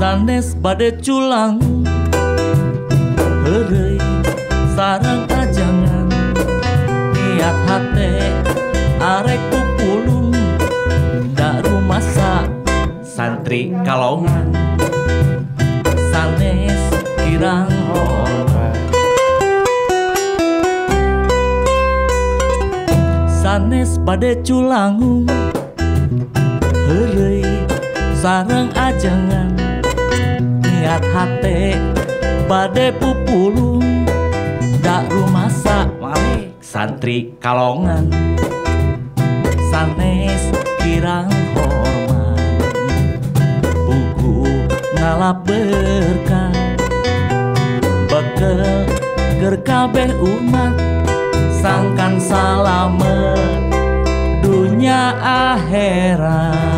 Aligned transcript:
sanes 0.00 0.56
bade 0.56 0.96
culang. 1.04 1.60
Heureuy 3.44 4.00
sarang 4.72 5.28
ajangan 5.28 6.08
niat 7.12 7.56
hate 7.68 8.12
arek 8.96 9.42
pupulung 9.52 10.32
da 11.36 11.60
rumasa 11.60 12.48
santri 13.04 13.76
kalongan. 13.84 14.56
Sanes 16.08 16.80
kirang. 17.20 17.68
Sanes 23.40 23.96
bade 24.00 24.40
culangung 24.44 25.28
Heureuy 26.88 27.44
sarang 28.16 28.68
ajangan 28.76 29.69
niat 30.80 31.04
hate 31.12 31.76
bade 32.48 32.88
pupulung 32.96 33.84
da 34.80 35.04
rumasa 35.12 35.84
malik 36.00 36.56
santri 36.64 37.36
kalongan. 37.36 38.08
Sanes 39.68 40.48
kirang 40.80 41.28
hormat 41.52 42.40
buku 43.84 44.64
ngalap 44.96 45.44
berkah. 45.44 46.48
Bekel 48.08 48.88
ger 49.36 49.60
kabeh 49.60 50.16
umat 50.16 50.80
sangkan 51.60 52.16
salamet 52.16 53.68
dunia 54.40 55.12
akhirat 55.20 56.70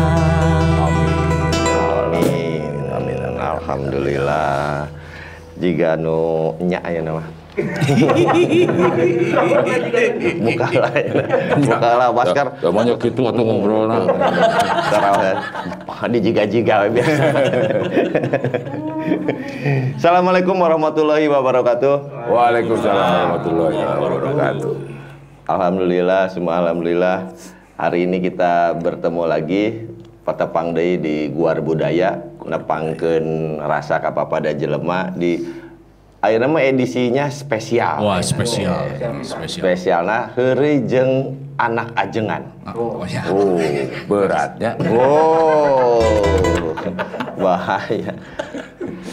alhamdulillah. 3.63 4.91
Jika 5.55 5.95
nu 5.95 6.51
nya 6.59 6.83
aya 6.83 6.99
nama. 6.99 7.23
Bukalah, 10.43 10.89
bukalah, 11.61 12.09
Baskar. 12.11 12.47
Banyak 12.59 12.97
gitu 12.99 13.29
atau 13.29 13.43
ngobrol 13.45 13.85
nah. 13.87 14.03
Tarawih. 14.91 15.37
Di 16.11 16.19
jiga-jiga 16.19 16.83
we 16.83 16.99
biasa. 16.99 17.23
Assalamualaikum 20.01 20.57
warahmatullahi 20.59 21.31
wabarakatuh. 21.31 22.27
Waalaikumsalam 22.27 23.07
warahmatullahi 23.07 23.77
wabarakatuh. 23.79 24.73
Alhamdulillah, 25.47 26.33
semua 26.33 26.59
alhamdulillah. 26.59 27.31
Hari 27.79 28.09
ini 28.09 28.19
kita 28.19 28.75
bertemu 28.81 29.23
lagi 29.29 29.63
Pada 30.23 30.47
Pangdei 30.49 30.95
di 30.97 31.27
Guar 31.29 31.59
Budaya 31.59 32.32
nepangkeun 32.45 33.25
rasa 33.59 33.99
kapapada 33.99 34.51
jelema 34.51 35.11
di 35.13 35.43
ayeuna 36.19 36.47
mah 36.47 36.63
edisinya 36.63 37.27
spesial. 37.27 37.99
wah 37.99 38.19
spesial 38.19 38.95
spesial 39.21 39.63
Spesialna 39.67 40.31
heureuy 40.33 40.83
jeung 40.87 41.35
anak 41.59 41.91
ajengan. 41.93 42.43
oh 42.73 43.03
ya 43.05 43.23
Oh, 43.27 43.59
Beratnya. 44.07 44.75
oh. 44.89 46.01
Bahaya. 47.37 48.13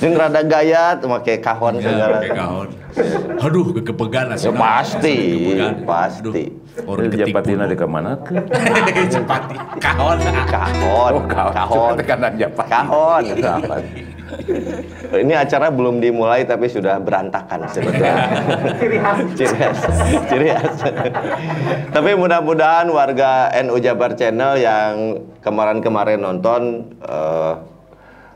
Jeung 0.00 0.16
rada 0.16 0.40
gayat 0.40 1.04
make 1.04 1.44
kahon 1.44 1.76
segala. 1.76 2.24
Pakai 2.24 2.32
kahon. 2.32 2.68
Aduh, 3.38 3.76
kekepegan 3.76 4.32
Ya, 4.32 4.50
pasti, 4.50 5.18
pasti. 5.84 6.44
Orang 6.88 7.12
ketipu. 7.12 7.36
patina 7.36 7.68
di 7.68 7.76
ke 7.76 7.84
mana 7.84 8.16
ke? 8.24 8.40
Cepati. 9.06 9.54
Kahon. 9.84 10.16
Kahon, 10.48 11.12
Oh, 11.12 11.22
kahon. 11.28 11.52
kahon. 11.52 11.76
Cuma 11.76 11.98
tekanan 12.00 12.32
Japan. 12.40 12.66
Kahon. 12.66 13.24
Kahon. 13.44 13.82
Ini 15.10 15.34
acara 15.36 15.68
belum 15.68 15.98
dimulai 15.98 16.46
tapi 16.46 16.70
sudah 16.70 16.96
berantakan 17.02 17.66
sebetulnya. 17.68 18.14
ciri 18.80 18.96
khas. 18.96 19.18
Ciri 19.36 19.54
khas. 19.58 19.78
Ciri 20.30 20.46
khas. 20.48 20.76
tapi 21.90 22.10
mudah-mudahan 22.14 22.86
warga 22.88 23.50
NU 23.60 23.76
Jabar 23.76 24.14
Channel 24.14 24.54
yang 24.56 24.92
kemarin-kemarin 25.42 26.22
nonton 26.22 26.62
eh, 27.02 27.52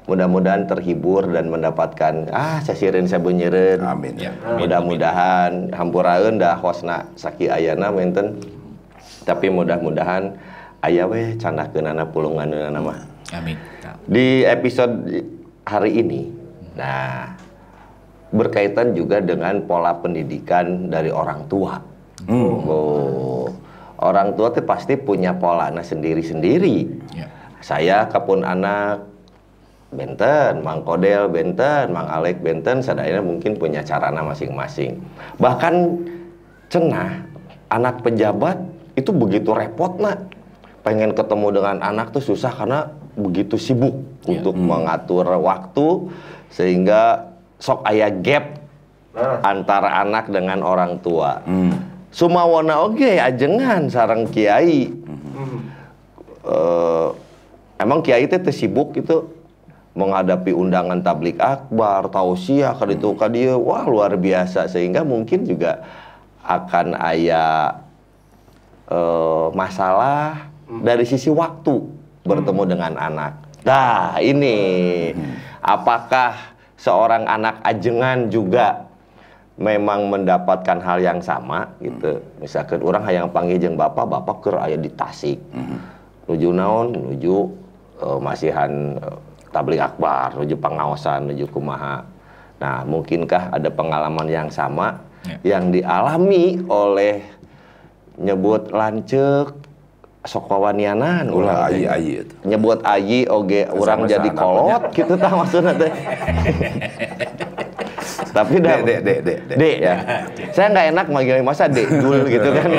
mudah-mudahan 0.04 0.68
terhibur 0.68 1.24
dan 1.32 1.48
mendapatkan 1.48 2.28
ah 2.28 2.60
sasirin 2.60 3.08
sabunyireun. 3.08 3.80
Amin. 3.80 4.20
Ya. 4.20 4.36
Mudah-mudahan 4.60 5.72
hampuraeun 5.72 6.36
dah 6.36 6.60
hosna 6.60 7.08
saki 7.16 7.48
ayana 7.48 7.88
menten. 7.88 8.36
Tapi 9.24 9.48
mudah-mudahan 9.48 10.36
aya 10.84 11.08
we 11.08 11.32
candakeunana 11.40 12.04
pulunganeunana 12.12 12.80
mah. 12.80 13.00
Amin. 13.32 13.56
Di 14.04 14.44
episode 14.44 15.24
hari 15.64 16.04
ini, 16.04 16.28
nah 16.76 17.32
berkaitan 18.28 18.92
juga 18.92 19.24
dengan 19.24 19.64
pola 19.64 19.96
pendidikan 19.96 20.92
dari 20.92 21.08
orang 21.08 21.48
tua. 21.48 21.80
Oh, 22.28 23.48
orang 24.04 24.36
tua 24.36 24.52
tuh 24.52 24.64
pasti 24.68 25.00
punya 25.00 25.32
polanya 25.32 25.80
sendiri-sendiri. 25.80 26.76
Ya. 27.16 27.32
Saya 27.64 28.04
kepun 28.12 28.44
anak 28.44 29.13
benten, 29.94 30.60
Mang 30.60 30.82
Kodel 30.82 31.30
benten, 31.30 31.94
Mang 31.94 32.10
Alek 32.10 32.42
benten, 32.42 32.82
sadayana 32.82 33.22
mungkin 33.22 33.56
punya 33.56 33.80
carana 33.80 34.20
masing-masing. 34.20 34.98
Bahkan 35.38 35.74
cenah 36.68 37.22
anak 37.70 38.02
pejabat 38.02 38.58
itu 38.94 39.10
begitu 39.10 39.50
repot 39.54 39.98
nak 39.98 40.30
pengen 40.84 41.16
ketemu 41.16 41.48
dengan 41.62 41.76
anak 41.80 42.12
tuh 42.12 42.22
susah 42.22 42.52
karena 42.52 42.90
begitu 43.14 43.56
sibuk 43.56 43.94
untuk 44.26 44.54
mengatur 44.58 45.26
waktu 45.38 46.12
sehingga 46.50 47.32
sok 47.58 47.86
aya 47.86 48.10
gap 48.10 48.60
antara 49.42 50.02
anak 50.02 50.28
dengan 50.28 50.60
orang 50.66 50.98
tua. 51.00 51.40
Sumawana 52.14 52.86
oge 52.86 53.18
ajengan 53.18 53.90
sarang 53.90 54.30
kiai. 54.30 54.86
Eh, 56.44 57.08
emang 57.80 58.04
kiai 58.04 58.28
teh 58.28 58.38
teu 58.38 58.52
sibuk 58.52 58.94
itu 58.94 59.24
menghadapi 59.94 60.50
undangan 60.50 61.00
tablik 61.00 61.38
akbar, 61.38 62.10
tausiah 62.10 62.74
ka 62.74 62.84
ditu 62.84 63.14
ka 63.14 63.30
dieu. 63.30 63.56
Wah, 63.62 63.86
luar 63.86 64.18
biasa 64.18 64.66
sehingga 64.66 65.06
mungkin 65.06 65.46
juga 65.46 65.86
akan 66.44 66.98
aya 66.98 67.78
eh, 68.90 69.46
masalah 69.54 70.50
dari 70.82 71.06
sisi 71.06 71.30
waktu 71.30 71.78
bertemu 72.26 72.62
dengan 72.66 72.92
anak. 72.98 73.32
Nah, 73.64 74.20
ini 74.20 74.56
apakah 75.64 76.36
seorang 76.76 77.24
anak 77.24 77.64
ajengan 77.64 78.28
juga 78.28 78.84
memang 79.54 80.10
mendapatkan 80.10 80.82
hal 80.82 80.98
yang 81.00 81.20
sama 81.22 81.70
gitu. 81.78 82.18
Misalkan 82.42 82.82
orang 82.82 83.06
hayang 83.06 83.30
panggil 83.30 83.56
jeung 83.62 83.78
bapak, 83.78 84.04
bapak 84.04 84.36
keur 84.42 84.58
aya 84.58 84.76
di 84.76 84.90
Tasik. 84.90 85.38
Nuju 86.28 86.50
naon? 86.50 86.92
Nuju 86.92 87.36
eh, 88.02 88.18
masihan 88.20 88.98
eh, 88.98 89.18
tablik 89.54 89.78
akbar, 89.78 90.34
nuju 90.34 90.56
pengawasan, 90.56 91.26
nuju 91.26 91.46
kumaha. 91.46 92.02
Nah, 92.56 92.82
mungkinkah 92.82 93.50
ada 93.50 93.68
pengalaman 93.68 94.26
yang 94.26 94.48
sama 94.48 94.98
Ya. 95.24 95.56
yang 95.56 95.70
dialami 95.70 96.58
oleh 96.66 97.22
nyebut 98.14 98.68
lancek 98.68 99.56
sok 100.22 100.46
wawanianan 100.46 101.28
Ulah 101.28 101.32
urang 101.32 101.58
teh. 101.64 101.74
ayi-ayi 101.80 102.12
itu. 102.20 102.34
nyebut 102.44 102.78
ayi 102.82 103.24
oge 103.24 103.64
orang 103.66 104.00
Sama 104.00 104.06
jadi 104.06 104.28
kolot 104.30 104.82
gitu 104.92 105.14
tah 105.14 105.32
maksudnya 105.32 105.72
teh 105.74 105.88
tapi 108.36 108.54
dah 108.58 108.76
Dek, 108.78 109.00
dek, 109.00 109.00
dek, 109.00 109.18
dek, 109.46 109.56
dek 109.56 109.76
ya 109.78 109.94
saya 110.50 110.66
nggak 110.70 110.86
enak 110.92 111.06
manggil 111.08 111.40
masa 111.40 111.64
dek 111.66 111.86
dul 111.88 112.20
gitu 112.26 112.48
kan 112.50 112.68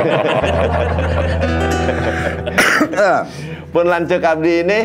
pun 3.74 3.86
lancek 3.86 4.22
abdi 4.22 4.54
ini 4.62 4.80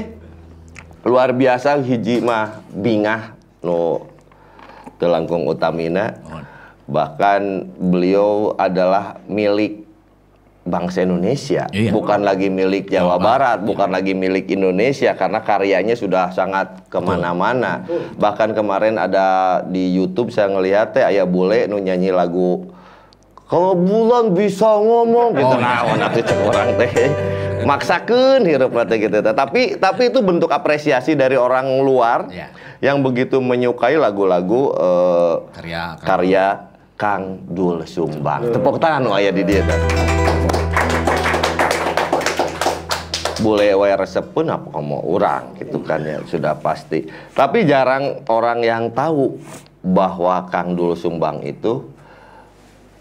luar 1.04 1.32
biasa 1.32 1.80
hiji 1.80 2.20
mah 2.20 2.60
bingah 2.72 3.32
nu 3.64 4.04
telangkung 5.00 5.48
utamina 5.48 6.20
bahkan 6.84 7.70
beliau 7.78 8.52
adalah 8.58 9.22
milik 9.30 9.86
bangsa 10.60 11.02
Indonesia, 11.08 11.66
Iya. 11.72 11.88
bukan 11.90 12.20
lagi 12.20 12.52
milik 12.52 12.92
Jawa, 12.92 13.16
Jawa 13.16 13.24
Barat, 13.24 13.58
bukan 13.64 13.88
lagi 13.88 14.12
milik 14.12 14.44
Indonesia 14.52 15.16
karena 15.16 15.40
karyanya 15.40 15.96
sudah 15.96 16.30
sangat 16.36 16.84
ke 16.92 17.00
mana-mana. 17.00 17.88
Bahkan 18.20 18.52
kemarin 18.52 19.00
ada 19.00 19.60
di 19.64 19.96
YouTube 19.96 20.28
saya 20.28 20.52
ngelihat 20.52 20.92
teh 20.92 21.02
ayah 21.02 21.24
bule 21.24 21.64
nu 21.64 21.80
nyanyi 21.80 22.12
lagu 22.12 22.70
kalau 23.50 23.74
bulan 23.74 24.30
bisa 24.30 24.68
ngomong 24.68 25.34
gitu. 25.34 25.48
Oh, 25.48 25.58
nah, 25.58 25.82
iya. 25.82 25.94
nah, 25.98 26.08
itu 26.14 26.22
cek 26.22 26.38
teh 27.60 27.66
maksakeun 27.66 28.40
hirup 28.42 28.72
teh 28.82 28.98
gitu 28.98 29.16
teh. 29.18 29.30
Tapi 29.30 29.76
tapi 29.76 30.08
itu 30.08 30.20
bentuk 30.20 30.48
apresiasi 30.48 31.12
dari 31.12 31.34
orang 31.34 31.80
luar 31.80 32.26
Iya. 32.26 32.48
yang 32.80 33.00
begitu 33.00 33.38
menyukai 33.38 33.94
lagu-lagu 33.94 34.72
eh, 34.72 35.34
Karya. 35.52 35.82
karya 36.00 36.46
Kang 36.94 37.44
Dul 37.46 37.84
Sumbang. 37.84 38.48
Tepuk 38.50 38.76
tangan 38.76 39.00
nu 39.00 39.10
aya 39.10 39.28
di 39.28 39.40
dia 39.40 39.60
teh. 39.60 39.80
boleh 43.40 43.72
wae 43.72 43.96
resep 43.96 44.36
pun 44.36 44.52
apa 44.52 44.68
mau 44.78 45.00
orang 45.00 45.56
gitu 45.56 45.80
kan 45.80 46.04
ya 46.04 46.20
sudah 46.22 46.60
pasti. 46.60 47.08
Tapi 47.32 47.64
jarang 47.64 48.20
orang 48.28 48.60
yang 48.60 48.92
tahu 48.92 49.40
bahwa 49.80 50.44
Kang 50.52 50.76
Dul 50.76 50.92
Sumbang 50.92 51.40
itu 51.40 51.88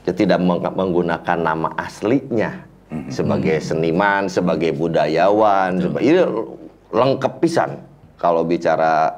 tidak 0.08 0.40
meng- 0.40 0.64
menggunakan 0.64 1.38
nama 1.38 1.76
aslinya 1.76 2.66
sebagai 3.10 3.62
seniman, 3.62 4.26
sebagai 4.26 4.74
budayawan, 4.74 5.78
seba- 5.78 6.02
ini 6.02 6.20
lengkap 6.90 7.34
pisan 7.38 7.78
kalau 8.18 8.42
bicara 8.42 9.14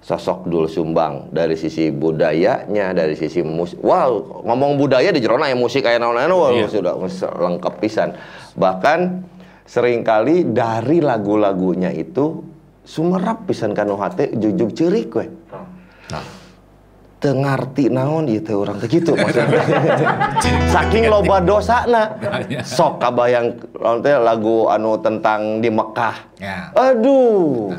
sosok 0.00 0.48
Dul 0.48 0.66
Sumbang 0.70 1.28
dari 1.28 1.58
sisi 1.58 1.90
budayanya, 1.90 2.94
dari 2.94 3.18
sisi 3.18 3.42
musik. 3.42 3.82
Wow, 3.82 4.42
ngomong 4.46 4.78
budaya 4.78 5.10
di 5.10 5.20
jerona 5.20 5.50
ya 5.50 5.58
musik 5.58 5.84
kayak 5.84 6.00
naon-naon 6.00 6.32
wah, 6.32 6.50
sudah 6.70 6.94
lengkap 7.36 7.74
pisan. 7.82 8.14
Bahkan 8.56 8.98
sering 9.66 10.00
kali 10.00 10.48
dari 10.48 11.02
lagu-lagunya 11.04 11.92
itu 11.92 12.42
sumerap 12.80 13.44
pisan 13.44 13.76
kanu 13.76 13.98
hate 14.00 14.32
jujuk 14.34 14.72
ceurik 14.72 15.10
we. 15.12 15.26
Nah, 17.20 17.28
Teu 17.28 17.36
ngarti 17.36 17.92
naon 17.92 18.24
urang 18.32 18.80
teh 18.80 18.88
gitu 18.88 19.12
maksudnya. 19.12 19.60
Saking 20.72 21.12
loba 21.12 21.44
dosana. 21.44 22.16
Sok 22.64 22.96
kabayang 22.96 23.60
lagu 24.24 24.72
anu 24.72 24.96
tentang 25.04 25.60
di 25.60 25.68
Mekah. 25.68 26.16
Ya. 26.40 26.72
Aduh. 26.72 27.76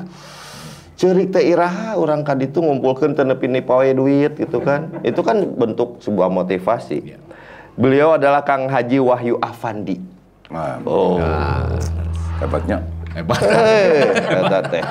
Cerik 0.94 1.34
teh 1.34 1.42
iraha 1.42 1.98
orang 1.98 2.22
ka 2.22 2.38
ditu 2.38 2.62
ngumpulkeun 2.62 3.18
teu 3.18 3.26
nepi 3.26 3.50
ni 3.50 3.66
pawe 3.66 3.90
duit 3.90 4.38
gitu 4.38 4.62
kan. 4.62 5.02
Itu 5.02 5.26
kan 5.26 5.42
bentuk 5.58 5.98
sebuah 6.06 6.30
motivasi. 6.30 6.98
Iya. 7.02 7.18
Beliau 7.74 8.22
adalah 8.22 8.46
Kang 8.46 8.70
Haji 8.70 9.02
Wahyu 9.02 9.42
Afandi. 9.42 9.98
Nah, 10.54 10.78
Oh. 10.86 11.18
hebatnya. 12.38 12.78
Hebat. 13.18 13.42
Eh, 13.42 14.62
teh. 14.70 14.84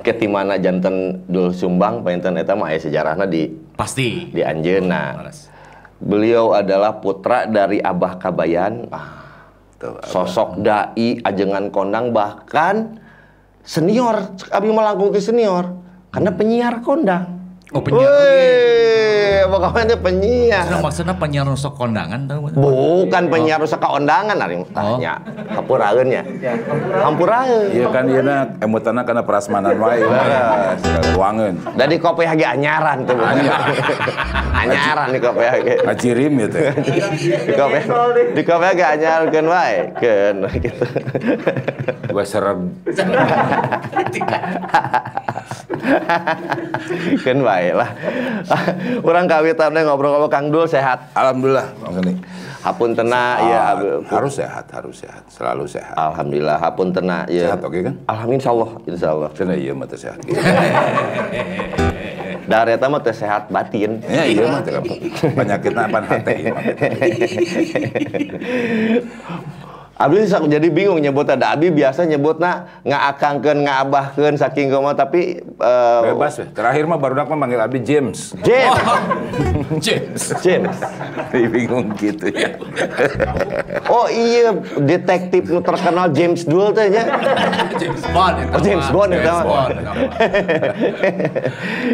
Ketimana 0.00 0.56
janten 0.56 1.24
Dul 1.28 1.52
Sumbang 1.52 2.00
painten 2.00 2.36
eta 2.40 2.56
mah 2.56 2.72
aya 2.72 2.80
sejarahna 2.80 3.28
di 3.28 3.48
Pasti. 3.76 4.32
di 4.32 4.40
Anjeuna. 4.44 5.16
Laras. 5.20 5.48
Beliau 6.00 6.56
adalah 6.56 6.96
putra 7.00 7.44
dari 7.44 7.76
Abah 7.80 8.16
Kabayan, 8.16 8.88
ah, 8.88 9.20
Tuh, 9.76 10.00
sosok 10.04 10.60
dai 10.60 11.20
ajengan 11.24 11.72
kondang 11.72 12.12
bahkan 12.12 13.00
senior, 13.64 14.36
abi 14.52 14.68
melangkung 14.72 15.12
ke 15.12 15.20
senior 15.20 15.72
karena 16.12 16.30
penyiar 16.36 16.84
kondang. 16.84 17.39
Oh, 17.70 17.78
penyiar. 17.78 18.10
Wih, 18.10 19.46
teh 19.86 19.98
penyiar. 19.98 20.66
Maksudnya, 20.66 20.82
maksudnya 20.82 21.14
penyiar 21.14 21.46
rusok 21.46 21.72
kondangan 21.78 22.20
tahu 22.26 22.38
nggak? 22.50 22.54
Bukan 22.58 23.22
penyiar 23.30 23.58
rusak 23.62 23.78
keondangan 23.78 24.36
ari 24.38 24.58
tanya. 24.74 25.22
Hampuraeun 25.54 26.06
nya. 26.10 26.22
Hampuraeun. 27.02 27.70
Iya 27.70 27.86
kan 27.94 28.04
ieu 28.10 28.22
na 28.26 28.50
emutana 28.58 29.06
kana 29.06 29.22
prasmanan 29.22 29.78
wae. 29.78 30.02
Ruangan. 31.14 31.54
Dan 31.78 31.86
di 31.90 31.98
kopi 32.02 32.26
hage 32.26 32.42
anyaran 32.42 33.06
tuh. 33.06 33.14
anyaran 34.54 35.08
di 35.14 35.20
kopi 35.22 35.44
hage. 35.46 35.74
Ngacirim 35.86 36.32
gitu. 36.46 36.58
Di 37.46 37.52
kopi 37.54 37.78
di 38.34 38.42
kopi 38.42 38.64
hage 38.66 38.84
anyarkeun 38.98 39.46
wae. 39.46 39.76
Keun 39.98 40.36
gitu. 40.58 40.84
Gua 42.10 42.24
serem. 42.26 42.74
Keun 47.22 47.40
wae 47.46 47.59
lah. 47.76 47.92
Urang 49.04 49.28
kawitan 49.30 49.76
ngobrol-ngobrol 49.76 50.32
Kang 50.32 50.48
Dul 50.48 50.64
sehat. 50.64 51.12
Alhamdulillah. 51.12 51.68
Ini. 52.00 52.40
Hapun 52.60 52.92
tena 52.92 53.40
ya 53.40 53.72
harus 54.12 54.36
sehat, 54.36 54.68
harus 54.68 55.00
sehat, 55.00 55.24
selalu 55.32 55.64
sehat. 55.64 55.96
Alhamdulillah 55.96 56.60
hapun 56.60 56.92
tena 56.92 57.24
ya. 57.24 57.48
Sehat 57.48 57.64
oke 57.64 57.80
kan? 57.80 57.96
Alhamdulillah 58.04 58.36
insyaallah 58.36 58.70
insyaallah. 58.84 59.30
Cenah 59.32 59.56
iya 59.56 59.72
mah 59.72 59.88
teu 59.88 59.96
sehat. 59.96 60.20
Dari 62.50 62.74
eta 62.76 62.92
mah 62.92 63.00
teh 63.00 63.16
sehat 63.16 63.48
batin. 63.48 64.04
Ya 64.04 64.28
iya 64.28 64.44
mah 64.44 64.60
teu 64.60 64.76
penyakitna 65.32 65.88
apa 65.88 66.04
hate 66.04 66.52
Abi 70.00 70.24
sak 70.24 70.48
jadi 70.48 70.64
bingung 70.72 70.96
nyebut 70.96 71.28
ada 71.28 71.52
Abi 71.52 71.68
biasa 71.68 72.08
nyebutna 72.08 72.80
ngakangkeun 72.88 73.68
ngabahkeun 73.68 74.40
saking 74.40 74.72
kumaha 74.72 74.96
tapi 74.96 75.44
eh, 75.44 76.00
Bebas 76.08 76.40
weh. 76.40 76.48
Terakhir 76.48 76.88
mah 76.88 76.96
barudak 76.96 77.28
mah 77.28 77.36
manggil 77.36 77.60
abdi 77.60 77.84
James. 77.84 78.32
James 78.40 78.80
James. 79.84 80.22
James 80.40 80.76
bingung 81.52 81.92
gitu 82.00 82.32
ya. 82.32 82.56
Oh 83.90 84.06
iya 84.06 84.54
detektif 84.78 85.50
terkenal 85.60 86.08
James 86.14 86.46
Dul 86.46 86.70
teh 86.72 86.88
nya 86.88 87.04
James 87.76 88.00
Bond. 88.08 88.34
ya, 88.38 88.44
Oh, 88.54 88.60
James. 88.62 88.86
Bond, 88.88 89.10
ya, 89.10 89.20
James. 89.20 89.44
Bond. 89.44 89.68
ya. 89.76 89.92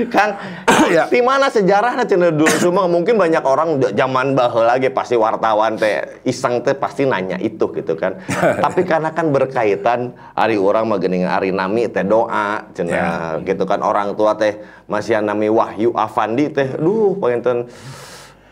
Kang 0.06 0.30
Ya. 0.86 1.10
di 1.10 1.18
mana 1.18 1.50
sejarahnya 1.50 2.06
cenah 2.06 2.30
Dul 2.30 2.46
Sumbang 2.62 2.86
mungkin 2.86 3.18
banyak 3.18 3.42
orang 3.42 3.82
zaman 3.90 4.38
baheula 4.38 4.78
ge 4.78 4.86
pasti 4.86 5.18
wartawan 5.18 5.74
teh 5.74 6.22
iseng 6.22 6.62
teh 6.62 6.78
pasti 6.78 7.02
nanya 7.02 7.40
itu 7.42 7.66
gitu 7.74 7.95
kan 7.96 8.20
tapi 8.62 8.84
karena 8.84 9.10
kan 9.10 9.32
berkaitan 9.32 10.14
ari 10.36 10.60
orang 10.60 10.86
mah 10.86 11.00
geuning 11.00 11.24
ari 11.26 11.50
nami 11.50 11.88
teh 11.88 12.04
doa 12.04 12.68
cenah 12.76 13.40
gitu 13.42 13.64
kan 13.64 13.80
orang 13.82 14.14
tua 14.14 14.36
teh 14.36 14.60
masih 14.86 15.18
nami 15.24 15.48
Wahyu 15.50 15.90
Afandi 15.96 16.52
teh 16.52 16.76
duh 16.76 17.16
panginten 17.18 17.66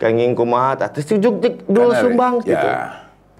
kenging 0.01 0.35
kumaha 0.35 0.75
tah 0.75 0.89
jujuk 0.91 1.39
jik 1.39 1.55
Dul 1.71 1.95
Kan, 1.95 2.01
Sumbang 2.03 2.33
ya. 2.43 2.49
gitu 2.51 2.69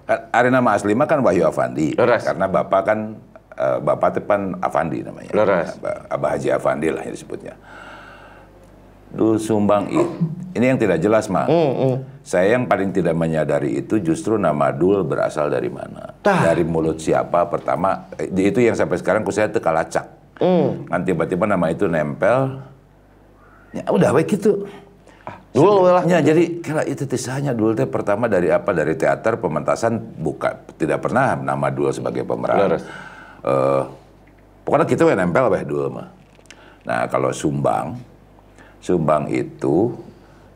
Ari 0.06 0.54
nama 0.54 0.78
asli 0.78 0.94
mah 0.94 1.10
kan 1.10 1.18
Wahyu 1.18 1.50
Afandi. 1.50 1.98
Leres. 1.98 2.22
Karena 2.22 2.46
bapak 2.46 2.80
kan 2.86 3.18
eh, 3.58 3.78
bapak 3.82 4.08
teh 4.14 4.22
pan 4.22 4.54
Afandi 4.62 5.02
namanya. 5.02 5.34
Abah, 5.34 6.06
Abah 6.06 6.28
Haji 6.38 6.48
Afandi 6.54 6.94
lah 6.94 7.02
yang 7.02 7.14
disebutnya. 7.18 7.58
Dul 9.12 9.38
Sumbang. 9.38 9.86
Ini 10.56 10.64
yang 10.74 10.80
tidak 10.80 10.98
jelas 10.98 11.28
mah. 11.28 11.46
Saya 12.26 12.58
yang 12.58 12.66
paling 12.66 12.90
tidak 12.90 13.14
menyadari 13.14 13.78
itu 13.78 14.02
justru 14.02 14.34
nama 14.34 14.74
Dul 14.74 15.06
berasal 15.06 15.46
dari 15.46 15.70
mana. 15.70 16.10
Tah. 16.20 16.50
Dari 16.50 16.66
mulut 16.66 16.98
siapa 16.98 17.46
pertama. 17.46 18.10
eh, 18.18 18.26
Itu 18.28 18.58
yang 18.58 18.74
sampai 18.74 18.98
sekarang 18.98 19.22
ku 19.22 19.30
saya 19.30 19.46
teu 19.46 19.62
kalacak. 19.62 20.10
Kan 20.90 21.00
tiba-tiba 21.06 21.46
nama 21.46 21.70
itu 21.70 21.86
nempel. 21.86 22.60
Ya 23.70 23.84
udah 23.88 24.10
baik 24.10 24.36
gitu. 24.36 24.66
Dul 25.56 25.88
lah 25.88 26.04
Ya, 26.04 26.20
jadi 26.20 26.60
kira 26.60 26.84
itu 26.84 27.08
tisahnya 27.08 27.56
dulu 27.56 27.72
teh 27.72 27.88
pertama 27.88 28.28
dari 28.28 28.52
apa? 28.52 28.76
Dari 28.76 28.92
teater 28.92 29.40
pementasan 29.40 29.96
buka 30.20 30.60
tidak 30.76 31.00
pernah 31.00 31.32
nama 31.32 31.72
dulu 31.72 31.88
sebagai 31.88 32.28
pemeran. 32.28 32.76
Eh, 33.40 33.82
pokoknya 34.66 34.84
kita 34.84 35.06
yang 35.06 35.20
nempel 35.24 35.48
weh 35.48 35.64
dulu 35.64 35.88
mah. 35.96 36.08
Nah, 36.84 37.08
kalau 37.08 37.32
Sumbang, 37.32 37.96
Sumbang 38.86 39.26
itu 39.34 39.90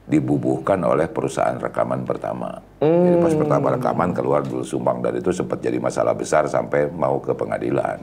dibubuhkan 0.07 0.79
oleh 0.87 1.11
perusahaan 1.11 1.59
rekaman 1.59 2.07
pertama. 2.07 2.63
Jadi 2.79 3.17
pas 3.19 3.35
pertama 3.35 3.75
rekaman 3.75 4.15
keluar 4.15 4.47
dulu 4.47 4.63
Sumbang 4.63 5.03
dan 5.03 5.19
itu 5.19 5.35
sempat 5.35 5.59
jadi 5.59 5.83
masalah 5.83 6.15
besar 6.15 6.47
sampai 6.47 6.87
mau 6.95 7.19
ke 7.19 7.35
pengadilan. 7.35 7.99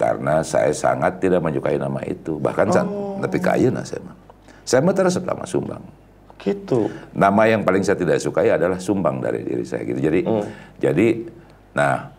Karena 0.00 0.40
saya 0.40 0.72
sangat 0.72 1.20
tidak 1.20 1.44
menyukai 1.44 1.76
nama 1.76 2.00
itu. 2.08 2.40
Bahkan 2.40 2.66
saat 2.72 2.88
lebih 3.20 3.40
kaya 3.44 3.68
nah 3.68 3.84
saya 3.84 4.00
mah. 4.00 4.16
Saya 4.64 4.80
mah 4.80 4.96
terus 4.96 5.20
nama 5.20 5.44
Sumbang. 5.44 5.84
gitu 6.44 6.92
Nama 7.16 7.42
yang 7.56 7.64
paling 7.64 7.80
saya 7.80 7.96
tidak 7.96 8.20
sukai 8.20 8.52
adalah 8.52 8.76
sumbang 8.76 9.20
dari 9.20 9.40
diri 9.40 9.64
saya 9.64 9.80
gitu. 9.84 9.96
Jadi 9.96 10.20
jadi 10.76 11.08
nah 11.72 12.12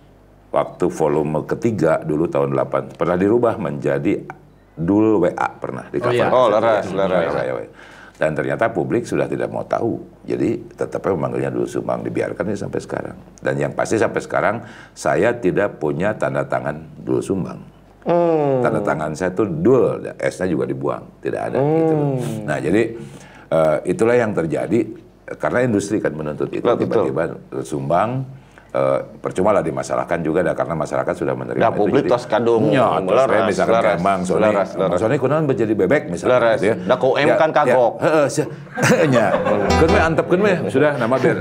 waktu 0.50 0.86
volume 0.89 1.46
ketiga 1.46 2.01
dulu 2.01 2.25
tahun 2.25 2.58
8 2.58 2.98
pernah 2.98 3.17
dirubah 3.17 3.58
menjadi 3.62 4.25
Dul 4.75 5.24
WA 5.24 5.48
pernah 5.55 5.88
di 5.88 5.98
cover. 6.03 6.15
iya. 6.15 6.27
Oh, 6.29 6.51
leres, 6.51 6.91
leres. 6.91 7.32
WA, 7.32 7.44
WA. 7.55 7.67
Dan 8.15 8.32
ternyata 8.32 8.72
publik 8.72 9.03
sudah 9.03 9.27
tidak 9.27 9.51
mau 9.51 9.67
tahu. 9.67 10.00
Jadi 10.24 10.72
tetap 10.72 11.03
memanggilnya 11.03 11.51
Dul 11.51 11.67
Sumbang 11.67 12.00
dibiarkan 12.00 12.48
ini 12.48 12.55
sampai 12.55 12.79
sekarang. 12.79 13.17
Dan 13.44 13.60
yang 13.60 13.75
pasti 13.75 14.00
sampai 14.00 14.24
sekarang 14.24 14.55
saya 14.96 15.36
tidak 15.36 15.84
punya 15.84 16.15
tanda 16.15 16.48
tangan 16.48 16.79
Dul 17.03 17.20
Sumbang. 17.20 17.60
Tanda 18.63 18.79
tangan 18.86 19.12
saya 19.17 19.36
tuh 19.36 19.50
Dul, 19.50 20.05
S-nya 20.15 20.48
juga 20.48 20.63
dibuang, 20.70 21.20
tidak 21.20 21.51
ada 21.51 21.58
gitu. 21.60 21.94
loh. 21.98 22.15
Nah, 22.46 22.58
jadi 22.62 22.82
eh, 23.51 23.77
itulah 23.89 24.15
yang 24.15 24.32
terjadi 24.32 24.79
karena 25.41 25.65
industri 25.65 25.98
kan 25.98 26.13
menuntut 26.13 26.53
itu 26.53 26.63
tiba-tiba 26.63 27.36
Sumbang 27.65 28.24
eh, 28.75 29.00
percuma 29.24 29.55
lah 29.55 29.63
dimasalahkan 29.63 30.20
juga 30.20 30.44
dah, 30.44 30.51
karena 30.51 30.75
masyarakat 30.75 31.13
sudah 31.15 31.32
menerima 31.32 31.63
Dah, 31.63 31.72
itu. 31.72 31.79
publik 31.79 32.03
tos 32.12 32.27
kadung 32.27 32.67
Ya, 32.75 33.00
terus 33.00 33.24
saya 33.24 33.41
misalkan 33.48 33.79
kayak 33.79 34.01
Mang 34.03 34.22
Sony, 34.27 34.51
Mang. 34.51 35.00
Sony 35.00 35.15
kunaon 35.15 35.48
menjadi 35.48 35.72
bebek 35.72 36.12
misalnya. 36.12 36.60
Gitu 36.60 36.67
ya. 36.67 36.75
Da 36.84 36.96
ku 37.00 37.15
em 37.15 37.32
kan 37.39 37.55
kagok. 37.55 37.94
Ya, 37.98 38.03
heeh, 38.03 38.25
sia- 38.27 38.51
nya. 39.13 39.25
Keun 39.79 39.91
we 39.96 40.00
antepkeun 40.03 40.41
we, 40.44 40.53
sudah 40.67 40.91
nama 41.00 41.15
biar 41.15 41.38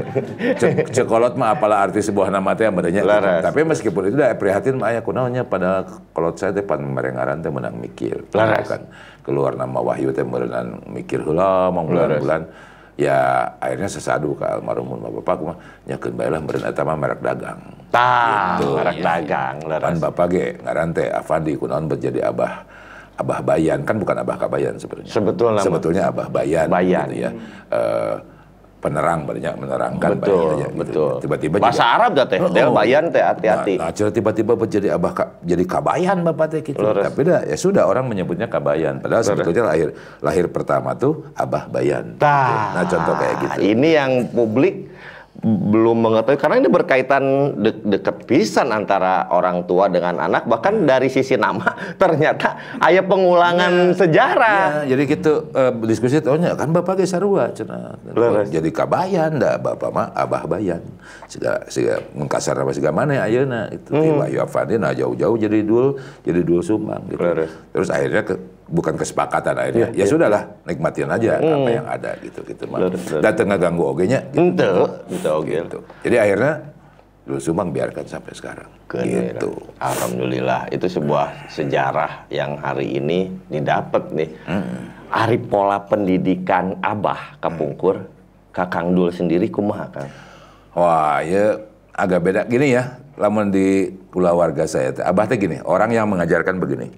cek 0.62 0.94
cekolot 0.94 1.34
mah 1.34 1.58
apalah 1.58 1.90
arti 1.90 1.98
sebuah 1.98 2.30
nama 2.30 2.54
teh. 2.54 2.70
Leres. 2.70 3.42
Tapi 3.42 3.60
meskipun 3.66 4.12
itu 4.12 4.16
da 4.16 4.30
prihatin 4.38 4.78
mah 4.78 4.94
aya 4.94 5.02
kunaonnya 5.02 5.42
pada 5.42 5.82
kolot 6.14 6.38
saya 6.38 6.54
teh 6.54 6.62
pan 6.62 6.78
merengaran 6.78 7.42
teh 7.42 7.50
menang 7.50 7.74
mikir. 7.74 8.22
Kan 8.30 8.86
keluar 9.24 9.56
nama 9.56 9.80
Wahyu 9.80 10.12
teh 10.12 10.22
merenang 10.22 10.84
mikir 10.86 11.24
heula 11.24 11.72
mong 11.74 11.90
bulan-bulan. 11.90 12.42
Ya 12.94 13.18
akhirnya 13.58 13.90
sesadu 13.90 14.38
ke 14.38 14.46
almarhum 14.46 14.98
bapak 15.02 15.38
mah 15.42 15.56
nyakeun 15.84 16.14
bae 16.14 16.30
lah 16.30 16.40
meureun 16.40 16.64
eta 16.64 16.82
mah 16.86 16.96
merek 16.96 17.20
dagang. 17.20 17.58
Tah, 17.90 18.58
Gitu. 18.58 18.74
merek 18.74 18.98
dagang. 19.02 19.54
Kan 19.62 19.96
bapak 19.98 20.26
ge 20.30 20.46
ngaran 20.62 20.90
teh 20.90 21.08
Afandi 21.10 21.54
kunaon 21.54 21.86
bet 21.86 22.02
jadi 22.02 22.30
abah 22.30 22.66
abah 23.14 23.38
bayan 23.46 23.86
kan 23.86 23.94
bukan 23.98 24.16
abah 24.22 24.36
kabayan 24.36 24.74
sebenarnya. 24.74 25.10
Sebetulnya 25.10 25.62
sebetulnya 25.62 26.02
abah 26.10 26.26
bayan, 26.26 26.66
Bayan. 26.66 27.06
gitu 27.10 27.22
ya. 27.22 27.30
Eh, 27.70 28.14
penerang 28.84 29.24
banyak 29.24 29.54
menerangkan 29.56 30.10
Betul, 30.20 30.44
banyak 30.52 30.68
gitu. 30.68 30.80
betul. 30.84 31.12
Tiba-tiba 31.24 31.54
Bahasa 31.56 31.80
juga- 31.80 31.94
Arab 31.96 32.10
dah 32.12 32.26
teh, 32.28 32.38
Oh, 32.38 32.52
del 32.52 32.68
oh. 32.68 32.74
bayan 32.76 33.04
teh 33.08 33.24
hati-hati. 33.24 33.74
Nah, 33.80 33.88
nah, 33.88 34.12
tiba-tiba 34.12 34.52
jadi 34.68 34.88
abah 34.92 35.12
ka- 35.16 35.32
jadi 35.40 35.64
kabayan 35.64 36.20
bapak 36.20 36.46
teh 36.52 36.60
gitu. 36.60 36.84
Leres. 36.84 37.08
Tapi 37.08 37.20
dah 37.24 37.40
ya 37.48 37.56
sudah 37.56 37.88
orang 37.88 38.04
menyebutnya 38.04 38.44
kabayan. 38.44 39.00
Padahal 39.00 39.24
sebetulnya 39.24 39.64
lahir 39.64 39.88
lahir 40.20 40.44
pertama 40.52 40.92
tuh 40.92 41.24
abah 41.32 41.64
bayan. 41.66 42.20
Tah. 42.20 42.76
Nah 42.76 42.84
contoh 42.84 43.14
kayak 43.16 43.34
gitu. 43.40 43.58
Ini 43.64 43.88
yang 43.96 44.12
publik 44.28 44.92
belum 45.42 45.98
mengetahui 45.98 46.38
karena 46.38 46.56
ini 46.62 46.68
berkaitan 46.70 47.24
de- 47.58 47.82
deket 47.82 48.22
pisan 48.24 48.70
antara 48.70 49.26
orang 49.34 49.66
tua 49.66 49.90
dengan 49.90 50.16
anak 50.22 50.46
bahkan 50.46 50.86
dari 50.86 51.10
sisi 51.10 51.34
nama 51.34 51.74
ternyata 52.02 52.78
ada 52.78 53.02
pengulangan 53.02 53.92
sejarah. 53.98 54.86
Ya, 54.86 54.94
jadi 54.94 55.02
gitu 55.10 55.50
eh, 55.50 55.72
diskusi 55.90 56.22
tanya 56.22 56.54
kan 56.54 56.70
bapak 56.70 57.02
ge 57.02 57.06
sarua 57.10 57.50
cenah. 57.50 57.98
Jadi 58.46 58.70
kabayan 58.70 59.42
dah 59.42 59.58
bapak 59.58 59.90
mah 59.90 60.08
abah 60.14 60.46
bayan. 60.46 60.80
Siga 61.26 61.66
siga 61.66 61.98
mengkasar 62.14 62.54
apa 62.54 62.70
siga 62.70 62.94
mana 62.94 63.26
ayeuna 63.26 63.68
itu 63.74 63.90
hmm. 63.90 64.22
Bayu 64.24 64.38
Afandi 64.38 64.78
nah 64.78 64.94
jauh-jauh 64.94 65.34
jadi 65.34 65.66
dul 65.66 65.98
jadi 66.22 66.40
dul 66.46 66.62
sumbang 66.62 67.10
gitu. 67.10 67.20
Leres. 67.20 67.50
Terus 67.74 67.88
akhirnya 67.90 68.22
ke, 68.22 68.34
bukan 68.68 68.97
kesepakatan 68.97 69.54
akhirnya. 69.56 69.88
ya 69.92 70.04
sudahlah 70.09 70.42
nikmatin 70.64 71.09
aja 71.11 71.37
apa 71.40 71.71
yang 71.71 71.87
ada 71.87 72.16
gitu 72.25 72.40
gitu. 72.49 72.64
Datang 73.21 73.52
ngeganggu 73.52 73.85
oge 73.85 74.04
nya 74.09 74.21
gitu. 74.33 74.71
Oke. 75.37 75.61
Gitu. 75.61 75.78
Jadi 76.06 76.16
akhirnya 76.16 76.52
dul 77.25 77.40
sumbang 77.40 77.73
biarkan 77.73 78.04
sampai 78.04 78.33
sekarang. 78.37 78.68
Keren. 78.85 79.37
Gitu. 79.37 79.52
Alhamdulillah 79.80 80.68
itu 80.73 80.87
sebuah 80.88 81.49
sejarah 81.52 82.28
yang 82.28 82.61
hari 82.61 83.00
ini 83.00 83.33
didapat 83.49 84.12
nih. 84.12 84.30
Hari 85.14 85.38
pola 85.47 85.78
pendidikan 85.78 86.75
Abah 86.83 87.38
Kapungkur, 87.38 88.02
Kakang 88.50 88.99
Dul 88.99 89.14
sendiri 89.14 89.47
kumaha 89.47 89.87
Kang? 89.92 90.11
Wah, 90.75 91.23
ya 91.23 91.62
agak 91.94 92.21
beda 92.26 92.40
gini 92.50 92.75
ya. 92.75 92.99
Lamun 93.14 93.54
di 93.54 93.94
keluarga 94.11 94.66
saya, 94.66 94.90
teh, 94.90 95.06
abah 95.06 95.30
teh 95.30 95.38
gini, 95.38 95.62
orang 95.62 95.94
yang 95.94 96.11
mengajarkan 96.11 96.59
begini, 96.59 96.90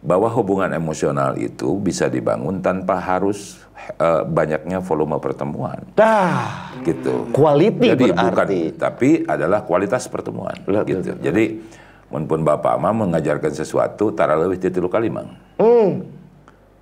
bahwa 0.00 0.32
hubungan 0.32 0.72
emosional 0.72 1.36
itu 1.36 1.76
bisa 1.76 2.08
dibangun 2.08 2.64
tanpa 2.64 2.96
harus 2.96 3.60
eh, 4.00 4.22
banyaknya 4.24 4.80
volume 4.80 5.20
pertemuan, 5.20 5.84
Dah, 5.92 6.72
gitu. 6.84 7.28
quality 7.36 7.92
Jadi 7.92 8.08
bukan, 8.08 8.32
berarti. 8.32 8.60
tapi 8.80 9.08
adalah 9.28 9.60
kualitas 9.64 10.08
pertemuan, 10.08 10.56
Lah, 10.64 10.84
gitu. 10.88 11.04
Jadi, 11.20 11.60
pun 12.08 12.40
bapak 12.40 12.80
mah 12.80 12.96
mengajarkan 12.96 13.52
sesuatu, 13.52 14.10
tara 14.16 14.34
leuwih 14.40 14.56
ti 14.56 14.72
tilu 14.72 14.88
kali 14.88 15.12
mang. 15.12 15.36
Hmm. 15.60 16.00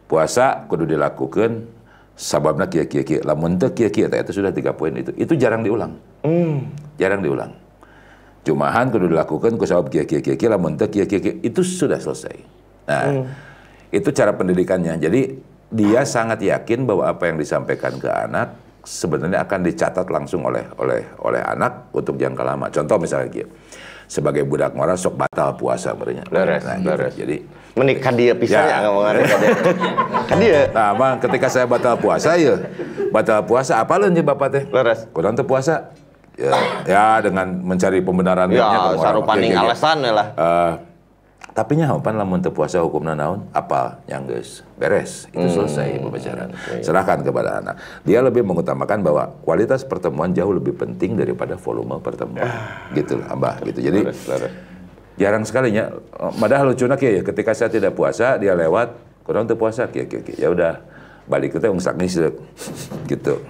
Puasa 0.08 0.64
kudu 0.70 0.88
dilakukan 0.88 1.68
sababna 2.18 2.66
kia 2.66 2.82
kia 2.90 3.06
kia 3.06 3.20
lamun 3.22 3.54
teu 3.60 3.70
kia 3.70 3.92
kia 3.94 4.10
itu 4.10 4.32
sudah 4.34 4.50
tiga 4.50 4.74
poin 4.74 4.90
itu 4.90 5.14
itu 5.14 5.38
jarang 5.38 5.62
diulang 5.62 5.94
Hmm. 6.26 6.66
jarang 6.98 7.22
diulang 7.22 7.54
cumahan 8.42 8.90
kudu 8.90 9.06
dilakukan 9.06 9.54
ku 9.54 9.62
sabab 9.62 9.86
kia 9.86 10.02
kia 10.02 10.18
kia 10.18 10.34
kia 10.34 10.50
lamun 10.50 10.74
teu 10.74 10.90
kia 10.90 11.06
kia 11.06 11.22
kia 11.22 11.38
itu 11.46 11.62
sudah 11.62 12.02
selesai 12.02 12.34
nah 12.88 13.28
itu 13.92 14.08
cara 14.16 14.32
pendidikannya 14.32 14.96
jadi 14.96 15.36
dia 15.68 16.02
sangat 16.08 16.40
yakin 16.40 16.88
bahwa 16.88 17.04
apa 17.12 17.28
yang 17.28 17.36
disampaikan 17.36 18.00
ke 18.00 18.08
anak 18.08 18.56
sebenarnya 18.88 19.44
akan 19.44 19.60
dicatat 19.68 20.08
langsung 20.08 20.48
oleh 20.48 20.64
oleh 20.80 21.04
oleh 21.20 21.44
anak 21.44 21.92
untuk 21.92 22.16
jangka 22.16 22.40
lama 22.40 22.72
contoh 22.72 22.96
misalnya 22.96 23.28
kia 23.28 23.46
sebagai 24.08 24.48
budak 24.48 24.72
mara 24.72 24.96
sok 24.96 25.20
batal 25.20 25.52
puasa 25.60 25.92
merenya 25.92 26.24
Leres, 26.32 26.64
nah, 26.64 26.80
gitu. 26.80 26.88
leres. 26.88 27.12
jadi 27.12 27.36
Menikah 27.78 28.10
dia 28.10 28.34
pisan 28.34 28.66
Ya. 28.66 28.82
ya, 28.82 28.90
ngomongan 28.90 29.14
kan 29.22 29.38
dia. 29.38 29.50
Kan 30.28 30.36
dia. 30.42 30.60
Nah, 30.74 30.90
bang, 30.98 31.14
ketika 31.22 31.46
saya 31.46 31.64
batal 31.70 31.94
puasa 31.94 32.34
ya, 32.34 32.58
batal 33.14 33.46
puasa 33.46 33.78
apa 33.78 34.02
ya 34.02 34.22
bapak 34.26 34.48
teh? 34.50 34.62
Leres. 34.66 35.06
Kurang 35.14 35.38
teh 35.38 35.46
puasa. 35.46 35.94
Ya, 36.34 36.54
ya 36.86 37.06
dengan 37.22 37.50
mencari 37.62 38.02
pembenaran 38.02 38.50
Ya, 38.50 38.94
sarupaning 38.98 39.54
alasan 39.54 40.02
lah. 40.06 40.26
Eh, 40.34 40.72
tapi 41.58 41.74
nya 41.74 41.90
pan 41.98 42.14
lamun 42.14 42.38
teu 42.38 42.54
puasa 42.54 42.78
hukumna 42.78 43.18
naon? 43.18 43.42
Apal 43.50 43.98
yang 44.06 44.30
geus 44.30 44.62
beres. 44.78 45.26
Itu 45.34 45.50
selesai 45.50 45.98
pembicaraan. 45.98 46.54
Serahkan 46.86 47.26
kepada 47.26 47.58
anak. 47.58 47.82
Dia 48.06 48.22
lebih 48.22 48.46
mengutamakan 48.46 49.02
bahwa 49.02 49.34
kualitas 49.42 49.82
pertemuan 49.82 50.30
jauh 50.30 50.54
lebih 50.54 50.78
penting 50.78 51.18
daripada 51.18 51.58
volume 51.58 51.98
pertemuan. 51.98 52.46
gitu 52.94 53.18
lah, 53.18 53.34
Mbah, 53.34 53.58
gitu. 53.66 53.90
Jadi 53.90 54.06
Leres, 54.06 54.22
leres. 54.30 54.52
jarang 55.18 55.42
sekalinya 55.42 55.90
padahal 56.38 56.70
lucunya 56.70 56.94
kieu 56.94 57.18
ya 57.18 57.22
ketika 57.26 57.50
saya 57.50 57.66
tidak 57.66 57.98
puasa 57.98 58.38
dia 58.38 58.54
lewat 58.54 58.94
kurang 59.26 59.50
tuh 59.50 59.58
puasa 59.58 59.90
kieu. 59.90 60.06
ya 60.38 60.54
udah 60.54 60.78
balik 61.26 61.58
kita 61.58 61.74
ngsak 61.74 61.98
nisek 61.98 62.38
gitu 63.10 63.42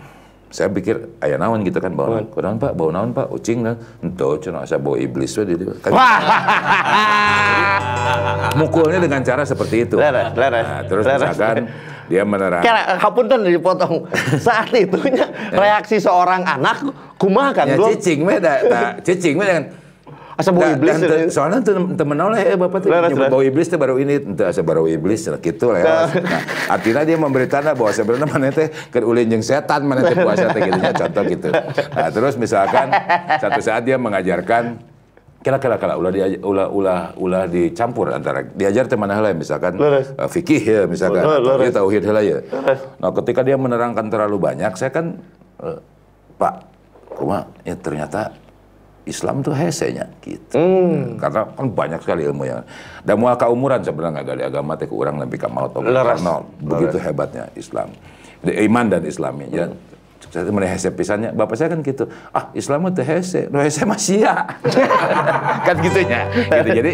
saya 0.49 0.69
pikir 0.69 1.21
ayah 1.21 1.37
naon 1.37 1.61
gitu 1.61 1.76
kan 1.76 1.93
bau 1.93 2.17
kurang 2.28 2.57
pak? 2.57 2.73
Bau 2.73 2.88
naon 2.88 3.12
pak? 3.12 3.28
Ucing 3.28 3.64
kan 3.64 3.76
ento 4.00 4.40
cenah 4.40 4.64
asa 4.64 4.81
bau 4.81 4.97
iblis 4.97 5.33
we 5.38 5.45
di 5.45 5.55
dieu. 5.57 5.73
kan 5.78 5.93
mukulnya 8.57 8.99
dengan 8.99 9.21
cara 9.23 9.45
seperti 9.45 9.85
itu. 9.87 9.97
Leres, 10.00 10.33
leres, 10.35 10.64
Nah, 10.67 10.83
terus 10.88 11.05
leres. 11.05 11.37
misalkan 11.37 11.64
dia 12.09 12.23
menerang 12.25 12.64
Kira 12.64 12.97
kapunten 12.97 13.45
dipotong. 13.45 14.09
Saat 14.47 14.73
itunya 14.73 15.28
reaksi 15.52 16.00
seorang 16.00 16.43
anak 16.43 16.81
kumaha 17.21 17.52
kan 17.52 17.67
ya 17.69 17.76
cicing 17.93 18.25
we 18.25 18.40
da, 18.40 18.64
da 18.64 18.81
cicing 19.05 19.37
dengan 19.37 19.62
Asa 20.38 20.54
bau 20.54 20.62
iblis. 20.62 20.95
dan 20.95 21.02
ya. 21.02 21.09
te- 21.11 21.30
soalnya 21.35 21.59
tuh 21.66 21.99
temen 21.99 22.14
oleh 22.14 22.38
eh 22.47 22.54
bapak 22.54 22.87
tuh 22.87 22.88
nyebut 23.11 23.26
bau 23.26 23.42
iblis 23.42 23.66
tuh 23.66 23.75
baru 23.75 23.99
ini 23.99 24.23
ente 24.23 24.47
asa 24.47 24.62
bau 24.62 24.87
iblis 24.87 25.26
lah 25.26 25.42
gitu 25.42 25.75
lah 25.75 25.80
ya. 25.83 25.87
Nah, 25.90 26.07
artinya 26.78 27.02
dia 27.02 27.18
memberi 27.18 27.50
tanda 27.50 27.75
bahwa 27.75 27.90
sebenarnya 27.90 28.30
mana 28.30 28.54
teh 28.54 28.71
keur 28.95 29.02
ulin 29.02 29.26
jeung 29.26 29.42
setan 29.42 29.83
mana 29.83 30.07
teh 30.07 30.14
puasa 30.14 30.47
teh 30.54 30.62
gitu 30.62 30.78
nya, 30.78 30.95
contoh 30.95 31.23
gitu. 31.26 31.50
Nah, 31.90 32.09
terus 32.14 32.38
misalkan 32.38 32.87
satu 33.42 33.59
saat 33.59 33.83
dia 33.83 33.99
mengajarkan 33.99 34.78
kira-kira 35.38 35.75
kala 35.75 35.99
ulah 35.99 36.11
dia 36.14 36.26
ulah 36.42 36.66
ulah 36.71 37.00
ulah 37.18 37.45
dicampur 37.50 38.11
antara 38.11 38.47
diajar 38.47 38.87
teh 38.87 38.95
mana 38.95 39.18
heula 39.18 39.35
misalkan 39.35 39.75
Leres. 39.75 40.14
eh, 40.14 40.28
fikih 40.30 40.62
ya 40.62 40.83
misalkan 40.87 41.23
dia 41.66 41.71
tauhid 41.75 42.02
heula 42.07 42.23
ya. 42.23 42.38
Nah, 43.02 43.11
ketika 43.11 43.42
dia 43.42 43.59
menerangkan 43.59 44.07
terlalu 44.07 44.38
banyak 44.38 44.71
saya 44.78 44.95
kan 44.95 45.18
eh, 45.66 45.78
Pak, 46.38 46.54
kuma 47.18 47.50
ya 47.66 47.75
ternyata 47.75 48.35
Islam 49.08 49.40
tuh 49.40 49.56
hesenya 49.56 50.06
gitu. 50.20 50.60
Hmm. 50.60 51.16
Karena 51.16 51.48
kan 51.48 51.66
banyak 51.72 52.00
sekali 52.04 52.28
ilmu 52.28 52.44
yang 52.44 52.62
dan 53.02 53.16
mual 53.16 53.34
umuran 53.48 53.80
sebenarnya 53.80 54.22
dari 54.22 54.44
agama 54.44 54.76
teh 54.76 54.84
ke 54.84 54.94
orang 54.94 55.16
lebih 55.18 55.40
oge. 55.80 55.88
Leres. 55.88 56.20
Karena 56.20 56.34
begitu 56.60 56.96
hebatnya 57.00 57.44
Islam. 57.56 57.88
Iman 58.44 58.86
dan 58.86 59.02
Islamnya 59.02 59.46
ya. 59.50 59.66
Saya 60.28 60.44
itu 60.44 60.52
hese 60.52 60.88
pisannya. 60.92 61.30
Bapak 61.32 61.56
saya 61.56 61.72
kan 61.72 61.80
gitu. 61.80 62.04
Ah, 62.34 62.52
Islam 62.52 62.90
teu 62.92 63.00
hese, 63.06 63.48
nu 63.48 63.62
hese 63.62 63.80
sia. 63.96 64.44
kan 65.66 65.76
gitunya. 65.80 66.28
Gitu. 66.28 66.68
Jadi 66.75 66.92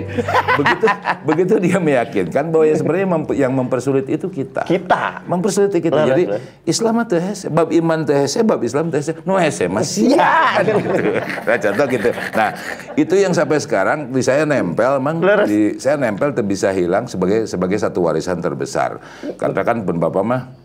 begitu 0.54 0.87
begitu 1.26 1.54
dia 1.59 1.78
meyakinkan 1.83 2.54
bahwa 2.54 2.64
yang 2.69 2.78
sebenarnya 2.78 3.09
memp- 3.11 3.37
yang 3.37 3.52
mempersulit 3.52 4.07
itu 4.07 4.31
kita. 4.31 4.62
Kita. 4.69 5.26
Mempersulit 5.26 5.75
kita. 5.75 6.04
Leres, 6.04 6.11
Jadi 6.14 6.25
leres. 6.31 6.43
Islam 6.69 6.95
teu 7.09 7.19
hese, 7.19 7.47
bab 7.50 7.69
iman 7.75 7.99
teu 8.07 8.14
hese, 8.14 8.38
bab 8.47 8.61
Islam 8.62 8.95
teu 8.95 9.02
hese, 9.02 9.12
nu 9.26 9.35
hese 9.35 9.66
mah 9.66 9.83
sia. 9.83 10.61
Kan 10.62 10.64
gitu. 10.78 11.00
Nah, 11.19 11.57
contoh 11.59 11.87
gitu. 11.90 12.11
Nah, 12.14 12.50
itu 12.95 13.14
yang 13.19 13.33
sampai 13.35 13.59
sekarang 13.59 13.99
di 14.14 14.23
saya 14.23 14.47
nempel, 14.47 15.02
mang 15.02 15.19
Leres. 15.19 15.50
di 15.50 15.81
saya 15.83 15.99
nempel 15.99 16.31
bisa 16.47 16.71
hilang 16.71 17.11
sebagai 17.11 17.50
sebagai 17.50 17.81
satu 17.81 18.07
warisan 18.07 18.38
terbesar. 18.38 19.02
Karena 19.40 19.61
kan 19.66 19.83
pun 19.83 19.99
bapak 19.99 20.23
mah 20.23 20.63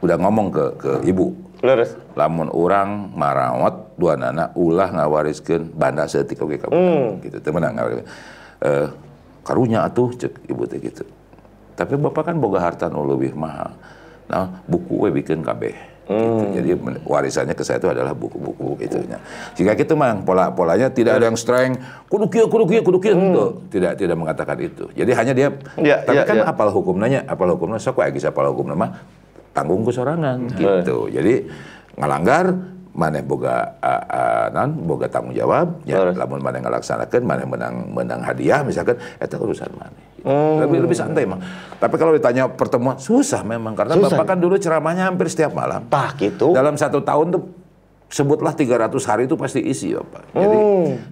udah 0.00 0.16
ngomong 0.16 0.48
ke 0.48 0.64
ke 0.80 0.92
ibu, 1.06 1.36
Leres. 1.60 1.92
lamun 2.16 2.48
orang 2.48 3.12
marawat 3.12 3.96
dua 4.00 4.16
anak 4.16 4.56
ulah 4.56 4.88
ngawariskeun 4.90 5.76
banda 5.76 6.08
seetik 6.08 6.40
oge 6.40 6.56
ka 6.56 6.72
Hmm. 6.72 7.20
gitu 7.20 7.36
meunang 7.52 7.76
ngawariskeun. 7.76 8.08
Eh 8.60 8.86
karunya 9.44 9.84
atuh 9.84 10.12
cek 10.12 10.48
ibu 10.48 10.64
teh 10.64 10.80
gitu. 10.80 11.04
Tapi 11.76 11.96
bapak 11.96 12.32
kan 12.32 12.36
boga 12.36 12.60
harta 12.60 12.88
nu 12.88 13.04
leuwih 13.04 13.32
mahal. 13.32 13.72
Nah, 14.28 14.62
buku 14.64 15.00
we 15.00 15.08
bikin 15.10 15.40
kabeh. 15.42 15.72
Gitu. 16.10 16.16
Hmm. 16.16 16.50
Jadi 16.50 16.68
men- 16.74 17.02
warisannya 17.06 17.54
ke 17.54 17.62
saya 17.62 17.78
itu 17.78 17.86
adalah 17.86 18.10
buku-buku 18.12 18.82
itu. 18.82 18.98
Jika 19.54 19.78
gitu 19.78 19.94
mang 19.94 20.26
pola-polanya 20.26 20.90
tidak 20.90 21.22
ada 21.22 21.30
yang 21.30 21.38
strength, 21.38 21.78
kudu 22.10 22.26
kieu 22.26 22.46
kudu 22.50 22.66
kieu 22.66 22.82
kudu 22.82 22.98
kieu 22.98 23.14
Tuh, 23.14 23.50
tidak 23.70 23.94
tidak 23.94 24.16
mengatakan 24.18 24.58
itu. 24.58 24.90
Jadi 24.90 25.10
hanya 25.14 25.32
dia 25.34 25.48
Hmm. 25.54 25.86
Ya, 25.86 26.02
tapi 26.02 26.18
ya, 26.18 26.26
kan 26.26 26.36
ya. 26.42 26.44
apal 26.50 26.68
hukumnya 26.70 27.22
apal 27.24 27.54
hukumnya 27.54 27.78
sok 27.78 28.02
geus 28.10 28.26
apal 28.26 28.50
hukumna 28.50 28.74
mah 28.74 28.90
tanggung 29.50 29.82
ku 29.82 29.90
sorangan 29.90 30.50
gitu. 30.54 31.10
Jadi 31.10 31.46
ngalanggar 31.98 32.54
maneh 32.90 33.22
boga 33.22 33.78
uh, 33.78 34.02
uh, 34.02 34.46
non 34.50 34.74
boga 34.82 35.06
tanggung 35.06 35.30
jawab 35.30 35.86
ya 35.86 36.10
lamun 36.10 36.42
maneh 36.42 36.58
ngalaksanakeun 36.58 37.22
maneh 37.22 37.46
menang 37.46 37.86
menang 37.94 38.18
hadiah 38.26 38.66
misalkan 38.66 38.98
eta 39.22 39.38
urusan 39.38 39.70
maneh 39.78 40.10
Lebih 40.60 40.84
lebih 40.84 40.96
santai 40.96 41.24
emang. 41.24 41.40
Tapi 41.80 41.96
kalau 41.96 42.12
ditanya 42.12 42.44
pertemuan 42.52 43.00
susah 43.00 43.40
memang 43.40 43.72
karena 43.72 43.96
Susah. 43.96 44.20
bapak 44.20 44.36
kan 44.36 44.38
dulu 44.38 44.60
ceramahnya 44.60 45.08
hampir 45.08 45.32
setiap 45.32 45.56
malam. 45.56 45.88
Tah 45.88 46.12
gitu. 46.12 46.52
Dalam 46.52 46.76
satu 46.76 47.00
tahun 47.00 47.32
tuh 47.32 47.42
sebutlah 48.10 48.52
300 48.52 48.90
hari 49.06 49.30
itu 49.30 49.38
pasti 49.38 49.62
isi 49.62 49.94
bapak. 49.94 50.34
Jadi 50.34 50.58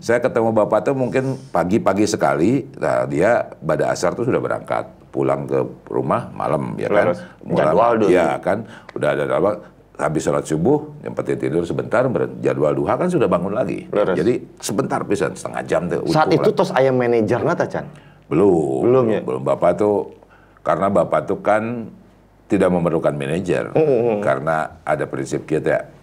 saya 0.03 0.19
ketemu 0.19 0.51
bapak 0.51 0.91
tuh 0.91 0.95
mungkin 0.99 1.39
pagi-pagi 1.55 2.05
sekali. 2.11 2.67
Nah 2.75 3.07
dia 3.07 3.47
pada 3.63 3.95
asar 3.95 4.19
tuh 4.19 4.27
sudah 4.27 4.43
berangkat 4.43 4.91
pulang 5.15 5.47
ke 5.47 5.63
rumah 5.87 6.29
malam 6.35 6.75
ya 6.75 6.91
kan. 6.91 7.07
Jadwal 7.47 7.93
dulu. 8.03 8.11
Ya 8.11 8.37
kan. 8.43 8.67
Udah 8.99 9.15
ada 9.15 9.25
apa? 9.31 9.53
Habis 9.99 10.31
sholat 10.31 10.47
subuh, 10.47 10.95
penting 11.03 11.43
tidur 11.43 11.67
sebentar, 11.67 12.07
jadwal 12.39 12.71
duha 12.71 12.95
kan 12.95 13.11
sudah 13.11 13.27
bangun 13.27 13.51
lagi. 13.51 13.91
Leres. 13.91 14.15
Jadi 14.15 14.47
sebentar 14.63 15.03
pisan, 15.03 15.35
setengah 15.35 15.63
jam 15.67 15.91
tuh. 15.91 16.07
Saat 16.07 16.31
itu 16.31 16.55
tos 16.55 16.71
ayam 16.71 16.95
manajerna 16.95 17.59
ta 17.59 17.67
Chan? 17.67 17.83
Belum. 18.31 18.87
Belum 18.87 19.05
ya? 19.11 19.21
Belum. 19.27 19.43
Bapak 19.43 19.75
tuh 19.75 20.15
karena 20.63 20.87
Bapak 20.87 21.27
tuh 21.27 21.43
kan 21.43 21.91
tidak 22.47 22.71
memerlukan 22.71 23.13
manajer. 23.13 23.75
Hmm, 23.75 24.23
Karena 24.23 24.81
ada 24.87 25.05
prinsip 25.05 25.45
kita 25.51 25.98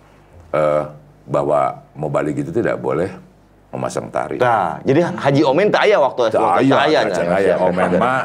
eh, 0.55 0.83
bahwa 1.27 1.83
mau 1.97 2.07
balik 2.07 2.39
itu 2.39 2.51
tidak 2.55 2.79
boleh 2.79 3.11
memasang 3.75 4.07
tari. 4.07 4.39
Nah, 4.39 4.79
jadi 4.87 5.11
Haji 5.11 5.41
Omen 5.43 5.67
tak 5.67 5.85
aya 5.85 5.99
waktu 5.99 6.31
Tak 6.31 6.39
waktu 6.39 6.71
aya, 6.71 6.75
aya, 6.87 6.99
can 7.11 7.25
nya. 7.27 7.35
aya. 7.35 7.55
Omen 7.59 7.91
mah, 7.99 8.19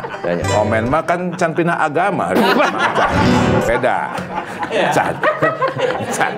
omen 0.63 0.85
mah 0.87 1.03
kan 1.03 1.21
can 1.35 1.51
pina 1.51 1.75
agama. 1.77 2.31
Can. 2.33 3.13
Beda. 3.67 3.99
Can. 4.71 5.15
Can. 6.15 6.33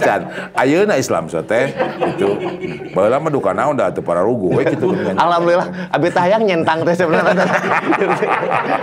Can. 0.00 0.20
Ayeuna 0.56 0.96
Islam 0.96 1.28
so 1.28 1.44
teh 1.44 1.68
itu. 2.16 2.28
Baheula 2.96 3.20
mah 3.20 3.30
duka 3.30 3.52
naon 3.52 3.76
da 3.76 3.92
teu 3.92 4.00
para 4.00 4.24
rugu 4.24 4.56
we 4.56 4.64
kitu 4.64 4.88
geuningan. 4.90 5.20
Alhamdulillah, 5.20 5.68
abi 5.92 6.08
teh 6.08 6.22
hayang 6.24 6.42
nyentang 6.48 6.80
teh 6.82 6.94
sebenarnya. 6.96 7.44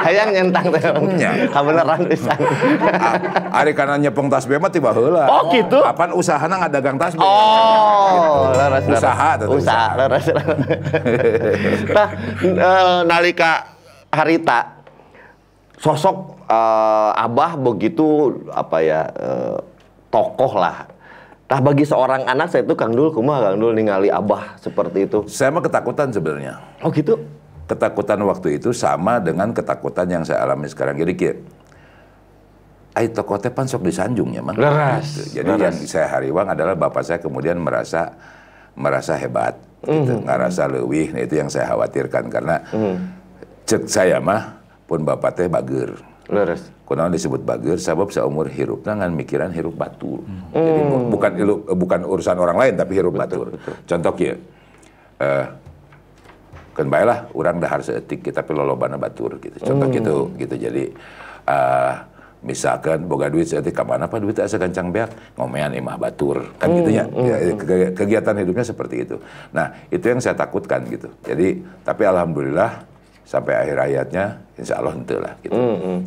hayang 0.06 0.30
nyentang 0.30 0.66
teh. 0.70 0.82
Kabeneran 1.50 2.02
pisan. 2.06 2.38
Ari 3.52 3.72
kana 3.74 3.98
nyepeng 3.98 4.30
tasbih 4.30 4.62
mah 4.62 4.70
tiba 4.70 4.94
heula. 4.94 5.26
Oh, 5.28 5.50
gitu? 5.52 5.80
Apaan 5.82 6.12
usahana 6.14 6.62
ngadagang 6.66 7.00
tasbih? 7.00 7.24
Oh, 7.24 8.52
leres, 8.54 8.86
leres. 8.88 9.02
Usaha, 9.02 9.30
leres. 9.98 10.26
Nah, 11.92 12.08
eh, 12.42 13.00
nalika 13.08 13.76
harita 14.12 14.84
sosok 15.78 16.46
eh, 16.46 17.12
abah 17.26 17.58
begitu 17.58 18.38
apa 18.52 18.78
ya 18.84 19.02
eh, 19.12 19.58
tokoh 20.12 20.54
lah. 20.60 20.86
Nah 21.52 21.60
bagi 21.60 21.84
seorang 21.84 22.24
anak 22.32 22.48
saya 22.48 22.64
itu 22.64 22.80
Kang 22.80 22.96
Dul, 22.96 23.12
kumaha 23.12 23.52
Kang 23.52 23.60
Dul 23.60 23.76
ningali 23.76 24.08
abah 24.08 24.56
seperti 24.56 25.04
itu. 25.04 25.20
Saya 25.28 25.52
mah 25.52 25.60
ketakutan 25.60 26.08
sebenarnya. 26.08 26.64
Oh 26.80 26.88
gitu. 26.96 27.20
Ketakutan 27.68 28.20
waktu 28.24 28.56
itu 28.60 28.72
sama 28.72 29.20
dengan 29.20 29.52
ketakutan 29.52 30.08
yang 30.08 30.24
saya 30.24 30.48
alami 30.48 30.72
sekarang. 30.72 30.96
Jadi 30.96 31.14
ki 31.16 31.30
Ai 32.92 33.08
tokoh 33.08 33.40
teh 33.40 33.48
pan 33.48 33.64
sok 33.64 33.88
disanjung 33.88 34.36
ya, 34.36 34.44
Mang. 34.44 34.60
Leres, 34.60 35.32
Gitu. 35.32 35.40
Jadi 35.40 35.52
leres. 35.56 35.64
yang 35.64 35.76
saya 35.88 36.12
hariwang 36.12 36.52
adalah 36.52 36.76
bapak 36.76 37.08
saya 37.08 37.20
kemudian 37.24 37.56
merasa 37.56 38.12
merasa 38.74 39.16
hebat, 39.16 39.56
gitu. 39.82 40.16
Mhm. 40.16 40.26
ngerasa 40.26 40.64
leuwih. 40.68 41.12
Nah, 41.12 41.22
itu 41.22 41.36
yang 41.36 41.50
saya 41.50 41.70
khawatirkan 41.70 42.28
karena 42.28 42.62
Mhm. 42.72 42.96
cek 43.66 43.84
saya 43.86 44.18
mah 44.18 44.60
pun 44.86 45.02
bapak 45.02 45.32
teh 45.36 45.48
bager. 45.48 45.96
Leres. 46.32 46.72
Kunaon 46.88 47.12
disebut 47.12 47.44
bager 47.44 47.76
sabab 47.76 48.12
seumur 48.12 48.48
hirup 48.48 48.84
ngan 48.84 49.12
mikiran 49.12 49.52
hirup 49.52 49.76
batur. 49.76 50.24
Jadi 50.52 50.82
bu- 50.84 51.08
bukan 51.10 51.32
ilu- 51.36 51.64
bukan 51.66 52.04
urusan 52.04 52.36
orang 52.36 52.56
lain 52.56 52.74
tapi 52.76 52.96
hirup 52.96 53.16
batur. 53.16 53.56
Contoh 53.84 54.12
kieu. 54.12 54.36
Eh 55.20 55.46
kan 56.72 56.88
bae 56.88 57.04
lah 57.04 57.28
urang 57.36 57.60
dahar 57.60 57.84
seetik 57.84 58.32
tapi 58.32 58.56
lolobana 58.56 58.96
batur 58.96 59.40
gitu. 59.40 59.60
Contoh 59.60 59.88
gitu 59.92 60.16
gitu. 60.36 60.56
Jadi 60.56 60.84
eh 61.42 61.94
misalkan 62.42 63.06
boga 63.06 63.30
duit 63.30 63.46
seetik 63.46 63.72
ka 63.72 63.86
mana 63.86 64.06
pak 64.06 64.18
duit 64.18 64.38
asa 64.38 64.58
gancang 64.58 64.90
beak 64.90 65.10
ngomean 65.38 65.72
imah 65.72 65.96
batur 65.96 66.42
kan 66.58 66.74
gitu 66.74 66.90
ya. 66.90 67.06
Ya, 67.08 67.38
ke- 67.54 67.94
kegiatan 67.94 68.36
hidupnya 68.36 68.66
seperti 68.66 69.06
itu. 69.06 69.22
Nah, 69.50 69.70
itu 69.88 70.02
yang 70.04 70.18
saya 70.18 70.34
takutkan 70.34 70.82
gitu. 70.90 71.10
Jadi 71.22 71.62
tapi 71.82 72.04
alhamdulillah 72.04 72.90
sampai 73.22 73.54
akhir 73.56 73.78
hayatnya 73.80 74.26
insya 74.60 74.82
Allah 74.82 74.92
ente 74.92 75.16
lah 75.16 75.34
gitu. 75.40 75.56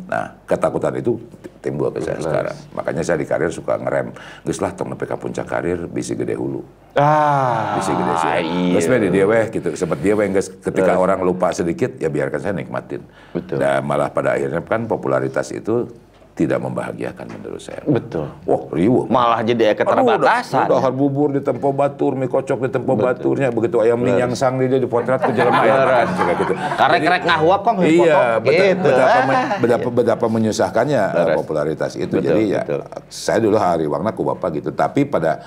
Nah 0.05 0.37
ketakutan 0.45 0.93
itu 0.93 1.17
timbul 1.57 1.89
ke 1.89 1.97
saya 1.99 2.21
sekarang. 2.21 2.53
Makanya 2.71 3.01
saya 3.01 3.17
di 3.17 3.25
karir 3.25 3.49
suka 3.49 3.81
ngerem. 3.81 4.13
Geus 4.45 4.61
lah 4.61 4.69
tong 4.71 4.93
nepi 4.93 5.09
puncak 5.09 5.47
karir 5.49 5.89
bisi 5.89 6.13
gede 6.13 6.37
hulu. 6.37 6.61
Ah, 6.93 7.75
Bisi 7.75 7.91
gede 7.91 8.13
sih. 8.15 8.29
iya. 8.45 8.73
Geus 8.77 8.85
we 8.85 8.97
di 9.01 9.09
dia 9.09 9.25
weh 9.25 9.45
gitu. 9.49 9.73
Sempat 9.73 9.99
dia 9.99 10.13
weh 10.13 10.27
ketika 10.37 10.93
orang 10.95 11.19
lupa 11.19 11.49
sedikit 11.49 11.97
ya 11.97 12.07
biarkan 12.07 12.39
saya 12.39 12.53
nikmatin. 12.53 13.01
Betul. 13.33 13.57
Dan 13.57 13.81
malah 13.83 14.13
pada 14.13 14.37
akhirnya 14.37 14.61
kan 14.61 14.85
popularitas 14.85 15.49
itu 15.49 15.89
tidak 16.35 16.59
membahagiakan 16.59 17.31
menurut 17.31 17.63
saya. 17.63 17.79
Betul. 17.87 18.27
Wah, 18.43 18.67
riuh. 18.75 19.07
Malah 19.07 19.39
jadi 19.47 19.71
keterbatasan. 19.71 20.67
Udah, 20.67 20.83
udah 20.83 20.91
bubur 20.91 21.31
di 21.31 21.39
tempo 21.39 21.71
batur, 21.71 22.19
mie 22.19 22.27
kocok 22.27 22.67
di 22.67 22.69
tempo 22.75 22.91
baturnya, 22.99 23.55
begitu 23.55 23.79
ayam 23.79 23.95
minyak 23.95 24.35
sang 24.35 24.59
di 24.59 24.67
dia 24.67 24.83
dipotret 24.83 25.23
ke 25.23 25.31
jalan 25.31 25.55
ayam 25.55 26.11
gitu. 26.35 26.53
Karek-karek 26.75 27.23
ngahuap 27.23 27.61
kong 27.63 27.77
Iya, 27.87 28.43
beda- 28.43 28.67
gitu. 28.67 28.83
betapa, 28.83 29.19
men- 29.23 29.47
betapa, 29.63 29.87
betapa 29.95 30.25
menyusahkannya 30.27 31.01
uh, 31.07 31.15
Beres. 31.23 31.35
popularitas 31.39 31.91
itu. 31.95 32.19
Betul, 32.19 32.27
Jadi 32.27 32.43
ya, 32.51 32.61
betul. 32.67 32.81
saya 33.07 33.39
dulu 33.39 33.55
hari 33.55 33.85
warna 33.87 34.11
ku 34.11 34.27
bapak 34.27 34.59
gitu. 34.59 34.75
Tapi 34.75 35.07
pada 35.07 35.39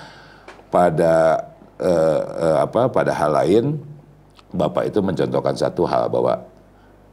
pada 0.73 1.15
eh, 1.77 2.21
eh, 2.49 2.57
apa 2.65 2.89
pada 2.89 3.13
hal 3.13 3.37
lain, 3.45 3.65
bapak 4.57 4.89
itu 4.89 5.05
mencontohkan 5.05 5.53
satu 5.53 5.85
hal 5.85 6.09
bahwa 6.09 6.49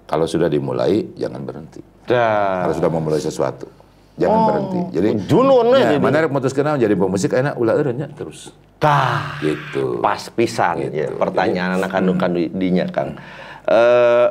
kalau 0.05 0.25
sudah 0.29 0.49
dimulai 0.49 1.05
jangan 1.17 1.41
berhenti. 1.41 1.81
Dah. 2.05 2.69
Kalau 2.69 2.73
sudah 2.77 2.91
memulai 2.93 3.21
sesuatu 3.21 3.67
jangan 4.15 4.39
berhenti. 4.47 4.79
Jadi 4.95 5.09
junun 5.27 5.75
ya, 5.75 5.91
jadi. 5.91 5.95
mana 5.99 6.23
rek 6.23 6.31
mutuskeun 6.31 6.79
jadi 6.79 6.95
pemusik 6.95 7.31
enak 7.35 7.53
ulah 7.59 7.73
eureun 7.75 7.95
nya 7.99 8.07
terus. 8.15 8.55
Tah. 8.79 9.39
Gitu. 9.43 9.99
Pas 9.99 10.23
pisan 10.31 10.87
Gitu. 10.87 10.95
ya. 10.95 11.07
Pertanyaan 11.11 11.79
anak 11.79 11.91
kandung 11.91 12.17
dinya 12.55 12.87
Kang. 12.91 13.19
Eh 13.67 14.27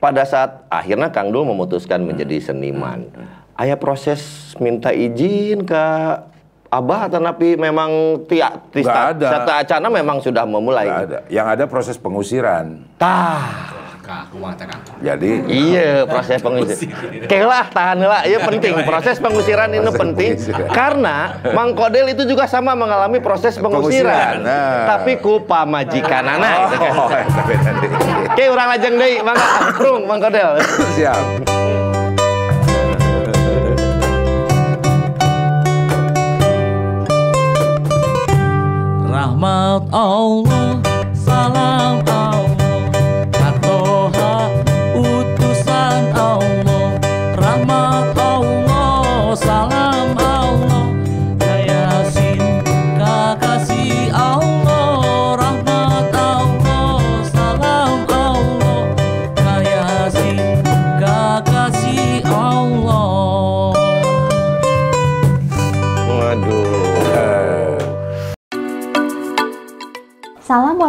pada 0.00 0.24
saat 0.24 0.64
akhirnya 0.72 1.12
Kang 1.12 1.32
Dul 1.32 1.48
memutuskan 1.48 2.04
menjadi 2.04 2.52
seniman. 2.52 3.08
Aya 3.56 3.76
proses 3.76 4.52
minta 4.56 4.88
izin 4.92 5.68
ke 5.68 5.84
Abah 6.70 7.10
atau 7.10 7.18
napi 7.18 7.58
memang 7.58 8.22
tiak 8.30 8.70
Nggak 8.70 9.18
ada. 9.18 9.58
Acana 9.58 9.90
memang 9.90 10.22
sudah 10.22 10.46
memulai. 10.46 10.86
Ada. 10.86 11.26
Yang 11.26 11.46
ada 11.58 11.64
proses 11.66 11.96
pengusiran. 11.98 12.86
Tah. 12.94 13.89
Kang? 14.10 14.80
Jadi 15.00 15.30
Iya 15.46 16.04
proses 16.04 16.38
pengusiran. 16.42 17.28
Kelah 17.30 17.66
tahan 17.70 17.98
lah, 18.02 18.22
iya 18.26 18.38
penting. 18.42 18.74
Proses 18.82 19.16
pengusiran 19.22 19.70
ini 19.70 19.90
penting 19.90 20.30
karena 20.74 21.38
Mang 21.54 21.72
Kodel 21.78 22.12
itu 22.12 22.26
juga 22.26 22.46
sama 22.50 22.74
mengalami 22.74 23.22
proses 23.22 23.56
pengusiran, 23.56 24.42
nah. 24.42 24.96
tapi 24.96 25.18
ku 25.18 25.42
pamajikan 25.44 26.24
anak. 26.26 26.56
Oh. 26.80 27.08
Oke, 28.34 28.44
orang 28.46 28.66
lajeng 28.76 28.94
deui, 28.98 29.20
mangga 29.22 29.46
prung 29.76 30.02
Mang 30.06 30.20
Kodel. 30.22 30.58
Siap. 30.96 31.22
Rahmat 39.10 39.82
Allah, 39.92 40.80
salam 41.12 42.00
Allah, 42.06 42.29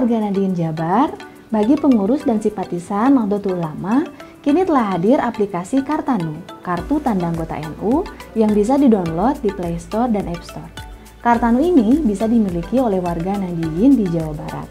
warga 0.01 0.17
Nadiin 0.17 0.57
Jabar, 0.57 1.13
bagi 1.53 1.77
pengurus 1.77 2.25
dan 2.25 2.41
simpatisan 2.41 3.21
Nahdlatul 3.21 3.61
Ulama, 3.61 4.01
kini 4.41 4.65
telah 4.65 4.97
hadir 4.97 5.21
aplikasi 5.21 5.85
Kartanu, 5.85 6.41
kartu 6.65 6.97
tanda 7.05 7.29
anggota 7.29 7.53
NU 7.61 8.01
yang 8.33 8.49
bisa 8.49 8.81
didownload 8.81 9.37
di 9.45 9.53
Play 9.53 9.77
Store 9.77 10.09
dan 10.09 10.25
App 10.25 10.41
Store. 10.41 10.73
Kartanu 11.21 11.61
ini 11.61 12.01
bisa 12.01 12.25
dimiliki 12.25 12.81
oleh 12.81 12.97
warga 12.97 13.37
Nadiin 13.37 13.93
di 13.93 14.09
Jawa 14.09 14.33
Barat. 14.41 14.67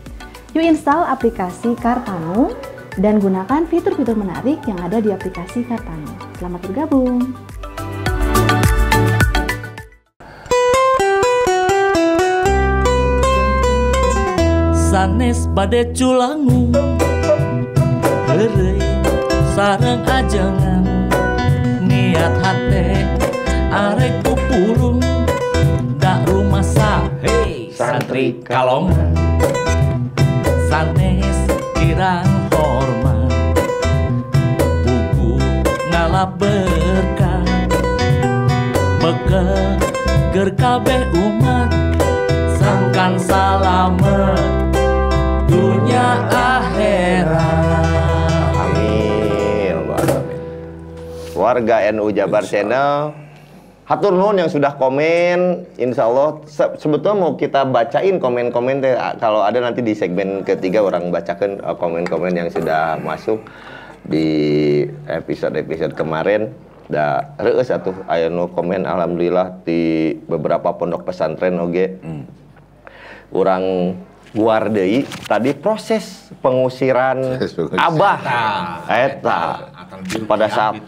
Yuk 0.51 0.66
install 0.66 1.07
aplikasi 1.07 1.79
Kartanu 1.79 2.51
dan 2.99 3.23
gunakan 3.23 3.62
fitur-fitur 3.71 4.19
menarik 4.19 4.59
yang 4.66 4.83
ada 4.83 4.99
di 4.99 5.14
aplikasi 5.14 5.62
Kartanu. 5.62 6.11
Selamat 6.43 6.59
bergabung! 6.66 7.38
Sanes 14.90 15.46
bade 15.55 15.94
culangu. 15.94 16.74
Heureuy 18.26 18.83
sareng 19.55 20.03
ajengan 20.03 20.83
niat 21.87 22.35
hati 22.42 23.07
arek 23.70 24.18
pupulung 24.26 24.98
dak 26.03 26.26
rumah 26.26 26.66
sahe 26.66 27.70
santri 27.70 28.42
kalongan 28.42 29.14
sanes 30.66 31.38
kirang 31.79 32.26
hormat. 32.50 33.31
Buku 34.83 35.38
ngalap 35.94 36.35
berkah. 36.35 37.46
Bekel 38.98 39.55
ger 40.35 40.50
kabeh 40.59 41.07
umat. 41.14 41.70
Sangkan 42.61 43.16
salamet 43.16 44.60
Warga 51.51 51.83
NU 51.91 52.15
Jabar 52.15 52.47
Channel, 52.47 53.11
hatur 53.83 54.15
nuhun 54.15 54.39
yang 54.39 54.47
sudah 54.47 54.79
komen. 54.79 55.67
Insya 55.75 56.07
Allah, 56.07 56.39
se- 56.47 56.79
sebetulnya 56.79 57.19
mau 57.19 57.35
kita 57.35 57.67
bacain 57.67 58.23
komen-komen 58.23 58.79
teh. 58.79 58.95
Kalau 59.19 59.43
ada 59.43 59.59
nanti 59.59 59.83
di 59.83 59.91
segmen 59.91 60.47
ketiga 60.47 60.79
orang 60.79 61.11
bacakan 61.11 61.59
eh, 61.59 61.75
komen-komen 61.75 62.39
yang 62.39 62.47
sudah 62.55 63.03
masuk 63.03 63.43
di 64.07 64.31
episode-episode 65.11 65.99
kemarin. 65.99 66.55
Da 66.87 67.35
reus 67.43 67.67
atuh 67.67 67.99
aya 68.07 68.31
nu 68.31 68.47
komen 68.47 68.87
alhamdulillah 68.87 69.67
di 69.67 70.15
beberapa 70.23 70.71
pondok 70.79 71.03
pesantren 71.03 71.59
oge. 71.59 71.99
Orang 73.35 73.99
luar 74.31 74.71
deui 74.71 75.03
tadi 75.27 75.51
proses 75.55 76.31
pengusiran 76.39 77.19
Proses 77.35 77.51
pengusiran. 77.51 77.83
Abah 77.83 78.19
eta 78.87 79.39
pada 80.27 80.47
saat 80.49 80.81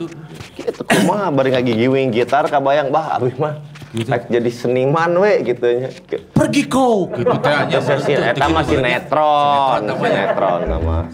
kita 0.56 0.82
kumaha 0.84 1.32
bari 1.32 1.52
ngagigiwing 1.54 2.12
gitar 2.12 2.46
kabayang 2.48 2.92
bah 2.92 3.16
abis 3.16 3.36
mah 3.40 3.60
rek 3.92 4.32
jadi 4.32 4.48
seniman 4.48 5.12
we 5.20 5.44
gitu 5.44 5.68
nya. 5.68 5.92
Pergi 6.32 6.64
kau. 6.64 7.12
Gitu 7.12 7.36
teh 7.44 7.52
nya. 7.68 8.32
eta 8.32 8.48
mah 8.48 8.64
sinetron 8.64 9.84
sinetron 9.84 10.60
nama. 10.64 11.04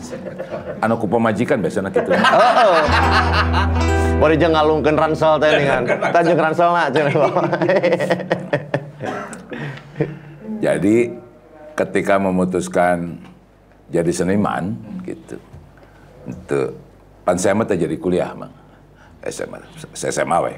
Anu 0.78 0.94
ku 1.02 1.10
pemajikan 1.10 1.58
biasanya 1.58 1.90
gitu 1.90 2.14
heeh. 2.14 2.74
Bari 4.22 4.34
jeung 4.38 4.54
ngalungkeun 4.54 4.94
ransel 4.94 5.42
teh 5.42 5.50
ningan 5.58 5.82
ta 6.14 6.22
jeung 6.22 6.38
ranselna 6.38 6.86
cenah 6.94 7.14
Jadi 10.58 11.14
ketika 11.78 12.18
memutuskan 12.18 13.18
jadi 13.90 14.10
seniman 14.14 14.78
gitu. 15.02 15.38
Itu 16.30 16.78
pan 17.28 17.36
saya 17.36 17.52
mah 17.52 17.68
jadi 17.68 17.92
kuliah 18.00 18.32
mah. 18.32 18.48
SMA, 19.28 19.60
SMA 19.92 20.38
we. 20.48 20.56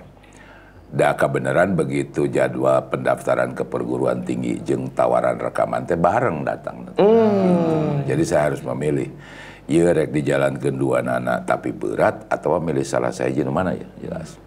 Da 0.95 1.19
kebenaran 1.19 1.75
begitu 1.75 2.31
jadwal 2.31 2.87
pendaftaran 2.87 3.59
ke 3.59 3.67
perguruan 3.67 4.23
tinggi 4.23 4.63
jeng 4.63 4.87
tawaran 4.95 5.35
rekaman 5.35 5.83
teh 5.83 5.99
bareng 5.99 6.47
datang. 6.47 6.87
Gitu. 6.87 7.03
Jadi 8.07 8.23
saya 8.23 8.55
harus 8.55 8.63
memilih. 8.63 9.11
Iya 9.67 9.95
rek 9.95 10.15
di 10.15 10.23
jalan 10.23 10.59
kedua 10.59 11.03
nana 11.03 11.43
tapi 11.43 11.75
berat 11.75 12.27
atau 12.31 12.59
milih 12.59 12.83
salah 12.87 13.11
saya 13.11 13.35
jenuh 13.35 13.55
mana 13.55 13.75
ya 13.75 13.87
jelas. 14.07 14.39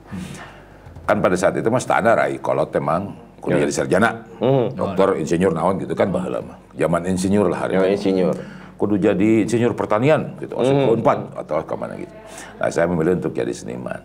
Kan 1.03 1.19
pada 1.19 1.35
saat 1.35 1.59
itu 1.59 1.67
mah 1.67 1.83
standar 1.83 2.19
ai 2.23 2.39
kolot 2.39 2.71
emang 2.75 3.11
kudu 3.43 3.59
jadi 3.67 3.71
sarjana. 3.71 4.23
Dokter, 4.71 5.19
insinyur 5.19 5.51
naon 5.51 5.75
gitu 5.79 5.91
kan 5.95 6.07
baheula 6.07 6.39
mah. 6.39 6.59
Zaman 6.75 7.03
insinyur 7.07 7.51
lah 7.51 7.67
hari 7.67 7.75
itu. 7.75 7.87
insinyur 7.99 8.35
Kudu 8.83 8.99
jadi 8.99 9.47
insinyur 9.47 9.79
pertanian 9.79 10.35
gitu, 10.43 10.59
masuk 10.59 10.75
ke 10.75 10.91
Unpad 10.99 11.39
atau 11.39 11.63
ke 11.63 11.75
mana 11.79 11.95
gitu. 11.95 12.11
Nah 12.59 12.67
saya 12.67 12.83
memilih 12.91 13.15
untuk 13.15 13.31
jadi 13.31 13.55
seniman. 13.55 14.03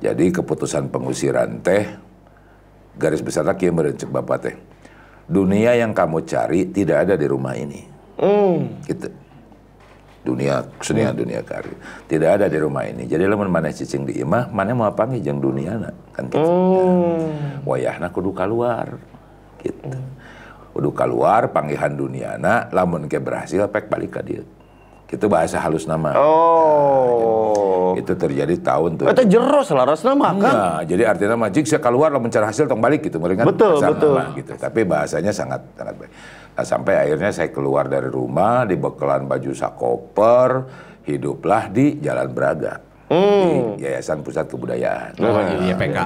Jadi 0.00 0.32
keputusan 0.32 0.88
pengusiran 0.88 1.60
teh 1.60 1.92
garis 2.96 3.20
besar 3.20 3.44
lagi 3.44 3.68
yang 3.68 3.76
merencek 3.76 4.08
bapak 4.08 4.38
teh. 4.48 4.56
Dunia 5.28 5.76
yang 5.76 5.92
kamu 5.92 6.24
cari 6.24 6.72
tidak 6.72 7.04
ada 7.04 7.20
di 7.20 7.26
rumah 7.28 7.52
ini. 7.52 7.84
Gitu. 8.88 9.12
Dunia 10.24 10.64
kesenian, 10.80 11.12
dunia 11.12 11.44
karya. 11.44 11.76
Tidak 12.08 12.30
ada 12.40 12.48
di 12.48 12.56
rumah 12.56 12.88
ini. 12.88 13.04
Jadi 13.04 13.28
lamun 13.28 13.52
mana 13.52 13.68
cicing 13.68 14.08
di 14.08 14.24
imah, 14.24 14.48
mana 14.48 14.72
mau 14.72 14.88
apa 14.88 15.04
jeung 15.20 15.36
dunia 15.36 15.76
kan 16.16 16.32
gitu. 16.32 16.48
Wayahna 17.68 18.08
kudu 18.08 18.32
keluar. 18.32 18.96
Gitu. 19.60 19.84
Kudu 20.72 20.90
keluar 20.90 21.52
panggihan 21.52 21.92
duniana, 21.92 22.72
lamun 22.72 23.04
ke 23.04 23.20
berhasil 23.20 23.68
pek 23.68 23.92
balik 23.92 24.16
ke 24.16 24.20
dia. 24.24 24.42
Itu 25.12 25.28
bahasa 25.28 25.60
halus 25.60 25.84
nama. 25.84 26.16
oh 26.16 27.92
Itu 27.92 28.16
terjadi 28.16 28.56
tahun 28.56 28.96
tuh. 28.96 29.12
eta 29.12 29.20
jero 29.28 29.60
selaras 29.60 30.00
nama 30.00 30.32
kan 30.32 30.54
Nah, 30.56 30.80
jadi 30.80 31.04
artinya 31.04 31.36
mah 31.36 31.52
jika 31.52 31.76
saya 31.76 31.82
keluar 31.84 32.08
lalu 32.08 32.32
mencari 32.32 32.48
hasil 32.48 32.64
tong 32.64 32.80
balik 32.80 33.04
gitu, 33.04 33.20
mendingan 33.20 33.44
Betul, 33.44 33.76
betul. 33.76 34.16
nama 34.16 34.32
gitu. 34.32 34.56
Tapi 34.56 34.80
bahasanya 34.88 35.28
sangat 35.28 35.60
sangat 35.76 35.94
baik. 36.00 36.10
Nah, 36.52 36.64
sampai 36.64 36.94
akhirnya 36.96 37.28
saya 37.28 37.52
keluar 37.52 37.92
dari 37.92 38.08
rumah 38.08 38.64
di 38.64 38.80
bekalan 38.80 39.28
baju 39.28 39.52
sakoper, 39.52 40.50
hiduplah 41.04 41.68
di 41.68 42.00
Jalan 42.00 42.32
Braga. 42.32 42.80
Hmm. 43.12 43.76
Di 43.76 43.84
Yayasan 43.84 44.24
Pusat 44.24 44.46
Kebudayaan. 44.48 45.12
Oh, 45.20 45.36
iya 45.60 45.76
PK. 45.76 45.96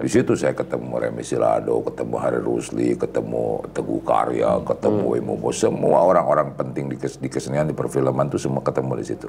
Di 0.00 0.08
situ 0.08 0.32
saya 0.32 0.56
ketemu 0.56 0.96
Remi 0.96 1.20
Silado, 1.20 1.84
ketemu 1.84 2.16
Hari 2.16 2.40
Rusli, 2.40 2.96
ketemu 2.96 3.62
Teguh 3.70 4.00
Karya, 4.00 4.64
ketemu 4.64 5.06
Hmm. 5.06 5.20
Imomo, 5.20 5.52
semua 5.52 5.98
orang-orang 6.02 6.56
penting 6.56 6.88
di, 6.88 6.96
kes- 6.96 7.20
di 7.20 7.28
kesenian, 7.28 7.68
di 7.68 7.76
perfilman 7.76 8.26
itu 8.26 8.40
semua 8.40 8.64
ketemu 8.64 8.96
di 8.96 9.04
situ. 9.04 9.28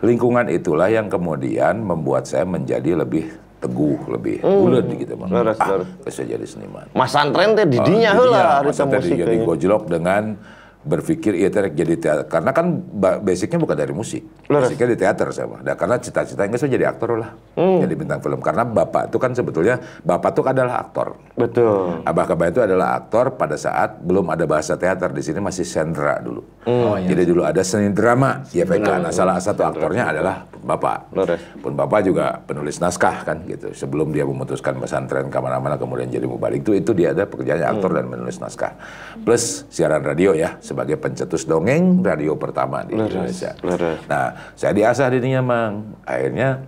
Lingkungan 0.00 0.48
itulah 0.48 0.88
yang 0.88 1.06
kemudian 1.06 1.84
membuat 1.84 2.24
saya 2.24 2.42
menjadi 2.42 2.96
lebih 2.96 3.28
teguh, 3.60 3.96
lebih 4.10 4.40
bulat 4.40 4.84
gitu. 4.88 5.14
Bang. 5.16 5.28
Leres, 5.32 5.56
ah, 5.56 5.80
leres. 5.80 6.16
jadi 6.16 6.44
seniman. 6.44 6.84
Mas 6.92 7.12
Santren 7.12 7.56
teh 7.56 7.64
didinya 7.64 8.12
Oh, 8.12 8.16
heula 8.24 8.36
iya, 8.36 8.72
tadi 8.72 8.88
musik 9.00 9.16
jadi 9.16 9.36
gojlok 9.40 9.88
dengan 9.88 10.36
berpikir 10.84 11.32
iya 11.34 11.48
jadi 11.50 11.94
teater 11.96 12.24
karena 12.28 12.52
kan 12.52 12.66
ba- 12.92 13.18
basicnya 13.18 13.56
bukan 13.56 13.76
dari 13.76 13.90
musik 13.90 14.22
Leres. 14.46 14.68
basicnya 14.68 14.88
di 14.92 14.96
teater 15.00 15.28
sama 15.32 15.64
nah, 15.64 15.74
karena 15.74 15.96
cita-cita 15.96 16.44
enggak 16.44 16.60
saya 16.60 16.72
jadi 16.76 16.86
aktor 16.92 17.16
lah 17.16 17.32
Hmm. 17.54 17.78
jadi 17.78 17.94
bintang 17.94 18.18
film 18.18 18.42
karena 18.42 18.66
bapak 18.66 19.14
itu 19.14 19.18
kan 19.22 19.30
sebetulnya 19.30 19.78
bapak 20.02 20.34
itu 20.34 20.42
adalah 20.42 20.82
aktor 20.82 21.14
betul 21.38 22.04
Abah 22.04 22.24
Kaba 22.26 22.50
itu 22.50 22.60
adalah 22.60 22.98
aktor 22.98 23.34
pada 23.34 23.56
saat 23.56 23.96
belum 24.02 24.28
ada 24.28 24.44
bahasa 24.44 24.76
teater 24.76 25.08
di 25.08 25.24
sini 25.24 25.40
masih 25.40 25.64
sendra 25.64 26.20
dulu. 26.20 26.44
Oh, 26.64 26.96
iya. 26.96 27.12
Jadi 27.12 27.22
dulu 27.24 27.42
ada 27.44 27.64
seni 27.64 27.88
drama 27.92 28.44
YPK. 28.44 28.88
Nah, 29.00 29.08
salah 29.08 29.40
satu 29.40 29.64
aktornya 29.64 30.12
adalah 30.12 30.44
Bapak. 30.60 31.12
Leres. 31.12 31.40
Pun 31.60 31.72
Bapak 31.72 32.04
juga 32.04 32.40
penulis 32.40 32.80
naskah 32.80 33.24
kan 33.24 33.40
gitu. 33.44 33.72
Sebelum 33.72 34.12
dia 34.12 34.24
memutuskan 34.24 34.76
pesantren 34.76 35.28
ke 35.28 35.38
mana-mana 35.38 35.76
kemudian 35.76 36.08
jadi 36.08 36.24
mubalik 36.24 36.60
itu 36.60 36.76
itu 36.76 36.90
dia 36.92 37.12
ada 37.12 37.24
pekerjaannya 37.24 37.68
aktor 37.68 37.90
dan 37.92 38.04
menulis 38.04 38.36
naskah. 38.36 38.76
Plus 39.22 39.64
siaran 39.68 40.04
radio 40.04 40.32
ya 40.32 40.56
sebagai 40.74 40.98
pencetus 40.98 41.46
dongeng 41.46 42.02
radio 42.02 42.34
pertama 42.34 42.82
di 42.82 42.98
Indonesia. 42.98 43.54
leres. 43.62 44.02
Nah, 44.10 44.52
saya 44.58 44.74
diasah 44.74 45.06
dirinya, 45.14 45.40
Mang. 45.40 46.02
Akhirnya 46.02 46.66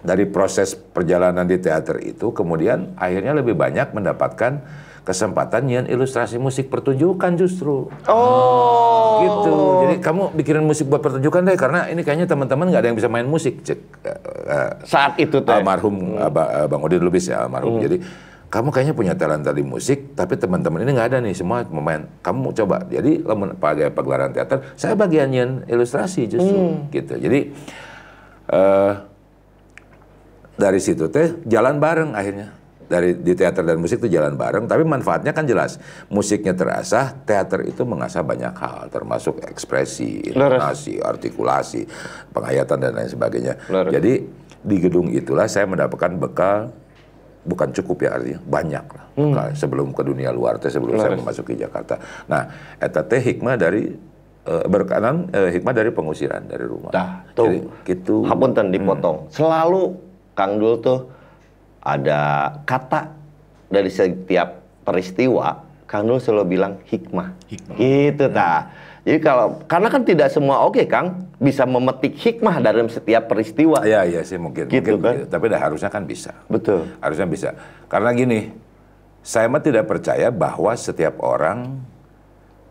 dari 0.00 0.24
proses 0.30 0.78
perjalanan 0.78 1.44
di 1.44 1.58
teater 1.58 1.98
itu, 2.06 2.30
kemudian 2.30 2.94
akhirnya 2.94 3.34
lebih 3.34 3.58
banyak 3.58 3.90
mendapatkan 3.90 4.62
kesempatan 5.02 5.66
nyian 5.66 5.86
ilustrasi 5.90 6.38
musik 6.38 6.70
pertunjukan 6.70 7.34
justru. 7.34 7.90
oh 8.06 9.00
Gitu. 9.20 9.54
Jadi 9.84 9.94
kamu 10.00 10.22
bikin 10.32 10.64
musik 10.64 10.86
buat 10.88 11.02
pertunjukan 11.04 11.40
deh, 11.44 11.56
karena 11.58 11.80
ini 11.92 12.00
kayaknya 12.00 12.24
teman-teman 12.24 12.72
nggak 12.72 12.80
ada 12.80 12.88
yang 12.88 12.98
bisa 12.98 13.10
main 13.12 13.28
musik. 13.28 13.60
Cek 13.60 13.78
eh, 14.06 14.18
eh, 14.48 14.70
saat 14.88 15.20
itu 15.20 15.44
teh 15.44 15.52
almarhum 15.52 16.16
eh, 16.16 16.30
Bang 16.68 16.80
Udin 16.80 17.02
Lubis 17.04 17.28
ya 17.28 17.44
almarhum. 17.44 17.80
Jadi 17.80 18.00
kamu 18.50 18.74
kayaknya 18.74 18.94
punya 18.98 19.14
talenta 19.14 19.54
di 19.54 19.62
musik, 19.62 20.18
tapi 20.18 20.34
teman-teman 20.34 20.82
ini 20.82 20.90
nggak 20.98 21.08
ada 21.14 21.18
nih 21.22 21.38
semua 21.38 21.62
pemain. 21.62 22.02
Kamu 22.18 22.50
coba. 22.50 22.82
Jadi 22.90 23.22
pada 23.56 23.86
pagelaran 23.94 24.34
teater, 24.34 24.74
saya 24.74 24.98
bagian 24.98 25.30
yang 25.30 25.62
ilustrasi 25.70 26.26
justru 26.26 26.90
gitu. 26.90 27.14
Jadi 27.14 27.54
eh 28.50 28.92
dari 30.58 30.80
situ 30.82 31.06
teh 31.08 31.38
jalan 31.46 31.78
bareng 31.78 32.12
akhirnya. 32.18 32.58
Dari 32.90 33.14
di 33.22 33.38
teater 33.38 33.62
dan 33.62 33.78
musik 33.78 34.02
itu 34.02 34.10
jalan 34.10 34.34
bareng, 34.34 34.66
tapi 34.66 34.82
manfaatnya 34.82 35.30
kan 35.30 35.46
jelas. 35.46 35.78
Musiknya 36.10 36.58
terasah, 36.58 37.22
teater 37.22 37.62
itu 37.62 37.86
mengasah 37.86 38.26
banyak 38.26 38.50
hal, 38.50 38.90
termasuk 38.90 39.46
ekspresi, 39.46 40.34
intonasi, 40.34 40.98
artikulasi, 40.98 41.86
penghayatan 42.34 42.82
dan 42.82 42.98
lain 42.98 43.06
sebagainya. 43.06 43.62
Laras. 43.70 43.94
Jadi 43.94 44.26
di 44.66 44.76
gedung 44.82 45.06
itulah 45.06 45.46
saya 45.46 45.70
mendapatkan 45.70 46.18
bekal 46.18 46.74
bukan 47.40 47.72
cukup 47.72 48.04
ya 48.04 48.10
artinya 48.20 48.40
banyak 48.44 48.84
lah 48.84 49.04
bekal 49.16 49.48
sebelum 49.56 49.88
ke 49.96 50.02
dunia 50.04 50.30
luar 50.32 50.60
teh 50.60 50.72
sebelum 50.72 50.96
saya 51.00 51.16
memasuki 51.16 51.56
Jakarta. 51.56 52.00
Nah, 52.28 52.76
eta 52.76 53.04
teh 53.04 53.20
hikmah 53.20 53.56
dari 53.56 53.88
eh, 54.44 54.64
berkanan 54.68 55.28
eh, 55.32 55.50
hikmah 55.56 55.74
dari 55.76 55.90
pengusiran 55.92 56.44
dari 56.44 56.64
rumah. 56.64 56.92
Dah, 56.92 57.24
tuh. 57.32 57.48
Jadi 57.48 57.58
gitu. 57.88 58.24
Hapunten 58.28 58.72
dipotong. 58.72 59.32
Selalu 59.32 59.96
Kang 60.36 60.60
Dul 60.60 60.80
tuh 60.80 61.08
ada 61.80 62.52
kata 62.68 63.12
dari 63.72 63.88
setiap 63.88 64.60
peristiwa 64.84 65.64
Kang 65.90 66.06
Dul 66.06 66.22
selalu 66.22 66.44
bilang 66.54 66.78
hikmah. 66.86 67.34
Gitu 67.76 68.24
ta. 68.30 68.70
Jadi 69.00 69.18
kalau 69.24 69.56
karena 69.64 69.88
kan 69.88 70.02
tidak 70.04 70.28
semua 70.28 70.60
oke 70.60 70.84
Kang 70.84 71.32
bisa 71.40 71.64
memetik 71.64 72.20
hikmah 72.20 72.60
dalam 72.60 72.92
setiap 72.92 73.32
peristiwa. 73.32 73.80
Iya 73.80 74.04
iya 74.04 74.20
sih 74.20 74.36
mungkin, 74.36 74.68
Gitu 74.68 74.76
mungkin 74.76 74.94
kan? 75.00 75.14
begitu. 75.16 75.26
Tapi 75.32 75.44
dah 75.48 75.60
harusnya 75.60 75.88
kan 75.88 76.04
bisa. 76.04 76.32
Betul. 76.52 76.84
Harusnya 77.00 77.24
bisa. 77.24 77.48
Karena 77.88 78.12
gini, 78.12 78.52
saya 79.24 79.48
mah 79.48 79.64
tidak 79.64 79.88
percaya 79.88 80.28
bahwa 80.28 80.72
setiap 80.76 81.16
orang 81.24 81.80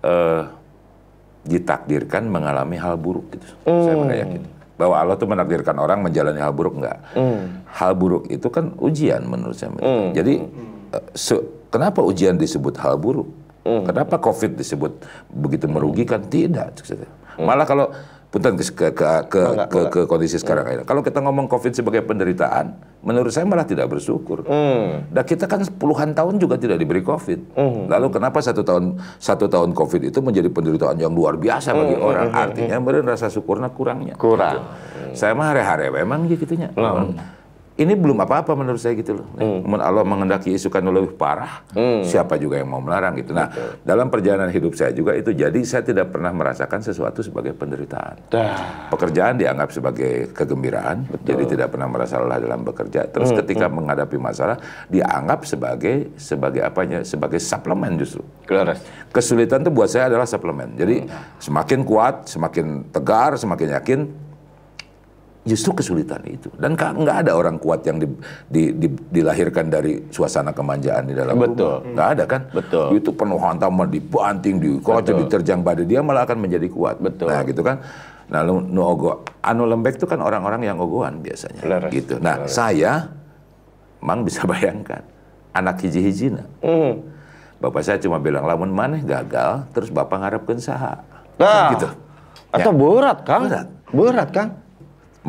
eh, 0.06 0.44
ditakdirkan 1.50 2.30
mengalami 2.30 2.78
hal 2.78 2.94
buruk 3.00 3.34
gitu. 3.34 3.48
Saya 3.65 3.96
mah 3.98 4.06
nggak 4.06 4.22
yakin. 4.22 4.42
Bahwa 4.80 4.96
Allah 4.96 5.15
tuh 5.20 5.28
menakdirkan 5.28 5.76
orang 5.76 6.00
menjalani 6.00 6.39
hal 6.39 6.54
buruk 6.54 6.78
enggak. 6.78 7.04
Hal 7.74 7.92
buruk 7.98 8.30
itu 8.30 8.48
kan 8.48 8.78
ujian 8.78 9.26
menurut 9.26 9.58
saya. 9.58 9.74
Jadi 10.13 10.46
eh, 10.94 11.42
kenapa 11.68 12.06
ujian 12.06 12.38
disebut 12.38 12.78
hal 12.78 13.02
buruk? 13.02 13.28
Kenapa 13.86 14.17
COVID 14.17 14.58
disebut 14.58 14.91
begitu 15.29 15.65
merugikan? 15.69 16.25
Tidak. 16.25 16.82
Malah 17.39 17.65
kalau 17.69 17.88
punten 18.29 18.53
ke 18.62 18.63
ke 18.69 18.89
ke, 18.93 19.10
ke, 19.25 19.41
ke, 19.65 19.79
ke 19.89 20.01
kondisi 20.05 20.38
sekarang 20.38 20.65
ini. 20.69 20.84
Kalau 20.86 21.01
kita 21.01 21.17
ngomong 21.17 21.49
COVID 21.49 21.73
sebagai 21.73 22.05
penderitaan, 22.05 22.77
menurut 23.01 23.34
saya 23.34 23.49
malah 23.49 23.65
tidak 23.65 23.89
bersyukur. 23.89 24.45
Dan 25.10 25.23
kita 25.25 25.49
kan 25.49 25.65
puluhan 25.65 26.13
tahun 26.13 26.38
juga 26.38 26.62
tidak 26.62 26.77
diberi 26.77 27.01
COVID. 27.01 27.58
Lalu 27.89 28.08
kenapa 28.13 28.38
satu 28.38 28.62
tahun 28.62 29.01
satu 29.17 29.49
tahun 29.49 29.73
COVID 29.73 30.13
itu 30.13 30.21
menjadi 30.21 30.45
penderitaan 30.45 31.01
yang 31.01 31.10
luar 31.10 31.41
biasa 31.41 31.73
bagi 31.73 31.97
orang? 31.97 32.29
Artinya 32.29 32.77
meren 32.77 33.10
rasa 33.10 33.34
syukurnya 33.34 33.73
kurangnya. 33.73 34.13
Kurang. 34.13 34.62
Saya 35.17 35.34
mah 35.34 35.49
hari-hari 35.49 35.89
memang 35.89 36.29
gitunya. 36.29 36.69
Ini 37.80 37.96
belum 37.96 38.20
apa-apa 38.28 38.60
menurut 38.60 38.76
saya 38.76 38.92
gitu 39.00 39.24
loh. 39.24 39.28
Namun 39.39 39.80
Allah 39.80 40.04
mengendaki 40.04 40.52
isukan 40.52 40.84
lebih 40.84 41.15
parah, 41.15 41.63
siapa 42.04 42.36
juga 42.36 42.60
yang 42.60 42.68
mau 42.68 42.84
melarang 42.84 43.15
gitu. 43.15 43.32
Nah, 43.32 43.48
dalam 43.88 44.12
perjalanan 44.12 44.52
hidup 44.52 44.76
saya 44.76 44.92
juga 44.92 45.15
itu 45.15 45.32
jadi 45.32 45.56
saya 45.63 45.88
tidak 45.88 46.12
pernah 46.12 46.36
merasakan 46.36 46.84
sesuatu 46.84 47.24
sebagai 47.24 47.56
penderitaan. 47.56 48.36
Pekerjaan 48.92 49.39
dianggap 49.39 49.72
sebagai 49.72 50.28
kegembiraan, 50.36 51.08
jadi 51.24 51.44
tidak 51.48 51.72
pernah 51.72 51.88
merasa 51.88 52.20
lelah 52.20 52.44
dalam 52.44 52.68
bekerja. 52.68 53.08
Terus 53.08 53.32
ketika 53.32 53.72
menghadapi 53.72 54.20
masalah 54.20 54.60
dianggap 54.92 55.48
sebagai 55.48 56.12
sebagai 56.20 56.68
apanya? 56.68 57.08
Sebagai 57.08 57.39
suplemen 57.39 57.96
justru. 57.96 58.28
Laras. 58.52 58.84
Kesulitan 59.15 59.63
itu 59.63 59.72
buat 59.72 59.88
saya 59.88 60.12
adalah 60.12 60.28
suplemen. 60.28 60.76
Jadi 60.76 61.08
semakin 61.39 61.88
kuat, 61.88 62.28
semakin 62.28 62.92
tegar, 62.92 63.39
semakin 63.39 63.68
yakin, 63.80 64.00
justru 65.47 65.71
kesulitan 65.71 66.19
itu. 66.28 66.52
Dan 66.60 66.75
nggak 66.75 67.28
ada 67.28 67.32
orang 67.36 67.56
kuat 67.58 67.82
yang 67.88 67.97
di- 67.97 68.19
di- 68.52 68.73
di- 68.75 69.02
dilahirkan 69.10 69.71
dari 69.71 70.04
suasana 70.12 70.52
kemanjaan 70.52 71.08
di 71.08 71.15
dalam 71.15 71.39
Betul. 71.39 71.80
rumah. 71.84 71.91
Nggak 71.95 72.08
ada 72.15 72.23
kan? 72.28 72.41
Betul. 72.52 72.88
Itu 72.99 73.10
penuh 73.15 73.39
hantaman, 73.39 73.88
dibanting, 73.88 74.60
dikocok, 74.60 75.15
diterjang 75.25 75.63
badai. 75.63 75.88
Dia 75.88 76.04
malah 76.04 76.28
akan 76.28 76.38
menjadi 76.43 76.67
kuat. 76.67 76.99
Betul. 76.99 77.32
Nah 77.32 77.41
gitu 77.47 77.62
kan. 77.63 77.80
Nah, 78.30 78.45
lu, 78.45 78.62
nu 78.62 78.86
ogo, 78.86 79.25
anu 79.41 79.65
lembek 79.65 79.97
itu 79.97 80.06
kan 80.06 80.21
orang-orang 80.21 80.62
yang 80.62 80.78
ogoan 80.78 81.25
biasanya. 81.25 81.65
Leres. 81.65 81.89
Gitu. 81.89 82.21
Nah, 82.21 82.45
saya, 82.45 83.10
mang 84.06 84.21
bisa 84.21 84.45
bayangkan, 84.52 85.02
anak 85.49 85.82
hiji-hijina. 85.82 86.45
Hmm. 86.62 87.02
Bapak 87.58 87.82
saya 87.82 87.97
cuma 87.97 88.21
bilang, 88.21 88.45
lamun 88.45 88.69
maneh 88.69 89.02
gagal, 89.02 89.65
terus 89.73 89.89
bapak 89.89 90.21
ngarepkeun 90.21 90.62
saha. 90.62 91.02
Nah, 91.41 91.73
gitu. 91.73 91.89
Atau 92.54 92.69
berat 92.69 93.25
Kang? 93.25 93.49
Berat. 93.49 93.67
Berat 93.89 94.30
Kang? 94.30 94.49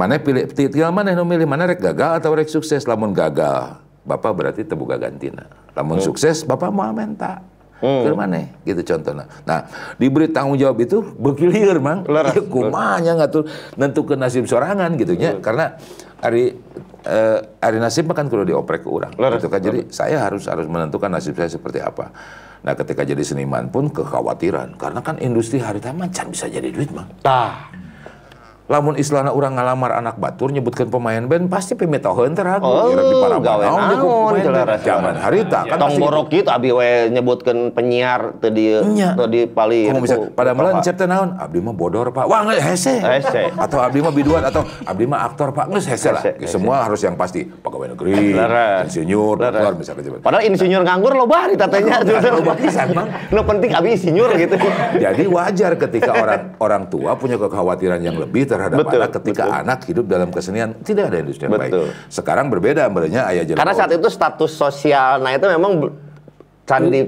Mana 0.01 0.17
pilih 0.17 0.49
ti- 0.49 0.73
tinggal 0.73 0.97
mana 0.97 1.13
nu 1.13 1.29
milih 1.29 1.45
mana 1.45 1.69
rek 1.69 1.85
gagal 1.85 2.25
atau 2.25 2.33
rek 2.33 2.49
sukses. 2.49 2.89
Lamun 2.89 3.13
gagal 3.13 3.77
bapak 4.01 4.33
berarti 4.33 4.65
tebuka 4.65 4.97
gantina 4.97 5.45
lamun 5.77 6.01
sukses 6.01 6.43
bapak 6.43 6.73
mau 6.73 6.89
menta 6.91 7.45
ke 7.81 8.13
mana? 8.13 8.45
Gitu 8.65 8.81
contohnya. 8.85 9.25
Nah 9.49 9.69
diberi 9.97 10.29
tanggung 10.29 10.57
jawab 10.57 10.81
itu 10.81 11.01
begilir 11.17 11.81
mang. 11.81 12.05
Leres. 12.09 12.37
ya 12.37 12.43
kumanya 12.45 13.13
ngatur 13.17 13.49
nentukeun 13.77 14.21
nasib 14.21 14.45
sorangan 14.45 14.97
gitu 14.97 15.17
nya. 15.17 15.37
Karena 15.41 15.77
hari 16.21 16.57
eh, 17.05 17.39
hari 17.61 17.77
nasib 17.81 18.05
mah 18.05 18.17
kan 18.17 18.29
kudu 18.29 18.53
dioprek 18.53 18.85
ke 18.85 18.89
orang. 18.89 19.13
Gitu 19.17 19.49
kan. 19.49 19.61
Jadi 19.61 19.81
saya 19.89 20.29
harus 20.29 20.45
harus 20.45 20.69
menentukan 20.69 21.09
nasib 21.09 21.37
saya 21.37 21.49
seperti 21.49 21.81
apa. 21.81 22.13
Nah 22.61 22.77
ketika 22.77 23.01
jadi 23.01 23.25
seniman 23.25 23.73
pun 23.73 23.89
kekhawatiran. 23.89 24.77
Karena 24.77 25.01
kan 25.01 25.17
industri 25.21 25.61
hari 25.61 25.81
taman 25.81 26.13
can 26.13 26.29
bisa 26.29 26.53
jadi 26.53 26.69
duit 26.69 26.93
mang. 26.93 27.09
Tah. 27.25 27.73
Lamun 28.71 28.95
istilahna 28.95 29.35
orang 29.35 29.59
ngalamar 29.59 29.99
anak 29.99 30.15
batur 30.15 30.55
nyebutkan 30.55 30.87
pemain 30.87 31.19
band 31.21 31.51
pasti 31.51 31.75
pemetoheun 31.75 32.31
teh 32.33 32.47
ragu 32.47 32.63
Oh, 32.63 32.95
di 32.95 33.03
Parabanaon 33.19 33.43
gawe 33.43 33.67
naon, 33.99 34.35
zaman 34.79 35.15
harita 35.19 35.67
kan 35.67 35.75
Tong 35.75 35.99
borok 35.99 36.31
gitu 36.31 36.47
abi 36.47 36.71
we 36.71 37.11
nyebutkeun 37.11 37.75
penyiar 37.75 38.39
teu 38.39 38.55
di 38.55 38.71
Nya. 38.95 39.19
teu 39.19 39.27
di 39.27 39.51
pali. 39.51 39.91
Kamu 39.91 39.99
bisa 39.99 40.23
pada 40.31 40.55
melencep 40.55 40.95
teh 40.95 41.11
naon 41.11 41.35
abdi 41.35 41.59
mah 41.59 41.75
bodor 41.75 42.15
pak 42.15 42.31
wah 42.31 42.47
nggak 42.47 42.63
hese 42.63 43.03
Hese. 43.03 43.51
atau 43.59 43.83
abdi 43.83 43.99
mah 43.99 44.15
biduan 44.15 44.47
atau 44.47 44.63
abdi 44.87 45.03
mah 45.03 45.27
aktor 45.27 45.51
pak 45.51 45.67
nggak 45.67 45.91
hese 45.91 46.09
lah 46.15 46.23
hese. 46.23 46.47
semua 46.47 46.87
harus 46.87 47.03
yang 47.03 47.19
pasti 47.19 47.43
pegawai 47.43 47.99
negeri 47.99 48.39
insinyur 48.87 49.35
dokter 49.35 49.75
misalkan 49.75 50.03
coba 50.07 50.19
Padahal 50.23 50.45
insinyur 50.47 50.83
nganggur 50.87 51.13
loba 51.13 51.51
di 51.51 51.57
tatenya. 51.59 52.07
Loba 52.31 52.55
pisan, 52.55 52.95
Bang. 52.95 53.09
Nu 53.35 53.43
penting 53.43 53.75
abi 53.75 53.99
insinyur 53.99 54.31
gitu. 54.37 54.55
Jadi 54.95 55.25
wajar 55.27 55.75
ketika 55.75 56.15
orang 56.15 56.41
orang 56.61 56.83
tua 56.87 57.19
punya 57.19 57.35
kekhawatiran 57.35 57.99
yang 57.99 58.15
lebih 58.15 58.47
terhadap 58.61 58.77
Betul, 58.85 59.01
anak 59.01 59.11
ketika 59.17 59.43
anak 59.65 59.79
hidup 59.89 60.05
dalam 60.05 60.29
kesenian 60.29 60.77
tidak 60.85 61.09
ada 61.09 61.17
industri 61.25 61.49
yang 61.49 61.57
Betul. 61.57 61.89
baik. 61.89 62.13
Sekarang 62.13 62.47
berbeda 62.53 62.85
sebenarnya 62.85 63.23
ayah 63.33 63.45
jadi 63.49 63.57
Karena 63.57 63.73
saat 63.73 63.91
itu 63.97 64.09
status 64.13 64.53
sosial 64.53 65.25
nah 65.25 65.33
itu 65.33 65.49
memang 65.49 65.73
candi 66.69 67.01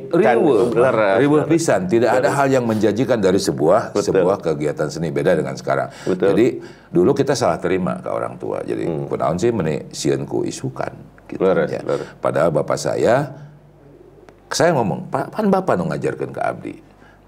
Leres. 0.75 1.19
riweuh 1.23 1.45
pisan. 1.47 1.87
Tidak 1.87 2.11
ada 2.11 2.35
hal 2.35 2.51
yang 2.51 2.65
menjanjikan 2.67 3.21
dari 3.23 3.39
sebuah 3.39 3.95
Betul. 3.95 4.11
sebuah 4.11 4.37
kegiatan 4.43 4.89
seni 4.91 5.15
beda 5.15 5.39
dengan 5.39 5.55
sekarang. 5.55 5.93
Betul. 6.03 6.35
Jadi 6.35 6.47
dulu 6.91 7.15
kita 7.15 7.37
salah 7.39 7.63
terima 7.63 8.01
ke 8.03 8.11
orang 8.11 8.35
tua. 8.41 8.59
Jadi 8.67 8.89
kunaon 9.07 9.37
sih 9.39 9.55
meni 9.55 9.87
sieun 9.95 10.27
ku 10.27 10.43
isukan 10.43 10.91
gitu 11.31 11.45
Hmm. 11.45 11.69
Ya. 11.69 11.81
Padahal 12.19 12.51
bapak 12.51 12.77
saya 12.81 13.31
saya 14.53 14.75
ngomong, 14.77 15.09
"Pak, 15.09 15.33
pan 15.33 15.47
bapak 15.49 15.81
nu 15.81 15.89
ngajarkeun 15.89 16.33
ke 16.35 16.43
abdi." 16.43 16.75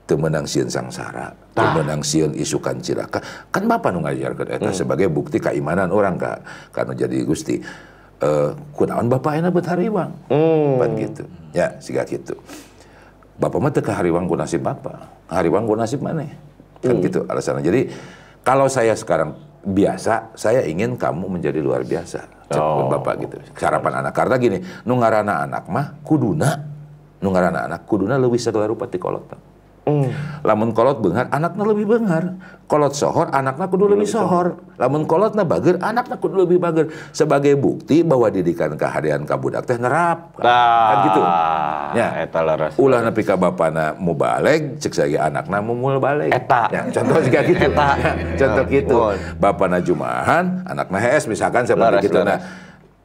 Teu 0.04 0.20
meunang 0.20 0.44
sieun 0.44 0.68
sangsara, 0.68 1.32
teu 1.54 1.66
meunang 1.70 2.02
sieun 2.02 2.34
isukan 2.34 2.82
cilaka. 2.82 3.22
Kan 3.48 3.64
bapak 3.64 3.94
nu 3.94 4.02
ngajarkeun 4.02 4.50
eta 4.50 4.68
Hmm. 4.68 4.76
sebagai 4.76 5.06
bukti 5.06 5.38
keimanan 5.38 5.88
orang 5.88 6.18
ka 6.18 6.42
kana 6.74 6.92
jadi 6.92 7.22
Gusti. 7.22 7.62
Eh, 8.18 8.50
kunaon 8.74 9.06
bapak 9.06 9.38
enak 9.38 9.54
bet 9.54 9.66
hariwang. 9.70 10.10
Hmm. 10.26 10.82
Pan 10.82 10.90
gitu. 10.98 11.22
Ya, 11.54 11.78
siga 11.78 12.02
gitu. 12.02 12.34
Bapak 13.34 13.58
mah 13.58 13.70
teu 13.70 13.82
ka 13.82 13.94
hariwang 13.94 14.26
ku 14.26 14.34
nasib 14.34 14.62
bapak. 14.62 14.98
Hariwang 15.30 15.66
ku 15.66 15.74
nasib 15.74 16.02
mana? 16.02 16.26
Kan 16.82 16.98
Hmm. 16.98 17.02
gitu 17.02 17.22
alasannya. 17.24 17.62
Jadi 17.62 17.80
kalau 18.42 18.66
saya 18.66 18.94
sekarang 18.94 19.34
biasa, 19.64 20.34
saya 20.36 20.60
ingin 20.66 20.98
kamu 20.98 21.38
menjadi 21.38 21.62
luar 21.62 21.82
biasa. 21.82 22.26
Cek 22.50 22.60
Oh. 22.60 22.92
bapak 22.92 23.24
gitu. 23.24 23.36
Harapan 23.56 24.04
anak. 24.04 24.12
Karena 24.12 24.36
gini, 24.36 24.58
nu 24.84 25.00
ngaranna 25.00 25.48
anak 25.48 25.64
mah 25.72 25.96
kuduna, 26.04 26.60
nu 27.18 27.28
ngaranna 27.32 27.64
anak 27.64 27.88
kuduna 27.88 28.20
leuwih 28.20 28.36
segala 28.36 28.68
rupa 28.68 28.84
ti 28.84 29.00
kolot. 29.00 29.24
Pak. 29.24 29.53
Hmm. 29.84 30.08
Lamun 30.40 30.72
kolot 30.72 31.04
beungar, 31.04 31.28
anakna 31.28 31.60
lebih 31.68 31.84
beungar. 31.84 32.40
Kolot 32.64 32.96
sohor, 32.96 33.28
anakna 33.36 33.68
kudu 33.68 33.92
lebih 33.92 34.08
sohor. 34.08 34.56
Lamun 34.80 35.04
kolotna 35.04 35.44
bager, 35.44 35.76
anakna 35.84 36.16
kudu 36.16 36.48
lebih 36.48 36.56
bager. 36.56 36.88
Sebagai 37.12 37.52
bukti 37.60 38.00
bahwa 38.00 38.32
didikan 38.32 38.72
kaharian 38.80 39.28
ka 39.28 39.36
budak 39.36 39.68
teh 39.68 39.76
nerap. 39.76 40.32
Kan 40.40 40.96
gitu. 41.04 41.20
Ya, 42.00 42.24
eta 42.24 42.40
leres. 42.40 42.80
Ulah 42.80 43.04
nepi 43.04 43.28
ka 43.28 43.36
bapana 43.36 43.92
mau 44.00 44.16
baleg, 44.16 44.80
cek 44.80 44.92
saya 44.96 45.28
anakna 45.28 45.60
mau 45.60 45.76
mul 45.76 46.00
baleg. 46.00 46.32
Eta. 46.32 46.72
Ya, 46.72 46.88
contoh 46.88 47.20
juga 47.20 47.40
gitu. 47.52 47.64
Eta. 47.68 47.88
Ya, 48.00 48.12
contoh 48.40 48.64
gitu. 48.72 48.96
Mun. 48.96 49.16
Bapana 49.36 49.78
jumahan, 49.84 50.64
anakna 50.64 50.96
HS 50.96 51.28
misalkan 51.28 51.68
seperti 51.68 52.00
Laras, 52.00 52.04
gitu. 52.08 52.18
laras. 52.24 52.28
Nah, 52.32 52.38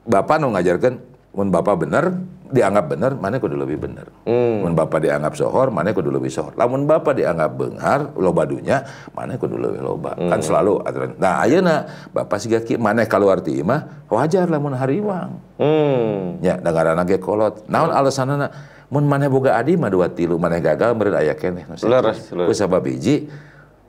bapak 0.08 0.40
nu 0.40 0.56
ngajarkeun 0.56 0.96
mun 1.36 1.48
bapak 1.52 1.76
bener, 1.76 2.16
dianggap 2.50 2.86
bener, 2.90 3.12
mana 3.16 3.38
kudu 3.38 3.56
lebih 3.56 3.78
bener. 3.78 4.10
Hmm. 4.26 4.66
Mun 4.66 4.74
bapak 4.74 5.06
dianggap 5.06 5.38
sohor, 5.38 5.70
mana 5.70 5.94
kudu 5.94 6.10
lebih 6.10 6.34
sohor. 6.34 6.54
Lamun 6.58 6.90
bapak 6.90 7.16
dianggap 7.16 7.54
beunghar, 7.56 8.14
loba 8.18 8.44
dunya, 8.50 8.84
mana 9.14 9.38
kudu 9.38 9.56
lebih 9.56 9.82
loba. 9.82 10.18
Hmm. 10.18 10.34
Kan 10.34 10.42
selalu 10.42 10.82
aturan. 10.84 11.16
Nah, 11.22 11.46
ayeuna 11.46 11.88
bapak 12.10 12.38
siga 12.42 12.60
kieu 12.66 12.82
maneh 12.82 13.06
kaluar 13.06 13.40
ti 13.40 13.62
imah, 13.62 14.10
wajar 14.10 14.50
lamun 14.50 14.74
hariwang. 14.74 15.38
Hmm. 15.62 16.42
Ya, 16.42 16.58
dengaran 16.58 17.00
ge 17.06 17.22
kolot. 17.22 17.70
Naon 17.70 17.94
alasanana? 17.94 18.50
Mun 18.90 19.06
maneh 19.06 19.30
boga 19.30 19.54
adi 19.54 19.78
mah 19.78 19.94
dua 19.94 20.10
tilu, 20.10 20.42
maneh 20.42 20.66
gagal 20.66 20.98
meureun 20.98 21.22
aya 21.22 21.38
keneh. 21.38 21.70
Leres, 21.86 22.34
leres. 22.34 22.50
Ku 22.50 22.54
sabab 22.58 22.82
hiji 22.90 23.30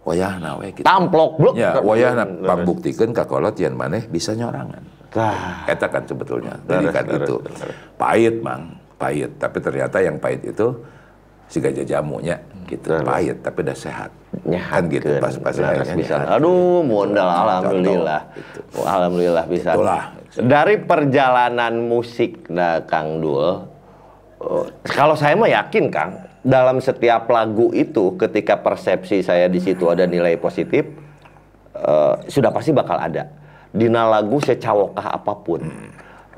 wayahna 0.05 0.61
we 0.61 0.77
gitu. 0.77 0.85
Tamplok 0.85 1.41
blok. 1.41 1.55
Ya, 1.57 1.81
wayahna 1.81 2.29
pambuktikeun 2.29 3.17
ka 3.17 3.25
kolot 3.25 3.57
yen 3.57 3.73
maneh 3.73 4.05
bisa 4.05 4.37
nyorangan. 4.37 5.00
Tah. 5.11 5.67
Eta 5.67 5.87
kan 5.91 6.07
sebetulnya 6.07 6.55
Leres, 6.71 6.87
didikan 6.87 7.05
leres, 7.11 7.27
itu. 7.27 7.37
Pahit, 7.99 8.35
Mang. 8.41 8.79
Pahit, 8.95 9.31
tapi 9.43 9.59
ternyata 9.59 9.99
yang 9.99 10.23
pahit 10.23 10.45
itu 10.47 10.71
si 11.51 11.59
gajah 11.59 11.83
jamunya 11.83 12.39
gitu. 12.71 12.95
Leres. 12.95 13.07
Pahit 13.07 13.37
tapi 13.43 13.59
udah 13.67 13.77
sehat. 13.77 14.11
Kan 14.71 14.87
gitu 14.87 15.19
pas 15.19 15.35
pas 15.43 15.55
bisa. 15.99 16.17
Aduh, 16.39 16.87
modal 16.87 17.27
alhamdulillah. 17.27 18.23
Contoh, 18.71 18.87
Alhamdulillah 18.87 19.45
bisa. 19.51 19.75
Itulah. 19.75 20.03
Dari 20.31 20.79
perjalanan 20.79 21.75
musik 21.91 22.47
nah 22.47 22.87
Kang 22.87 23.19
Dul, 23.19 23.67
eh, 24.39 24.67
kalau 24.87 25.19
saya 25.19 25.35
mah 25.35 25.51
yakin 25.51 25.91
Kang, 25.91 26.23
dalam 26.47 26.79
setiap 26.79 27.27
lagu 27.27 27.75
itu 27.75 28.15
ketika 28.15 28.63
persepsi 28.63 29.27
saya 29.27 29.51
di 29.51 29.59
situ 29.59 29.91
ada 29.91 30.07
nilai 30.07 30.39
positif 30.39 30.87
eh, 31.75 32.15
sudah 32.31 32.55
pasti 32.55 32.71
bakal 32.71 32.95
ada. 32.95 33.27
Dina 33.71 34.07
lagu 34.07 34.39
secawokah 34.39 35.07
apa 35.15 35.35
pun. 35.41 35.63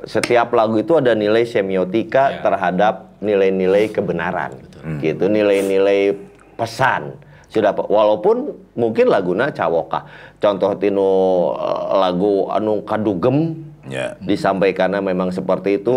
Setiap 0.02 0.50
lagu 0.52 0.76
itu 0.76 0.98
ada 0.98 1.14
nilai 1.14 1.46
semiotika 1.46 2.28
Ya. 2.28 2.40
terhadap 2.42 2.94
nilai-nilai 3.22 3.88
kebenaran. 3.88 4.52
Gitu, 4.98 5.30
nilai-nilai 5.30 6.12
pesan. 6.58 7.14
Sudah 7.46 7.70
walaupun 7.76 8.50
mungkin 8.74 9.06
laguna 9.06 9.48
cawokah. 9.48 10.04
Contoh 10.38 10.74
tinu 10.74 11.10
eh, 11.54 11.82
lagu 11.96 12.50
anu 12.50 12.82
kadugem 12.82 13.68
Ya. 13.82 14.14
disampaikannya 14.22 15.02
memang 15.02 15.34
seperti 15.34 15.82
itu 15.82 15.90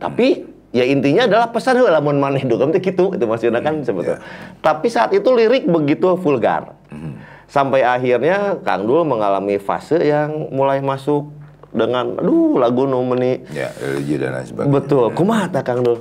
tapi 0.00 0.48
ya 0.72 0.80
intinya 0.80 1.28
adalah 1.28 1.52
pesan 1.52 1.84
lamun 1.84 2.16
maneh 2.16 2.40
dugem 2.48 2.72
teh 2.72 2.80
kitu 2.80 3.12
itu 3.12 3.28
maksudnya 3.28 3.60
kan 3.60 3.84
sebetulnya 3.84 4.16
tapi 4.64 4.88
saat 4.88 5.12
itu 5.12 5.28
lirik 5.28 5.68
begitu 5.68 6.16
vulgar 6.16 6.72
sampai 7.46 7.82
akhirnya 7.82 8.58
Kang 8.60 8.84
Dul 8.84 9.02
mengalami 9.02 9.56
fase 9.56 9.98
yang 9.98 10.50
mulai 10.50 10.78
masuk 10.78 11.30
dengan 11.72 12.20
aduh 12.20 12.60
lagu 12.60 12.84
nu 12.84 13.00
meuni 13.00 13.40
Ya, 13.48 13.72
religi 13.80 14.20
dan 14.20 14.36
lain 14.36 14.44
sebagainya. 14.44 14.72
betul 14.72 15.04
kumaha 15.12 15.48
tah 15.48 15.64
Kang 15.64 15.80
Dul 15.80 15.98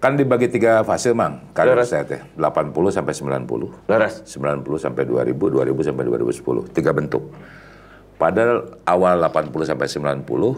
Kan 0.00 0.16
dibagi 0.16 0.48
tiga 0.48 0.80
fase, 0.80 1.12
Mang. 1.12 1.52
Karir 1.52 1.76
Leres. 1.76 1.92
saya 1.92 2.08
teh. 2.08 2.24
80 2.32 2.72
sampai 2.88 3.12
90. 3.12 3.68
leres 3.84 4.24
90 4.24 4.80
sampai 4.80 5.04
2000, 5.04 5.36
2000 5.36 5.84
sampai 5.84 6.04
2010. 6.08 6.72
Tiga 6.72 6.96
bentuk. 6.96 7.28
Pada 8.16 8.64
awal 8.88 9.20
80 9.20 9.68
sampai 9.68 9.84
90, 10.24 10.56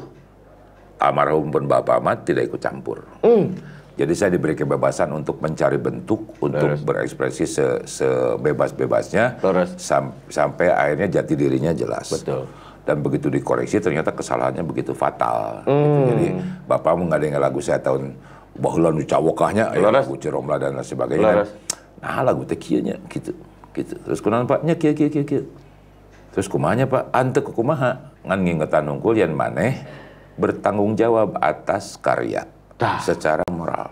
almarhum 1.03 1.51
pun 1.51 1.66
Bapak 1.66 1.98
Ahmad 1.98 2.22
tidak 2.22 2.55
ikut 2.55 2.62
campur. 2.62 3.03
Jadi 3.92 4.12
saya 4.12 4.31
diberi 4.31 4.52
kebebasan 4.52 5.12
untuk 5.12 5.37
mencari 5.38 5.76
bentuk, 5.76 6.33
untuk 6.38 6.55
berekspresi 6.83 7.44
se- 7.44 7.85
sebebas-bebasnya, 7.85 9.37
sam- 9.76 10.16
sampai 10.26 10.68
akhirnya 10.68 11.09
jati 11.12 11.35
dirinya 11.35 11.70
jelas. 11.70 12.09
Betul. 12.11 12.48
Dan 12.83 12.98
begitu 12.98 13.28
dikoreksi 13.28 13.78
ternyata 13.78 14.11
kesalahannya 14.11 14.62
begitu 14.62 14.90
fatal. 14.90 15.62
gitu. 15.62 15.98
Jadi 16.09 16.26
Bapak 16.64 16.92
mengadengin 16.96 17.38
lagu 17.38 17.61
saya 17.61 17.78
tahun 17.78 18.16
bahulan 18.55 18.96
di 18.96 19.07
cawokahnya, 19.07 19.70
ya, 19.72 19.78
lagu 20.02 20.16
Ciromla 20.16 20.57
dan 20.57 20.74
lain 20.74 20.83
sebagainya. 20.83 21.28
Leres. 21.44 21.50
Nah 22.02 22.20
lagu 22.22 22.42
teh 22.42 22.57
kieu 22.57 22.83
nya 22.83 22.98
gitu. 23.07 23.31
Gitu. 23.70 23.94
Terus 24.02 24.18
kunaon 24.18 24.44
Pak? 24.44 24.66
Nya 24.66 24.74
kieu 24.74 24.92
kieu 24.92 25.09
kieu 25.09 25.22
kieu. 25.22 25.44
Terus 26.33 26.48
kumahanya 26.48 26.85
Pak? 26.85 27.12
Ante 27.12 27.38
ku 27.40 27.52
kumaha? 27.52 28.11
Ngan 28.24 28.40
ngingetan 28.40 28.88
unggul 28.88 29.14
yang 29.14 29.31
maneh 29.33 29.85
bertanggung 30.35 30.96
jawab 30.96 31.37
atas 31.38 31.94
karya. 31.96 32.48
Secara 33.03 33.45
moral. 33.51 33.90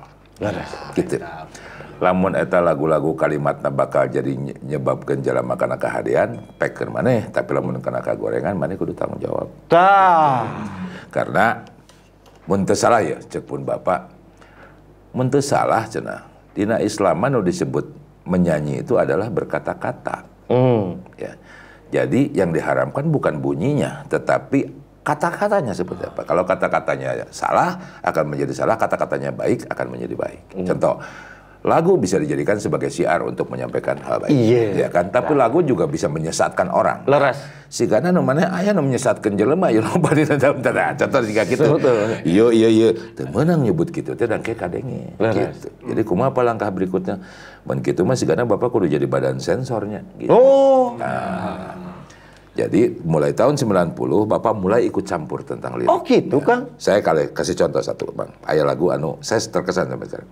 Gitu. 0.97 1.21
Lamun 2.01 2.33
eta 2.33 2.65
lagu-lagu 2.65 3.13
kalimatna 3.13 3.69
bakal 3.69 4.09
jadi 4.09 4.33
nye- 4.33 4.57
nyebabkeun 4.65 5.21
jelema 5.21 5.53
kana 5.61 5.77
kahadean, 5.77 6.49
pekeun 6.57 6.97
maneh, 6.97 7.29
tapi 7.29 7.53
lamun 7.53 7.77
kana 7.85 8.01
kagorengan 8.01 8.57
maneh 8.57 8.81
kudu 8.81 8.97
tanggung 8.97 9.21
jawab. 9.21 9.53
tah 9.69 10.49
Karena 11.13 11.61
mun 12.49 12.65
teu 12.65 12.73
salah 12.73 13.05
ya 13.05 13.21
cek 13.21 13.45
pun 13.45 13.63
Bapak 13.69 14.09
mun 15.13 15.29
teu 15.29 15.45
salah 15.45 15.85
cenah 15.85 16.25
dina 16.57 16.81
Islam 16.81 17.21
anu 17.21 17.45
disebut 17.45 17.85
menyanyi 18.25 18.81
itu 18.81 18.97
adalah 18.97 19.29
berkata-kata 19.29 20.25
hmm. 20.49 20.87
ya. 21.21 21.33
Jadi 21.91 22.31
yang 22.33 22.55
diharamkan 22.55 23.11
bukan 23.11 23.43
bunyinya 23.43 24.07
tetapi 24.07 24.80
kata-katanya 25.01 25.73
seperti 25.73 26.07
apa. 26.07 26.23
Kalau 26.29 26.45
kata-katanya 26.45 27.29
salah 27.33 28.01
akan 28.05 28.25
menjadi 28.37 28.53
salah, 28.53 28.77
kata-katanya 28.77 29.33
baik 29.33 29.67
akan 29.69 29.87
menjadi 29.97 30.15
baik. 30.17 30.41
Contoh 30.69 31.01
Lagu 31.61 32.01
bisa 32.01 32.17
dijadikan 32.17 32.57
sebagai 32.57 32.89
siar 32.89 33.21
untuk 33.21 33.53
menyampaikan 33.53 34.01
hal 34.01 34.25
baik. 34.25 34.33
Iya. 34.33 34.65
Ya 34.81 34.89
kan? 34.89 35.13
Tapi 35.13 35.37
lagu 35.37 35.61
juga 35.61 35.85
bisa 35.85 36.09
menyesatkan 36.09 36.73
orang. 36.73 37.05
leres 37.05 37.37
Si 37.69 37.85
karena 37.85 38.11
namanya 38.11 38.51
ayah 38.57 38.73
menyesatkan 38.81 39.37
jelema 39.37 39.69
ya 39.69 39.79
loba 39.87 40.11
di 40.17 40.25
dalam 40.25 40.59
tanda 40.65 40.97
contoh 40.97 41.21
jika 41.21 41.45
gitu. 41.45 41.77
Betul. 41.77 42.25
Iya 42.25 42.47
iya 42.57 42.69
iya. 42.73 42.89
Teu 43.13 43.29
meunang 43.29 43.61
nyebut 43.61 43.93
kitu 43.93 44.17
teh 44.17 44.25
dan 44.25 44.41
kayak 44.41 44.57
kadenge. 44.57 45.13
Gitu. 45.21 45.69
Jadi 45.93 46.03
kumaha 46.03 46.33
apa 46.33 46.41
langkah 46.43 46.73
berikutnya? 46.73 47.21
Mun 47.69 47.85
kitu 47.85 48.09
mah 48.09 48.17
si 48.17 48.25
karena 48.25 48.49
Bapak 48.49 48.73
kudu 48.73 48.89
jadi 48.89 49.05
badan 49.05 49.37
sensornya 49.37 50.01
gitu. 50.17 50.33
oh 50.33 50.97
Jadi 52.61 53.01
mulai 53.09 53.33
tahun 53.33 53.57
90 53.57 53.97
Bapak 54.29 54.53
mulai 54.53 54.85
ikut 54.85 55.09
campur 55.09 55.41
tentang 55.41 55.81
lirik. 55.81 55.89
oh 55.89 56.05
gitu 56.05 56.45
Kang 56.45 56.69
Saya 56.77 57.01
kali 57.01 57.33
kasih 57.33 57.57
contoh 57.57 57.81
satu, 57.81 58.13
Bang. 58.13 58.29
Ayah 58.45 58.69
lagu 58.69 58.93
anu 58.93 59.17
saya 59.25 59.41
terkesan 59.41 59.89
sampai 59.89 60.09
sekarang. 60.13 60.31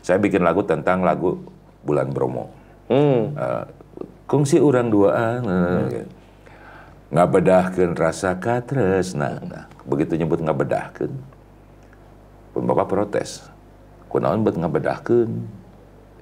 Saya 0.00 0.16
bikin 0.16 0.40
lagu 0.40 0.64
tentang 0.64 1.04
lagu 1.04 1.36
Bulan 1.84 2.08
Bromo. 2.10 2.48
hmm. 2.88 3.22
Eh, 3.36 3.64
kungsi 4.26 4.58
orang 4.58 4.90
duaan 4.90 5.40
hmm. 5.46 5.86
ngabedahkeun 7.14 7.94
rasa 7.94 8.34
katresna 8.42 9.38
nah, 9.46 9.64
begitu 9.86 10.18
nyebut 10.18 10.42
ngabedahkeun 10.42 11.14
pun 12.50 12.62
bapak 12.66 12.90
protes 12.90 13.46
kunaon 14.10 14.42
bet 14.42 14.58
ngabedahkeun 14.58 15.30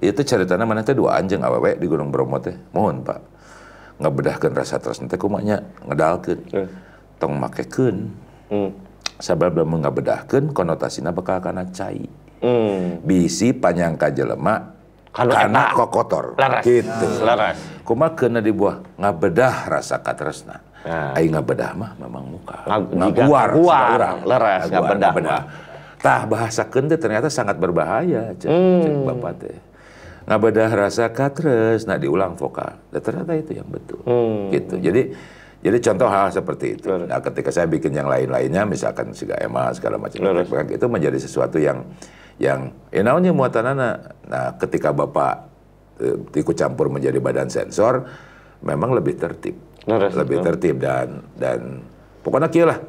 itu 0.05 0.21
ceritanya 0.21 0.69
mana 0.69 0.85
teh 0.85 0.93
dua 0.93 1.17
anjing 1.17 1.41
awewe 1.41 1.81
di 1.81 1.85
Gunung 1.89 2.13
Bromo 2.13 2.37
teh 2.37 2.53
mohon 2.77 3.01
pak 3.01 3.17
ngabedahkeun 3.95 4.53
rasa 4.53 4.77
tresna 4.77 5.07
teh 5.07 5.15
kumanya 5.15 5.63
ngedalkeun 5.83 6.39
Eh. 6.51 6.67
tong 7.15 7.39
makekeun 7.39 7.97
Hmm. 8.45 8.69
sabab 9.17 9.55
lamun 9.55 9.81
ngabedahkeun 9.81 10.51
konotasina 10.51 11.09
bakal 11.09 11.39
kana 11.39 11.65
cai 11.69 12.03
Hmm. 12.43 12.99
bisi 13.01 13.55
panyangka 13.55 14.11
jelema 14.11 14.75
Kanu 15.15 15.31
karena 15.31 15.71
kok 15.71 15.89
kotor 15.89 16.25
Laras. 16.35 16.63
gitu 16.67 17.07
Laras. 17.23 17.55
Kumaha 17.87 18.19
kena 18.19 18.43
dibuah 18.43 18.83
ngabedah 18.99 19.71
rasa 19.71 20.03
katresna. 20.03 20.59
Nah. 20.83 21.15
Aing 21.15 21.31
ngabedah 21.31 21.71
mah 21.71 21.95
memang 21.95 22.35
muka. 22.35 22.67
Ngaguar, 22.67 23.55
urang. 23.55 24.17
leres, 24.27 24.67
Ngaguar, 24.67 24.99
ngabedah. 24.99 25.41
Tah 26.03 26.21
bahasa 26.27 26.67
teh 26.67 26.99
ternyata 26.99 27.31
sangat 27.31 27.55
berbahaya, 27.55 28.35
cek, 28.35 28.43
cek 28.43 28.91
Hmm. 28.91 29.07
Bapak 29.07 29.33
teh. 29.39 29.57
Ngabedah 30.25 30.69
rasa 30.73 31.13
katres, 31.13 31.85
nah 31.85 32.01
diulang 32.01 32.33
vokal. 32.33 32.81
Dan 32.89 33.01
ternyata 33.01 33.37
itu 33.37 33.61
yang 33.61 33.69
betul. 33.69 34.01
Hmm. 34.05 34.49
Gitu. 34.49 34.81
Jadi 34.81 35.01
jadi 35.65 35.77
contoh 35.81 36.09
hal 36.09 36.29
seperti 36.29 36.77
itu. 36.77 36.93
Nah, 36.93 37.17
ketika 37.25 37.49
saya 37.49 37.65
bikin 37.65 37.89
yang 37.89 38.05
lain-lainnya, 38.05 38.69
misalkan 38.69 39.13
Siga 39.17 39.33
Ema 39.41 39.73
segala 39.73 39.97
macam, 39.97 40.21
itu 40.69 40.85
menjadi 40.85 41.17
sesuatu 41.17 41.57
yang 41.57 41.81
yang 42.37 42.69
eh 42.93 43.01
naonnya 43.01 43.33
muatanana. 43.33 44.13
Nah, 44.29 44.53
ketika 44.61 44.93
Bapak 44.93 45.33
eh, 46.05 46.17
ikut 46.37 46.53
campur 46.53 46.93
menjadi 46.93 47.17
badan 47.17 47.49
sensor, 47.49 48.05
memang 48.61 48.93
lebih 48.93 49.17
tertib. 49.17 49.57
Leres, 49.85 50.17
lebih 50.17 50.41
tertib 50.41 50.81
dan 50.81 51.21
dan 51.33 51.81
pokoknya 52.21 52.49
kieu 52.49 52.65
lah. 52.65 52.81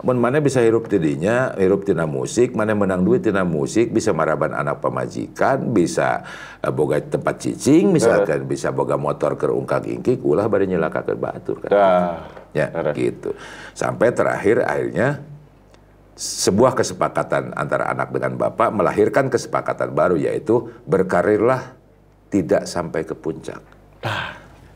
Mun 0.00 0.16
mana 0.16 0.40
bisa 0.40 0.64
hirup 0.64 0.88
tidinya, 0.88 1.52
hirup 1.60 1.84
tina 1.84 2.08
musik, 2.08 2.56
mana 2.56 2.72
menang 2.72 3.04
duit 3.04 3.20
tina 3.20 3.44
musik, 3.44 3.92
bisa 3.92 4.16
maraban 4.16 4.56
anak 4.56 4.80
pemajikan, 4.80 5.76
bisa 5.76 6.24
eh, 6.64 6.72
boga 6.72 6.96
tempat 7.04 7.36
cicing, 7.36 7.92
misalkan 7.92 8.48
bisa 8.48 8.72
boga 8.72 8.96
motor 8.96 9.36
ke 9.36 9.44
ungkak 9.52 9.84
ingkik, 9.84 10.24
ulah 10.24 10.48
bari 10.48 10.64
nyelakakeun 10.72 11.20
batur 11.20 11.60
kan. 11.60 11.70
Dah. 11.70 12.16
Ya, 12.56 12.66
gitu. 12.96 13.36
Sampai 13.76 14.10
terakhir 14.10 14.66
akhirnya 14.66 15.22
sebuah 16.20 16.76
kesepakatan 16.76 17.56
antara 17.56 17.88
anak 17.88 18.12
dengan 18.12 18.36
bapak 18.36 18.68
melahirkan 18.74 19.32
kesepakatan 19.32 19.96
baru 19.96 20.20
yaitu 20.20 20.68
berkarirlah 20.84 21.72
tidak 22.28 22.68
sampai 22.68 23.08
ke 23.08 23.16
puncak. 23.16 23.60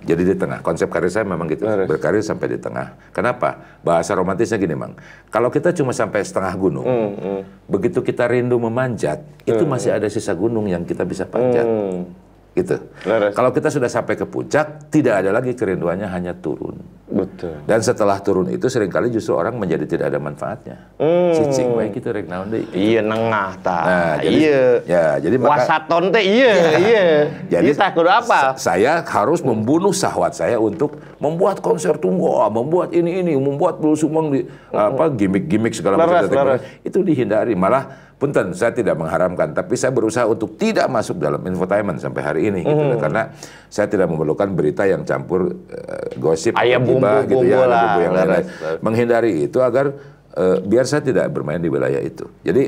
Jadi 0.05 0.23
di 0.23 0.35
tengah. 0.37 0.61
Konsep 0.61 0.88
karir 0.93 1.09
saya 1.09 1.25
memang 1.25 1.49
gitu. 1.49 1.64
Beres. 1.64 1.88
Berkarir 1.88 2.21
sampai 2.21 2.55
di 2.55 2.59
tengah. 2.61 2.97
Kenapa? 3.11 3.81
Bahasa 3.81 4.12
romantisnya 4.12 4.61
gini, 4.61 4.77
Mang. 4.77 4.95
Kalau 5.33 5.49
kita 5.49 5.73
cuma 5.73 5.97
sampai 5.97 6.21
setengah 6.23 6.53
gunung, 6.55 6.87
Hmm. 6.87 7.43
begitu 7.67 8.05
kita 8.05 8.29
rindu 8.29 8.61
memanjat, 8.61 9.25
itu 9.45 9.64
masih 9.64 9.97
ada 9.97 10.07
sisa 10.07 10.37
gunung 10.37 10.69
yang 10.69 10.85
kita 10.85 11.03
bisa 11.09 11.25
panjat. 11.25 11.64
Hmm. 11.64 12.23
Gitu. 12.55 12.79
Beres. 13.03 13.35
Kalau 13.35 13.51
kita 13.51 13.67
sudah 13.67 13.90
sampai 13.90 14.14
ke 14.14 14.23
puncak, 14.25 14.87
tidak 14.87 15.27
ada 15.27 15.35
lagi 15.35 15.53
kerinduannya 15.53 16.07
hanya 16.07 16.38
turun. 16.38 16.79
Betul. 17.05 17.62
Dan 17.67 17.79
setelah 17.79 18.17
turun 18.19 18.47
itu 18.47 18.67
sering 18.67 18.88
kali 18.88 19.11
justru 19.11 19.35
orang 19.35 19.55
menjadi 19.55 19.87
tidak 19.87 20.07
ada 20.09 20.19
manfaatnya. 20.19 20.88
Hmm. 20.97 21.35
Cicing 21.35 21.75
baik 21.75 21.99
itu 21.99 22.09
rek 22.09 22.27
naon 22.27 22.49
deui. 22.49 22.64
Iya 22.71 23.03
nengah 23.03 23.51
ta. 23.59 23.79
Nah, 23.83 24.14
jadi- 24.19 24.35
iya. 24.35 24.62
ya, 24.83 25.05
jadi 25.19 25.37
maka- 25.37 25.51
wasaton 25.62 26.05
teh 26.11 26.25
iya, 26.25 26.55
iya. 26.75 27.07
Jadi 27.55 27.71
tak 27.75 27.94
kudu 27.94 28.09
apa? 28.09 28.55
sa- 28.57 28.75
Saya 28.75 29.02
harus 29.02 29.42
membunuh 29.42 29.90
syahwat 29.90 30.33
saya 30.33 30.57
untuk 30.57 30.98
membuat 31.19 31.59
konser 31.59 31.98
tunggu, 31.98 32.27
membuat 32.50 32.90
ini 32.90 33.21
ini, 33.21 33.35
membuat 33.35 33.79
bulu 33.79 33.94
sumang 33.94 34.31
di 34.31 34.46
apa 34.71 35.11
gimmick-gimmick 35.11 35.75
segala 35.75 35.98
macam. 35.98 36.23
Laras, 36.23 36.31
laras. 36.31 36.61
Itu 36.83 37.02
dihindari. 37.02 37.55
Malah 37.55 38.04
punten 38.15 38.54
saya 38.54 38.71
tidak 38.71 38.94
mengharamkan, 38.94 39.52
tapi 39.52 39.75
saya 39.75 39.90
berusaha 39.90 40.25
untuk 40.25 40.54
tidak 40.56 40.87
masuk 40.87 41.19
dalam 41.19 41.42
infotainment 41.44 41.98
sampai 41.98 42.23
hari 42.23 42.40
ini 42.48 42.62
gitu 42.62 42.94
Hmm. 42.94 43.02
karena 43.02 43.35
saya 43.67 43.90
tidak 43.90 44.06
memerlukan 44.06 44.48
berita 44.54 44.87
yang 44.87 45.02
campur 45.02 45.50
eh, 45.69 46.15
gosip, 46.17 46.54
Aya 46.54 46.79
atau 46.79 46.94
gibah 46.94 47.27
bumbu-bumbu 47.27 47.31
gitu 47.42 47.46
ya, 47.50 47.67
lah, 47.67 47.83
bumbu 47.85 48.00
yang 48.00 48.15
lain-lain. 48.15 48.44
Menghindari 48.81 49.33
itu 49.44 49.58
agar 49.58 49.87
eh, 50.35 50.58
biar 50.62 50.85
saya 50.85 51.02
tidak 51.02 51.31
bermain 51.31 51.58
di 51.58 51.69
wilayah 51.69 52.00
itu. 52.00 52.27
Jadi 52.40 52.65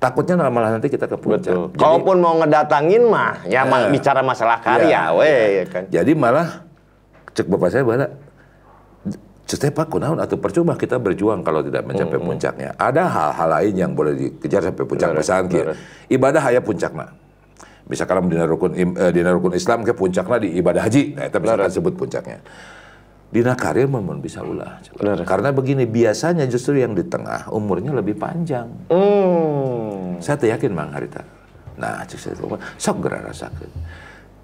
Takutnya 0.00 0.48
malah 0.48 0.72
nanti 0.72 0.88
kita 0.88 1.04
ke 1.04 1.12
puncak. 1.20 1.52
Betul. 1.52 1.76
Jadi- 1.76 1.76
Kalaupun 1.76 2.24
mau 2.24 2.32
ngedatangin 2.40 3.04
mah, 3.04 3.44
ya 3.44 3.68
Eh. 3.68 3.92
bicara 3.92 4.24
masalah 4.24 4.56
karya, 4.56 5.12
weh, 5.12 5.28
iya. 5.28 5.44
ya 5.60 5.64
kan. 5.68 5.82
Jadi 5.92 6.12
malah 6.16 6.64
cek 7.36 7.44
bapak 7.44 7.68
saya 7.68 7.84
bala 7.84 8.08
Setiap 9.50 9.82
Pak 9.82 9.86
kunaon 9.90 10.22
atau 10.22 10.38
percuma 10.38 10.78
kita 10.78 11.02
berjuang 11.02 11.42
kalau 11.42 11.58
tidak 11.58 11.82
mencapai 11.82 12.22
puncaknya. 12.22 12.70
Ada 12.78 13.02
hal-hal 13.10 13.48
lain 13.50 13.74
yang 13.74 13.92
boleh 13.98 14.14
dikejar 14.14 14.70
sampai 14.70 14.86
puncak. 14.86 15.10
Benar. 15.10 15.74
ibadah 16.06 16.42
aya 16.54 16.62
puncakna. 16.62 17.10
Misalkan 17.90 18.30
dina 18.30 18.46
rukun 18.46 18.78
eh, 18.78 19.10
dina 19.10 19.34
rukun 19.34 19.58
Islam 19.58 19.82
ke 19.82 19.90
puncakna 19.90 20.38
di 20.38 20.54
ibadah 20.54 20.86
haji. 20.86 21.18
Nah, 21.18 21.26
itu 21.26 21.36
misalkan 21.42 21.70
sebut 21.74 21.94
puncaknya. 21.98 22.38
Dina 23.30 23.58
karir 23.58 23.90
memang 23.90 24.22
bisa 24.22 24.46
ulah. 24.46 24.78
Benar. 24.94 25.26
Karena 25.26 25.50
begini, 25.50 25.82
biasanya 25.86 26.46
justru 26.46 26.78
yang 26.78 26.94
di 26.94 27.02
tengah 27.02 27.50
umurnya 27.50 27.90
lebih 27.90 28.14
panjang. 28.18 28.70
Hmm. 28.86 30.22
Saya 30.22 30.54
yakin 30.54 30.70
Mang 30.70 30.94
Harita. 30.94 31.26
Nah, 31.74 32.06
cek 32.06 32.18
saya 32.22 32.34
sok 32.78 32.96
gerak 33.02 33.26
rasakan. 33.26 33.70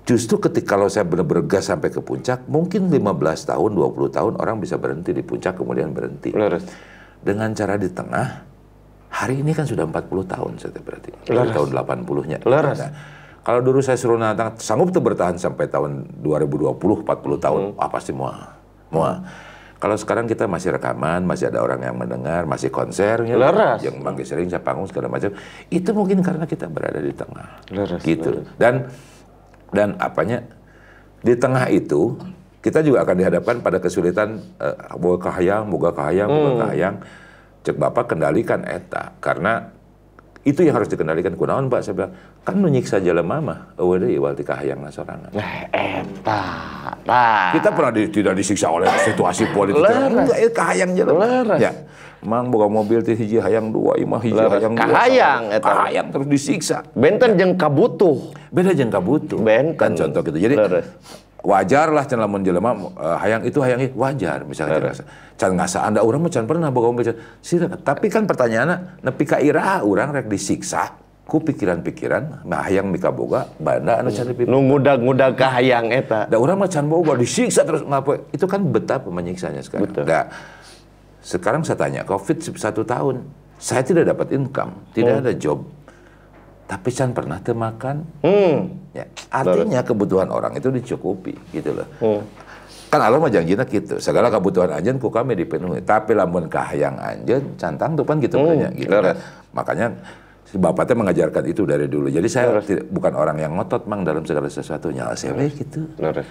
Justru 0.06 0.38
ketika 0.38 0.78
kalau 0.78 0.86
saya 0.86 1.02
benar-benar 1.02 1.50
gas 1.50 1.66
sampai 1.66 1.90
ke 1.90 1.98
puncak, 1.98 2.46
mungkin 2.46 2.86
15 2.94 3.02
tahun, 3.50 3.70
20 3.74 4.06
tahun 4.14 4.32
orang 4.38 4.62
bisa 4.62 4.78
berhenti 4.78 5.10
di 5.10 5.26
puncak 5.26 5.58
kemudian 5.58 5.90
berhenti. 5.90 6.30
Benar. 6.30 6.62
Dengan 7.18 7.50
cara 7.58 7.74
di 7.74 7.90
tengah, 7.90 8.46
hari 9.10 9.42
ini 9.42 9.50
kan 9.50 9.66
sudah 9.66 9.82
40 9.82 10.06
tahun 10.06 10.52
saya 10.62 10.78
berarti. 10.78 11.10
Dari 11.26 11.50
tahun 11.50 11.68
80-nya. 11.74 12.38
Leres. 12.46 12.78
Nah, 12.78 12.92
kalau 13.42 13.66
dulu 13.66 13.82
saya 13.82 13.98
suruh 13.98 14.14
nantang, 14.14 14.54
sanggup 14.62 14.94
tuh 14.94 15.02
bertahan 15.02 15.42
sampai 15.42 15.66
tahun 15.66 16.22
2020, 16.22 16.78
40 16.78 17.42
tahun, 17.42 17.60
ah 17.74 17.90
pasti 17.90 18.14
mau. 18.14 18.30
Mau. 18.94 19.10
Kalau 19.76 19.96
sekarang 19.98 20.30
kita 20.30 20.46
masih 20.46 20.74
rekaman, 20.78 21.26
masih 21.26 21.50
ada 21.50 21.66
orang 21.66 21.82
yang 21.82 21.98
mendengar, 21.98 22.46
masih 22.46 22.70
konser, 22.70 23.26
ya, 23.26 23.36
Leres. 23.36 23.84
yang 23.84 24.00
manggil 24.00 24.24
sering 24.24 24.48
saya 24.48 24.62
panggung 24.62 24.88
segala 24.88 25.10
macam, 25.10 25.34
itu 25.68 25.90
mungkin 25.92 26.22
karena 26.22 26.46
kita 26.46 26.70
berada 26.70 27.02
di 27.02 27.12
tengah. 27.12 27.60
Leres, 27.74 28.00
gitu. 28.00 28.46
Dan 28.56 28.88
dan 29.70 29.96
apanya 29.96 30.42
di 31.18 31.34
tengah 31.34 31.66
itu 31.68 32.14
kita 32.58 32.82
juga 32.82 33.02
akan 33.02 33.16
dihadapkan 33.16 33.56
pada 33.60 33.78
kesulitan 33.78 34.42
eh, 34.58 34.74
boga 34.94 35.26
kahayang, 35.26 35.66
boga 35.66 35.90
kahayang, 35.90 36.28
boga 36.28 36.50
Hmm. 36.50 36.60
kahayang. 36.60 36.94
Cek 37.62 37.76
Bapak 37.76 38.04
kendalikan 38.08 38.62
eta 38.62 39.10
karena 39.18 39.74
itu 40.42 40.62
yang 40.62 40.74
harus 40.74 40.86
dikendalikan 40.86 41.34
kunaon 41.34 41.66
Pak 41.66 41.82
saya 41.82 41.94
bilang 41.96 42.12
kan 42.40 42.54
nu 42.54 42.66
nyiksa 42.68 42.98
jelema 42.98 43.42
mah 43.42 43.74
eueuh 43.74 43.98
deui 43.98 44.14
iwal 44.14 44.30
ti 44.32 44.42
kahayangna 44.42 44.86
sorangan. 44.86 45.34
Nah, 45.34 45.66
eta. 45.68 46.42
Nah. 47.02 47.50
Kita 47.50 47.74
pernah 47.74 47.90
di- 47.90 48.06
tidak 48.08 48.34
disiksa 48.34 48.70
oleh 48.70 48.86
situasi 49.00 49.50
politik. 49.50 49.82
Leres. 49.82 50.14
Enggak, 50.16 50.38
itu 50.38 50.50
kahayang. 50.52 50.90
Leres. 50.94 51.58
Ya. 51.58 51.72
Mang 52.26 52.50
boga 52.50 52.66
mobil 52.66 53.06
ti 53.06 53.14
hiji 53.14 53.38
hayang 53.38 53.70
dua, 53.70 53.94
imah 54.02 54.18
hiji 54.18 54.34
Leres. 54.34 54.58
hayang 54.58 54.74
dua. 54.74 54.82
Kahayang 54.82 55.42
eta. 55.54 55.70
Kahayang 55.70 56.06
terus 56.10 56.26
disiksa. 56.26 56.82
Benten 56.98 57.38
jeung 57.38 57.54
kabutuh. 57.54 58.34
Beda 58.50 58.74
jeung 58.74 58.90
kabutuh. 58.90 59.38
Benten. 59.38 59.78
Kan 59.78 59.94
contoh 59.94 60.20
gitu. 60.26 60.38
Jadi 60.42 60.54
Leres. 60.58 60.86
wajar 61.46 61.94
lah 61.94 62.02
can 62.10 62.18
lamun 62.18 62.42
jelema 62.42 62.74
eh, 62.74 63.16
hayang 63.22 63.46
itu 63.46 63.62
hayang 63.62 63.80
itu 63.86 63.94
wajar 63.94 64.42
misalnya 64.42 64.90
can. 64.90 65.06
Can 65.38 65.50
ngasa 65.54 65.86
anda 65.86 66.02
orang 66.02 66.26
mah 66.26 66.32
can 66.32 66.48
pernah 66.50 66.74
boga 66.74 66.90
mobil. 66.90 67.14
Sira, 67.38 67.70
tapi 67.70 68.10
kan 68.10 68.26
pertanyaannya 68.26 69.06
nepi 69.06 69.22
ka 69.22 69.38
iraha 69.38 69.86
urang 69.86 70.10
rek 70.10 70.26
disiksa 70.26 70.96
ku 71.26 71.42
pikiran-pikiran 71.42 72.46
mah 72.46 72.62
hayang 72.66 72.90
mika 72.90 73.10
boga 73.14 73.46
banda 73.62 74.02
anu 74.02 74.10
can 74.10 74.26
dipipi. 74.26 74.50
Nu 74.50 74.62
ngudag-ngudag 74.66 75.38
kahayang 75.38 75.94
eta. 75.94 76.26
Da 76.26 76.38
urang 76.40 76.58
mah 76.58 76.70
can 76.72 76.90
boga 76.90 77.14
disiksa 77.14 77.62
terus 77.62 77.86
ngapa 77.86 78.26
itu 78.34 78.46
kan 78.50 78.66
betapa 78.66 79.06
menyiksanya 79.06 79.62
sekarang. 79.62 79.86
Betul. 79.86 80.02
Da, 80.08 80.26
sekarang 81.26 81.66
saya 81.66 81.74
tanya, 81.74 82.06
COVID 82.06 82.38
satu 82.54 82.86
tahun, 82.86 83.26
saya 83.58 83.82
tidak 83.82 84.14
dapat 84.14 84.30
income, 84.38 84.94
tidak 84.94 85.26
ada 85.26 85.32
job, 85.34 85.66
tapi 86.70 86.94
can 86.94 87.10
pernah 87.10 87.42
teu 87.42 87.58
makan, 87.58 88.06
Hmm. 88.22 88.70
Ya, 88.94 89.10
artinya 89.34 89.82
kebutuhan 89.82 90.30
orang 90.30 90.54
itu 90.54 90.70
dicukupi 90.70 91.34
gitu 91.50 91.74
loh. 91.74 91.88
Hmm. 91.98 92.22
Kan 92.86 93.02
Allah 93.02 93.18
mah 93.18 93.26
janjina 93.26 93.66
gitu, 93.66 93.98
segala 93.98 94.30
kebutuhan 94.30 94.70
anjeun 94.70 95.02
ku 95.02 95.10
kami 95.10 95.34
dipenuhi. 95.34 95.82
Tapi 95.82 96.14
lamun 96.14 96.46
kahayang 96.46 96.94
anjeun 96.94 97.58
cantang 97.58 97.98
tuh 97.98 98.06
kan 98.06 98.22
gitu 98.22 98.38
Hmm, 98.38 98.46
banyak 98.54 98.72
gitu. 98.86 98.94
Kan. 98.94 99.18
Makanya 99.50 99.86
si 100.46 100.54
bapaknya 100.54 100.94
mengajarkan 100.94 101.44
itu 101.50 101.66
dari 101.66 101.90
dulu. 101.90 102.06
Jadi 102.06 102.28
saya 102.30 102.54
tidak, 102.62 102.86
bukan 102.86 103.18
orang 103.18 103.42
yang 103.42 103.58
ngotot 103.58 103.90
mang 103.90 104.06
dalam 104.06 104.22
segala 104.22 104.46
sesuatunya. 104.46 105.10
Saya 105.18 105.34
we 105.34 105.50
gitu. 105.50 105.90
Beres. 105.98 106.22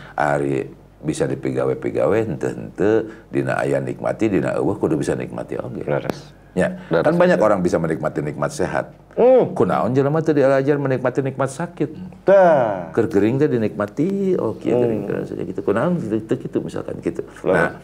Bisa 1.05 1.23
dipigawe-pigawe 1.23 2.17
henteu-henteu 2.25 3.05
dina 3.29 3.55
aya 3.55 3.77
nikmati 3.77 4.25
dina 4.27 4.57
eueuh 4.57 4.73
kudu 4.73 4.97
bisa 4.97 5.13
nikmati 5.13 5.55
oge. 5.55 5.85
Beres. 5.85 6.33
Ya, 6.55 6.79
Beres. 6.87 7.03
kan 7.03 7.13
banyak 7.13 7.37
orang 7.37 7.59
bisa 7.59 7.77
menikmati 7.77 8.19
nikmat 8.19 8.49
sehat. 8.49 8.89
Hmm. 9.13 9.53
Kunaon 9.53 9.93
jelema 9.93 10.19
teu 10.19 10.33
diajar 10.33 10.75
menikmati 10.75 11.21
nikmat 11.21 11.47
sakit 11.47 11.93
Tah. 12.23 12.89
ker 12.89 13.05
gering 13.05 13.37
teh 13.37 13.45
dinikmati 13.45 14.33
oh 14.35 14.55
kieu 14.55 14.75
Hmm. 14.75 15.05
gering 15.05 15.23
saja 15.23 15.43
gitu 15.43 15.61
kunaon 15.61 15.95
gitu, 15.99 16.35
gitu 16.35 16.57
misalkan 16.59 16.99
gitu 16.99 17.23
nah 17.45 17.79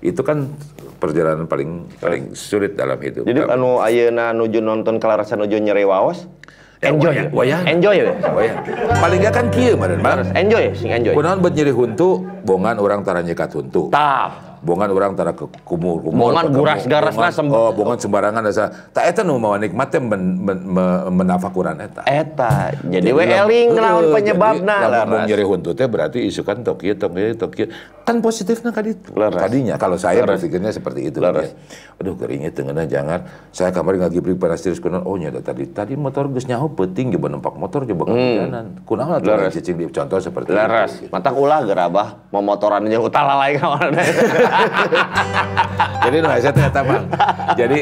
itu 0.00 0.20
kan 0.20 0.44
perjalanan 0.98 1.48
paling 1.48 1.88
paling 1.96 2.32
sulit 2.32 2.74
dalam 2.74 2.96
hidup 2.98 3.24
Jadi 3.24 3.40
Kalau- 3.40 3.54
anu 3.54 3.80
ayeuna 3.80 4.32
nuju 4.32 4.60
nonton 4.60 4.98
kalarasan 4.98 5.40
nuju 5.40 5.56
nyeri 5.58 5.84
waos. 5.84 6.28
Enjoy. 6.84 7.12
wayang- 7.12 7.28
ya? 7.28 7.32
wayang. 7.32 7.62
Enjoy 7.66 7.94
ya. 7.96 8.06
paling 9.00 9.18
gak 9.20 9.32
kan 9.34 9.46
kieu 9.50 9.74
meureun 9.74 10.00
Bang. 10.00 10.20
Enjoy, 10.36 10.64
sing 10.76 10.90
enjoy. 10.92 11.14
kunaon 11.16 11.40
bet 11.40 11.52
nyeri 11.54 11.72
huntu 11.72 12.08
bongan 12.44 12.76
orang 12.78 13.00
tara 13.02 13.20
nyekat 13.20 13.50
huntu 13.52 13.88
Tah. 13.88 14.53
Bongan 14.64 14.88
orang 14.88 15.12
tara 15.12 15.30
ke 15.30 15.44
kumur 15.60 16.00
kumur 16.00 16.32
Bongan 16.32 16.48
ketemu. 16.48 16.58
guras-garasna 16.58 17.12
Bongan- 17.20 17.36
sem- 17.36 17.52
oh 17.52 17.70
bongan 17.70 17.98
sembarangan 17.98 18.42
asa 18.46 18.64
tak 18.90 19.04
eta 19.06 19.20
nu 19.20 19.36
mawa 19.36 19.56
nikmat 19.56 19.88
teh 19.88 20.00
men, 20.00 20.40
men, 20.40 20.58
me- 20.64 21.04
menafakuran 21.14 21.76
eta 21.78 22.00
Eta. 22.02 22.72
Jadi 22.80 23.10
we 23.10 23.24
eling 23.24 23.68
naon 23.74 24.08
penyebabna 24.10 24.76
lah. 24.82 25.04
mau 25.04 25.20
nyeri 25.20 25.44
huntu 25.44 25.70
teh 25.70 25.84
berarti 25.84 26.24
isukan 26.24 26.64
tok 26.64 26.80
ieu 26.82 26.94
tok 26.94 27.12
ieu 27.14 27.34
tok 27.34 27.52
ieu. 27.54 27.68
Kan 28.02 28.20
positifnya 28.20 28.68
kan 28.68 28.84
itu. 28.84 29.12
Leres. 29.12 29.36
Tadinya 29.38 29.76
kalau 29.76 29.96
saya 29.96 30.20
berpikirnya 30.22 30.68
seperti 30.68 31.08
itu. 31.08 31.18
Leres. 31.18 31.52
Ya. 31.52 31.56
Aduh 31.98 32.14
keringnya 32.14 32.48
tengenah 32.50 32.84
jangan. 32.84 33.24
Saya 33.48 33.68
kamari 33.70 33.96
ngagibri 33.96 34.32
panas 34.34 34.60
tiris 34.60 34.76
kunaon. 34.76 35.04
Oh 35.04 35.16
nyata 35.16 35.40
tadi. 35.42 35.64
Tadi 35.66 35.92
motor 35.94 36.28
geus 36.28 36.44
nyaho 36.44 36.68
peuting 36.68 37.12
coba 37.12 37.26
numpak 37.30 37.54
motor 37.54 37.84
coba 37.84 38.02
kehujanan. 38.06 38.84
Kunaon 38.84 39.12
atuh 39.18 39.48
cicing 39.50 39.76
di 39.78 39.84
contoh 39.86 40.16
seperti 40.18 40.50
Leres. 40.50 40.92
itu. 40.98 41.08
Mata 41.08 41.32
ulah 41.32 41.60
gerabah 41.62 42.28
memotoran 42.28 42.84
jeung 42.84 43.02
utala 43.02 43.40
lain 43.40 43.56
kawan. 43.56 43.92
Jadi 46.04 46.16
nu 46.20 46.28
saya 46.28 46.52
teh 46.52 46.64
eta 46.64 46.82
Bang. 46.84 47.04
Jadi 47.56 47.78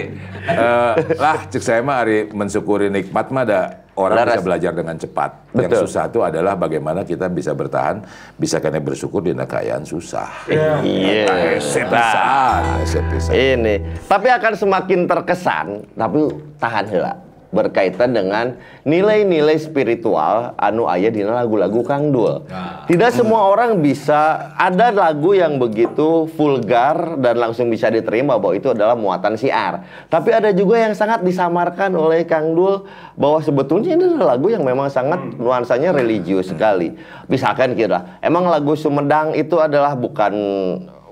eh, 0.47 0.93
lah 1.19 1.37
cek 1.49 1.63
saya 1.63 1.81
mah 1.83 2.03
ari 2.03 2.29
mensyukuri 2.31 2.89
nikmat 2.89 3.29
mah 3.35 3.43
ada 3.47 3.61
orang 3.97 4.25
Laras. 4.25 4.41
bisa 4.41 4.45
belajar 4.45 4.73
dengan 4.73 4.97
cepat. 4.97 5.31
Yang 5.53 5.71
Betul. 5.73 5.83
susah 5.89 6.05
itu 6.09 6.21
adalah 6.25 6.55
bagaimana 6.57 7.01
kita 7.05 7.29
bisa 7.29 7.53
bertahan, 7.53 8.01
bisa 8.41 8.57
kena 8.59 8.81
bersyukur 8.81 9.21
di 9.21 9.37
keadaan 9.37 9.85
susah. 9.85 10.49
Iya. 10.49 11.61
Sepisan, 11.61 12.63
sepisan. 12.89 13.33
Ini, 13.33 13.75
tapi 14.09 14.29
akan 14.33 14.53
semakin 14.57 15.01
terkesan, 15.05 15.67
tapi 15.93 16.21
tahan 16.57 16.85
heula. 16.89 17.32
Berkaitan 17.53 18.17
dengan 18.17 18.57
nilai-nilai 18.89 19.61
spiritual 19.61 20.57
anu 20.57 20.89
aya 20.89 21.13
dina 21.13 21.37
lagu-lagu 21.37 21.85
Kang 21.85 22.09
Dul. 22.09 22.49
Tidak 22.89 23.11
semua 23.13 23.53
orang 23.53 23.85
bisa 23.85 24.51
ada 24.57 24.89
lagu 24.89 25.37
yang 25.37 25.61
begitu 25.61 26.25
vulgar 26.33 27.21
dan 27.21 27.37
langsung 27.37 27.69
bisa 27.69 27.93
diterima 27.93 28.41
bahwa 28.41 28.57
itu 28.57 28.73
adalah 28.73 28.97
muatan 28.97 29.37
siar. 29.37 29.85
Tapi 30.09 30.33
ada 30.33 30.49
juga 30.57 30.81
yang 30.81 30.97
sangat 30.97 31.21
disamarkan 31.21 31.93
oleh 31.93 32.25
Kang 32.25 32.57
Dul 32.57 32.89
bahwa 33.21 33.45
sebetulnya 33.45 34.01
ini 34.01 34.17
adalah 34.17 34.41
lagu 34.41 34.49
yang 34.49 34.65
memang 34.65 34.89
sangat 34.89 35.21
nuansanya 35.37 35.93
religius 35.93 36.49
sekali. 36.49 36.97
Misalkan 37.29 37.77
kira, 37.77 38.17
emang 38.25 38.49
lagu 38.49 38.73
Sumedang 38.73 39.37
itu 39.37 39.61
adalah 39.61 39.93
bukan 39.93 40.33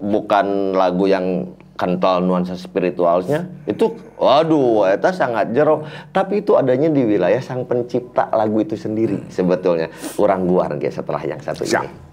bukan 0.00 0.72
lagu 0.72 1.04
yang 1.04 1.52
kental 1.80 2.20
nuansa 2.20 2.60
spiritualnya 2.60 3.48
itu 3.64 3.96
waduh 4.20 4.84
eta 4.84 5.16
sangat 5.16 5.56
jero 5.56 5.88
tapi 6.12 6.44
itu 6.44 6.60
adanya 6.60 6.92
di 6.92 7.08
wilayah 7.08 7.40
sang 7.40 7.64
pencipta 7.64 8.28
lagu 8.36 8.60
itu 8.60 8.76
sendiri 8.76 9.32
sebetulnya. 9.32 9.88
Kurang 10.12 10.44
guar 10.44 10.76
guys 10.76 11.00
setelah 11.00 11.24
yang 11.24 11.40
satu 11.40 11.64
Siap. 11.64 11.88
ini 11.88 12.10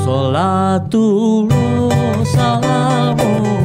Salatullah 0.00 1.46
salamullah 2.24 3.59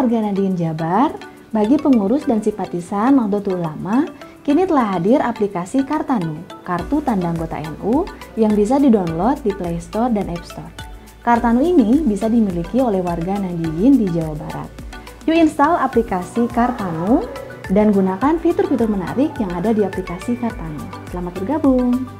warga 0.00 0.24
Nadiin 0.24 0.56
Jabar, 0.56 1.12
bagi 1.52 1.76
pengurus 1.76 2.24
dan 2.24 2.40
simpatisan 2.40 3.20
Nahdlatul 3.20 3.60
Ulama, 3.60 4.08
kini 4.40 4.64
telah 4.64 4.96
hadir 4.96 5.20
aplikasi 5.20 5.84
Kartanu, 5.84 6.40
kartu 6.64 7.04
tanda 7.04 7.28
anggota 7.28 7.60
NU 7.60 8.08
yang 8.32 8.56
bisa 8.56 8.80
didownload 8.80 9.44
di 9.44 9.52
Play 9.52 9.76
Store 9.76 10.08
dan 10.08 10.32
App 10.32 10.40
Store. 10.48 10.72
Kartanu 11.20 11.60
ini 11.60 12.00
bisa 12.00 12.32
dimiliki 12.32 12.80
oleh 12.80 13.04
warga 13.04 13.44
Nadiin 13.44 14.00
di 14.00 14.08
Jawa 14.08 14.40
Barat. 14.40 14.70
Yuk 15.28 15.36
install 15.36 15.76
aplikasi 15.76 16.48
Kartanu 16.48 17.28
dan 17.68 17.92
gunakan 17.92 18.40
fitur-fitur 18.40 18.88
menarik 18.88 19.36
yang 19.36 19.52
ada 19.52 19.76
di 19.76 19.84
aplikasi 19.84 20.32
Kartanu. 20.40 20.80
Selamat 21.12 21.36
bergabung! 21.44 22.19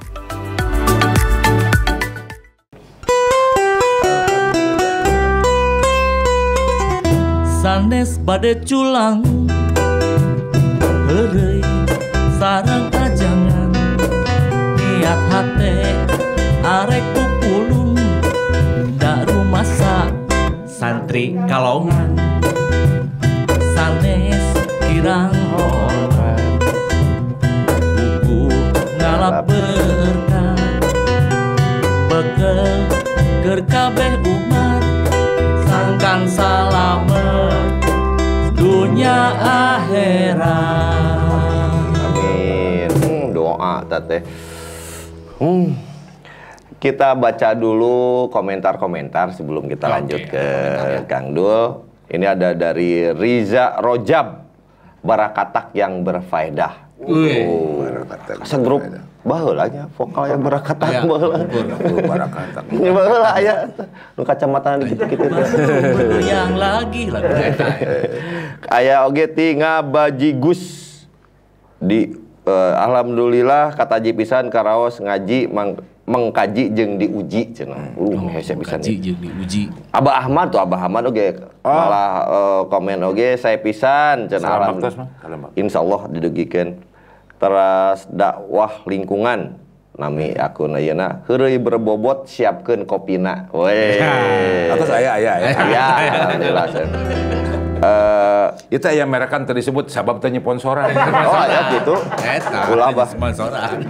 Sanes 7.81 8.21
bade 8.21 8.61
culang. 8.69 9.25
Heureuy 11.09 11.65
sarang 12.37 12.93
ajangan. 12.93 13.73
Niat 14.77 15.21
hate 15.33 15.77
arek 16.61 17.05
pupulung 17.17 17.97
da 19.01 19.25
rumasa 19.25 20.13
santri 20.69 21.41
kalongan. 21.49 22.21
Sanes 23.73 24.45
kirang 24.85 25.33
hormat 25.57 26.61
buku 27.97 28.53
ngalap 29.01 29.49
berkah. 29.49 30.61
Bekel 32.13 32.61
keur 33.41 33.61
kabeh 33.73 34.13
akhirat 39.41 41.11
Amin. 42.01 42.91
Hmm, 42.91 43.25
doa 43.35 43.85
tete. 43.87 44.25
Hmm. 45.41 45.77
Kita 46.81 47.13
baca 47.13 47.53
dulu 47.53 48.33
komentar-komentar 48.33 49.37
sebelum 49.37 49.69
kita 49.69 49.85
Oke, 49.85 49.93
lanjut 49.93 50.21
ke 50.33 50.45
ya. 50.45 51.05
Kang 51.05 51.37
Dul. 51.37 51.85
Ini 52.09 52.25
ada 52.25 52.57
dari 52.57 53.13
Riza 53.13 53.77
Rojab. 53.85 54.49
Barakatak 55.01 55.73
yang 55.77 56.05
berfaedah. 56.05 57.01
Wih. 57.01 57.45
Oh, 57.49 57.85
segrup 58.45 58.85
baheula 59.21 59.69
nya 59.69 59.85
vokal 59.93 60.25
yang 60.33 60.41
barakatak 60.41 60.89
Aya, 60.89 61.01
baheula. 61.05 61.37
Barakatak. 62.09 62.65
Nya 62.73 62.91
baheula 62.97 63.31
aya 63.37 63.55
nu 64.17 64.23
kacamata 64.25 64.81
dikit-dikit 64.81 65.19
teh. 65.21 65.47
yang 66.25 66.57
lagi 66.57 67.13
lah 67.13 67.21
Aya 68.81 69.05
oge 69.05 69.29
ti 69.29 69.61
ngabajigus 69.61 70.63
di 71.77 72.17
eh, 72.45 72.75
alhamdulillah 72.81 73.77
kata 73.77 74.01
ji 74.01 74.13
pisan 74.13 74.49
karaos 74.49 74.97
ngaji 74.97 75.53
mang, 75.53 75.77
mengkaji 76.09 76.73
jeung 76.73 76.97
diuji 76.97 77.53
cenah. 77.53 77.93
Uh, 78.01 78.25
hese 78.33 78.57
pisan. 78.57 78.81
jeung 78.81 79.21
diuji 79.21 79.69
Abah 79.93 80.25
Ahmad 80.25 80.49
tuh 80.49 80.59
Abah 80.59 80.89
Ahmad 80.89 81.05
oge 81.05 81.37
malah 81.61 82.09
eh, 82.25 82.63
komen 82.73 83.05
oge 83.05 83.37
saya 83.37 83.61
pisan 83.61 84.33
cenah. 84.33 84.49
Salam 84.49 84.61
Alham- 84.65 84.77
baktos 84.81 84.95
mah, 84.97 85.09
salam 85.21 85.39
baktos. 85.45 85.61
Insyaallah 85.61 86.01
didugikeun. 86.09 86.89
Teras 87.41 88.05
dakwah 88.13 88.85
lingkungan 88.85 89.57
nami 89.97 90.33
akun 90.37 90.77
ayeuna 90.77 91.25
heureuy 91.25 91.57
berbobot 91.57 92.29
siapkeun 92.29 92.85
kopina. 92.85 93.49
Weh. 93.53 93.97
Atau 94.73 94.85
saya, 94.85 95.17
aya, 95.17 95.31
aya. 95.41 95.49
Ya, 95.75 95.87
alhamdulillah. 96.21 96.67
Sen. 96.69 96.89
Eh, 97.81 98.47
Itu 98.77 98.93
yang 98.93 99.09
mereka 99.09 99.33
kan 99.33 99.49
tadi 99.49 99.65
sebut 99.65 99.89
sabab 99.89 100.21
tanya 100.21 100.41
sponsoran. 100.45 100.93
oh 101.33 101.45
ya 101.49 101.61
gitu. 101.81 101.97
eta 102.21 102.61
Ulah 102.77 102.93
bah. 102.93 103.09
sponsoran 103.09 103.89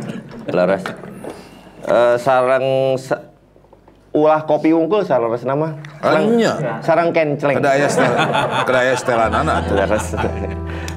Laras. 0.50 0.86
Eh, 1.90 2.16
sarang 2.22 2.94
sa- 3.02 3.29
ulah 4.10 4.42
kopi 4.42 4.74
unggul 4.74 5.06
salaras 5.06 5.46
nama. 5.46 5.78
Anya. 6.02 6.82
Sarang 6.82 7.14
kenceleng. 7.14 7.62
Kada 7.62 7.78
aya 7.78 7.86
setel, 7.86 8.14
kada 8.66 8.78
aya 8.82 8.94
setelan 8.98 9.32
anak. 9.32 9.70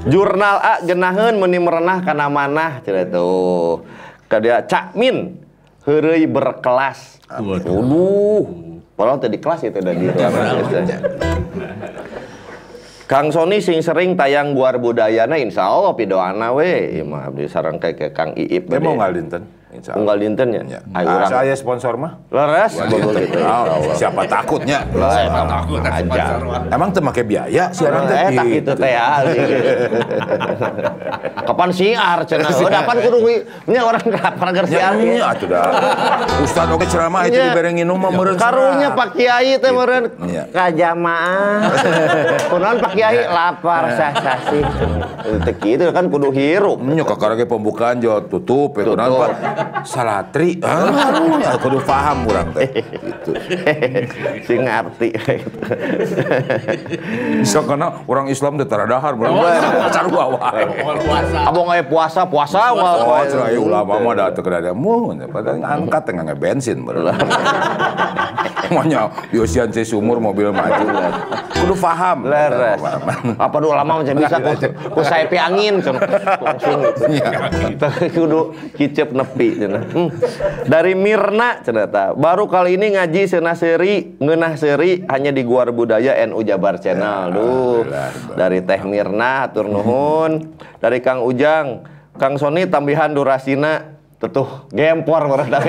Jurnal 0.09 0.57
A 0.59 0.74
genaheun 0.84 1.38
meuni 1.38 1.61
merenah 1.61 2.01
kana 2.01 2.28
manah 2.28 2.82
cenah 2.82 3.05
tuh. 3.07 3.86
Kadia 4.28 4.66
Cak 4.66 4.97
Min 4.97 5.38
heureuy 5.86 6.26
berkelas. 6.26 7.22
Waduh. 7.30 8.45
Padahal 8.93 9.18
tadi 9.18 9.38
kelas 9.41 9.61
itu 9.66 9.78
udah 9.78 9.93
di 9.93 10.05
ruangan 10.09 10.53
biasa. 10.70 10.95
Kang 13.03 13.30
Sony 13.30 13.61
sing 13.61 13.84
sering 13.84 14.18
tayang 14.18 14.57
guar 14.57 14.82
budayana 14.82 15.38
insya 15.38 15.70
Allah 15.70 15.93
pidoana 15.93 16.49
we. 16.55 16.97
Ieu 16.97 17.05
mah 17.05 17.30
abdi 17.30 17.45
sareng 17.45 17.78
kayak 17.78 18.14
Kang 18.14 18.34
Iip. 18.34 18.70
Dia 18.70 18.82
mau 18.82 18.97
ngal 18.97 19.11
dinten. 19.14 19.43
Insya 19.45 19.49
Allah. 19.49 19.61
Unggal 19.93 20.15
dinten 20.17 20.47
ya. 20.49 20.61
Ya. 20.67 20.80
Ayo 20.93 21.05
Ah, 21.05 21.15
urang. 21.17 21.30
saya 21.32 21.53
sponsor 21.53 21.93
mah. 21.95 22.11
Leres 22.30 22.74
gitu. 22.78 23.09
Ah, 23.39 23.63
siapa 23.93 24.21
takutnya? 24.26 24.78
takut 25.43 25.80
aja. 25.82 26.24
Emang 26.69 26.89
teu 26.89 26.99
make 26.99 27.21
biaya 27.21 27.69
siaran 27.69 28.05
teh? 28.05 28.15
Eh 28.15 28.30
Gitu. 28.32 28.43
gitu 28.53 28.71
teh 28.76 28.89
ya. 28.89 29.05
Kapan 31.43 31.69
siar 31.69 32.17
cenah? 32.24 32.47
Oh, 32.49 32.65
dapat 32.65 32.95
kudu 33.03 33.17
nya 33.67 33.80
orang 33.84 34.03
kapan 34.05 34.47
keur 34.53 34.65
siar. 34.65 34.93
Ya, 34.93 34.95
nya 34.95 35.24
atuh 35.28 35.45
dah. 35.45 35.65
Ustad 36.39 36.69
oke 36.69 36.86
ceramah 36.86 37.26
itu 37.26 37.36
Nya. 37.36 37.51
dibere 37.51 37.69
nginum 37.74 37.97
mah 37.97 38.09
meureun 38.09 38.38
Karunya. 38.38 38.88
Pak 38.93 39.07
Kiai 39.13 39.57
teh 39.57 39.69
meureun 39.69 40.07
Iya. 40.24 40.43
kajamaah. 40.49 41.57
Kunaon 42.51 42.78
Pak 42.80 42.91
Kiai 42.93 43.26
lapar 43.26 43.84
sah-sah 43.91 44.38
sih. 44.47 44.61
Teu 45.43 45.53
kitu 45.57 45.84
kan 45.89 46.05
kudu 46.07 46.30
hirup. 46.32 46.80
Nya 46.80 47.03
kakara 47.03 47.34
ge 47.36 47.43
pembukaan 47.43 47.99
jo 47.99 48.21
tutup 48.24 48.78
ya. 48.78 48.93
Pak? 48.95 49.30
Salatri. 49.84 50.59
Ah, 50.64 50.89
ya 51.39 51.55
kudu 51.59 51.80
paham 51.84 52.28
urang 52.28 52.51
teh. 52.55 52.70
Gitu. 52.84 53.32
Sing 54.47 54.64
ngarti. 54.64 55.09
Bisa 57.43 57.59
karena 57.68 58.03
orang 58.07 58.28
Islam 58.32 58.55
teh 58.59 58.68
taradahar 58.68 59.14
urang 59.16 59.36
carua 59.91 60.24
wae. 60.39 60.64
Abang 61.43 61.68
aya 61.72 61.84
puasa, 61.84 62.24
puasa 62.28 62.74
Oh, 62.74 62.80
wal. 62.80 63.28
cerai 63.28 63.59
ulama 63.59 63.99
mah 63.99 64.14
da 64.16 64.32
teu 64.32 64.41
kada 64.41 64.72
mu, 64.72 65.11
padahal 65.30 65.59
ngangkat 65.59 66.01
teh 66.07 66.11
nggak 66.16 66.39
bensin 66.39 66.78
bener. 66.82 67.11
Maunya 68.72 69.11
Yosian 69.36 69.70
teh 69.70 69.84
sumur 69.84 70.18
mobil 70.18 70.49
maju. 70.49 70.86
Kudu 71.53 71.76
paham. 71.78 72.26
Leres. 72.28 72.80
Apa 73.38 73.55
dulu 73.59 73.76
lama 73.76 74.01
macam 74.01 74.16
bisa 74.16 74.38
ku, 74.91 75.01
saya 75.03 75.28
angin 75.43 75.84
kan. 75.84 75.95
Langsung 76.39 76.80
kudu 78.16 78.55
kicep 78.80 79.11
nepi 79.11 79.53
cenah. 79.58 79.84
Hmm. 79.89 80.10
Dari 80.66 80.93
Mirna 80.93 81.62
cenah 81.62 81.88
ta. 81.89 82.06
Baru 82.14 82.49
kali 82.49 82.76
ini 82.76 82.93
ngaji 82.97 83.30
seunah 83.30 83.56
seri, 83.58 84.18
ngeunah 84.18 84.54
seri 84.58 85.06
hanya 85.08 85.32
di 85.34 85.41
Guar 85.45 85.70
Budaya 85.72 86.18
NU 86.28 86.41
Jabar 86.41 86.82
Channel. 86.82 87.34
Duh. 87.34 87.84
Dari 88.36 88.62
Teh 88.66 88.82
Mirna 88.86 89.47
atur 89.49 89.70
nuhun. 89.70 90.58
Dari 90.84 90.99
Kang 90.99 91.24
Ujang, 91.24 91.88
Kang 92.20 92.36
Sony 92.38 92.68
tambihan 92.68 93.10
durasina 93.16 93.95
tetuh 94.22 94.72
gempor 94.72 95.28
berada 95.28 95.60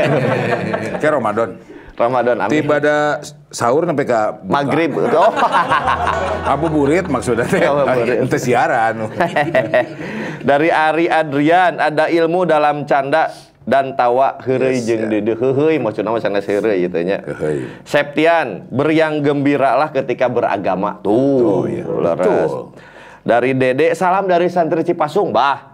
Ke 1.02 1.08
Ramadan. 1.10 1.58
Ramadan 1.94 2.36
amin. 2.42 2.50
Tiba 2.50 2.82
ada 2.82 3.22
sahur 3.54 3.86
sampai 3.86 4.02
ke 4.02 4.18
buka. 4.42 4.50
Maghrib. 4.50 4.90
Oh. 5.14 5.30
Ngabuburit 6.44 7.06
maksudnya 7.06 7.46
teh. 7.46 7.62
Ngabuburit. 7.62 8.26
Teu 8.28 8.40
siaran. 8.42 9.08
Dari 10.48 10.68
Ari 10.68 11.06
Adrian 11.08 11.78
ada 11.80 12.10
ilmu 12.10 12.44
dalam 12.44 12.84
canda 12.84 13.30
dan 13.64 13.96
tawa 13.96 14.36
heureuy 14.44 14.76
Yes, 14.76 14.84
jeung 14.84 15.08
ya. 15.08 15.18
deudeuh 15.18 15.36
heuheuy 15.40 15.80
maksudna 15.80 16.12
mah 16.12 16.20
sanes 16.20 16.44
heureuy 16.44 16.84
gitu 16.84 17.00
nya. 17.00 17.24
Septian, 17.84 18.68
beriang 18.68 19.24
gembiralah 19.24 19.88
ketika 19.88 20.28
beragama. 20.28 21.00
Tuh, 21.00 21.64
iya. 21.68 21.84
leres. 21.84 22.52
Betul. 22.52 22.76
Dari 23.24 23.56
Dede, 23.56 23.96
salam 23.96 24.28
dari 24.28 24.52
santri 24.52 24.84
Cipasung, 24.84 25.32
Bah. 25.32 25.72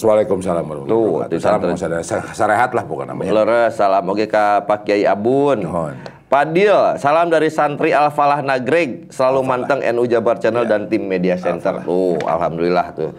Waalaikumsalam 0.00 0.64
warahmatullahi 0.64 1.28
Tuh, 1.28 1.36
wabarakatuh. 1.36 2.04
Salam 2.08 2.24
sarehat 2.32 2.72
lah 2.72 2.88
pokoknya 2.88 3.12
namanya. 3.12 3.44
Leres, 3.44 3.76
salam 3.76 4.08
oke 4.08 4.24
ka 4.24 4.64
Pak 4.64 4.88
Kiai 4.88 5.04
Abun. 5.04 5.60
Nuhun. 5.60 5.94
Padil, 6.32 6.96
salam 6.96 7.28
dari 7.28 7.52
santri 7.52 7.92
Al 7.92 8.08
Falah 8.08 8.40
Nagreg, 8.40 9.12
selalu 9.12 9.44
manteng 9.44 9.84
NU 9.92 10.08
Jabar 10.08 10.40
Channel 10.40 10.64
dan 10.64 10.88
tim 10.88 11.04
Media 11.04 11.36
Center. 11.36 11.84
Tuh, 11.84 12.16
alhamdulillah 12.24 12.96
tuh. 12.96 13.12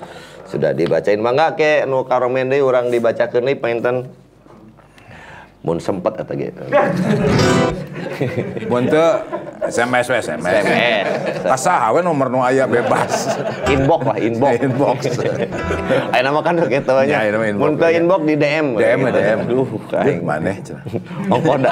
Sudah 0.54 0.70
dibacain 0.70 1.18
mangga 1.18 1.58
ke 1.58 1.82
nu 1.90 2.06
karomen 2.06 2.54
deui 2.54 2.62
urang 2.62 2.94
dibacakeun 2.94 3.50
deui 3.50 3.58
painten 3.58 4.06
mun 5.66 5.82
sempet 5.82 6.14
eta 6.22 6.34
ge. 6.38 6.54
Mun 8.70 8.86
teu 8.86 9.18
SMS 9.64 10.06
we, 10.12 10.16
SMS. 10.20 10.44
SMS. 10.44 11.06
Asa 11.48 11.88
we 11.96 12.04
nomor 12.04 12.28
nu 12.28 12.44
aya 12.44 12.68
bebas. 12.68 13.32
Inbox 13.72 14.02
lah, 14.04 14.18
inbox. 14.20 14.56
Inbox. 14.60 14.98
Ayo 16.12 16.22
nama 16.22 16.40
kan 16.44 16.60
gitu 16.60 16.92
aja. 16.92 17.24
Ya, 17.24 17.32
nama 17.32 17.46
inbox. 17.48 17.64
Mun 17.64 17.74
ke 17.80 17.88
inbox 17.96 18.22
di 18.28 18.36
DM. 18.36 18.66
DM 18.76 19.00
Gitu. 19.08 19.20
DM. 19.20 19.40
Duh, 19.48 19.68
aing. 20.04 20.20
maneh 20.28 20.56
cenah. 20.60 20.84
ongkoh 21.32 21.58
da 21.60 21.72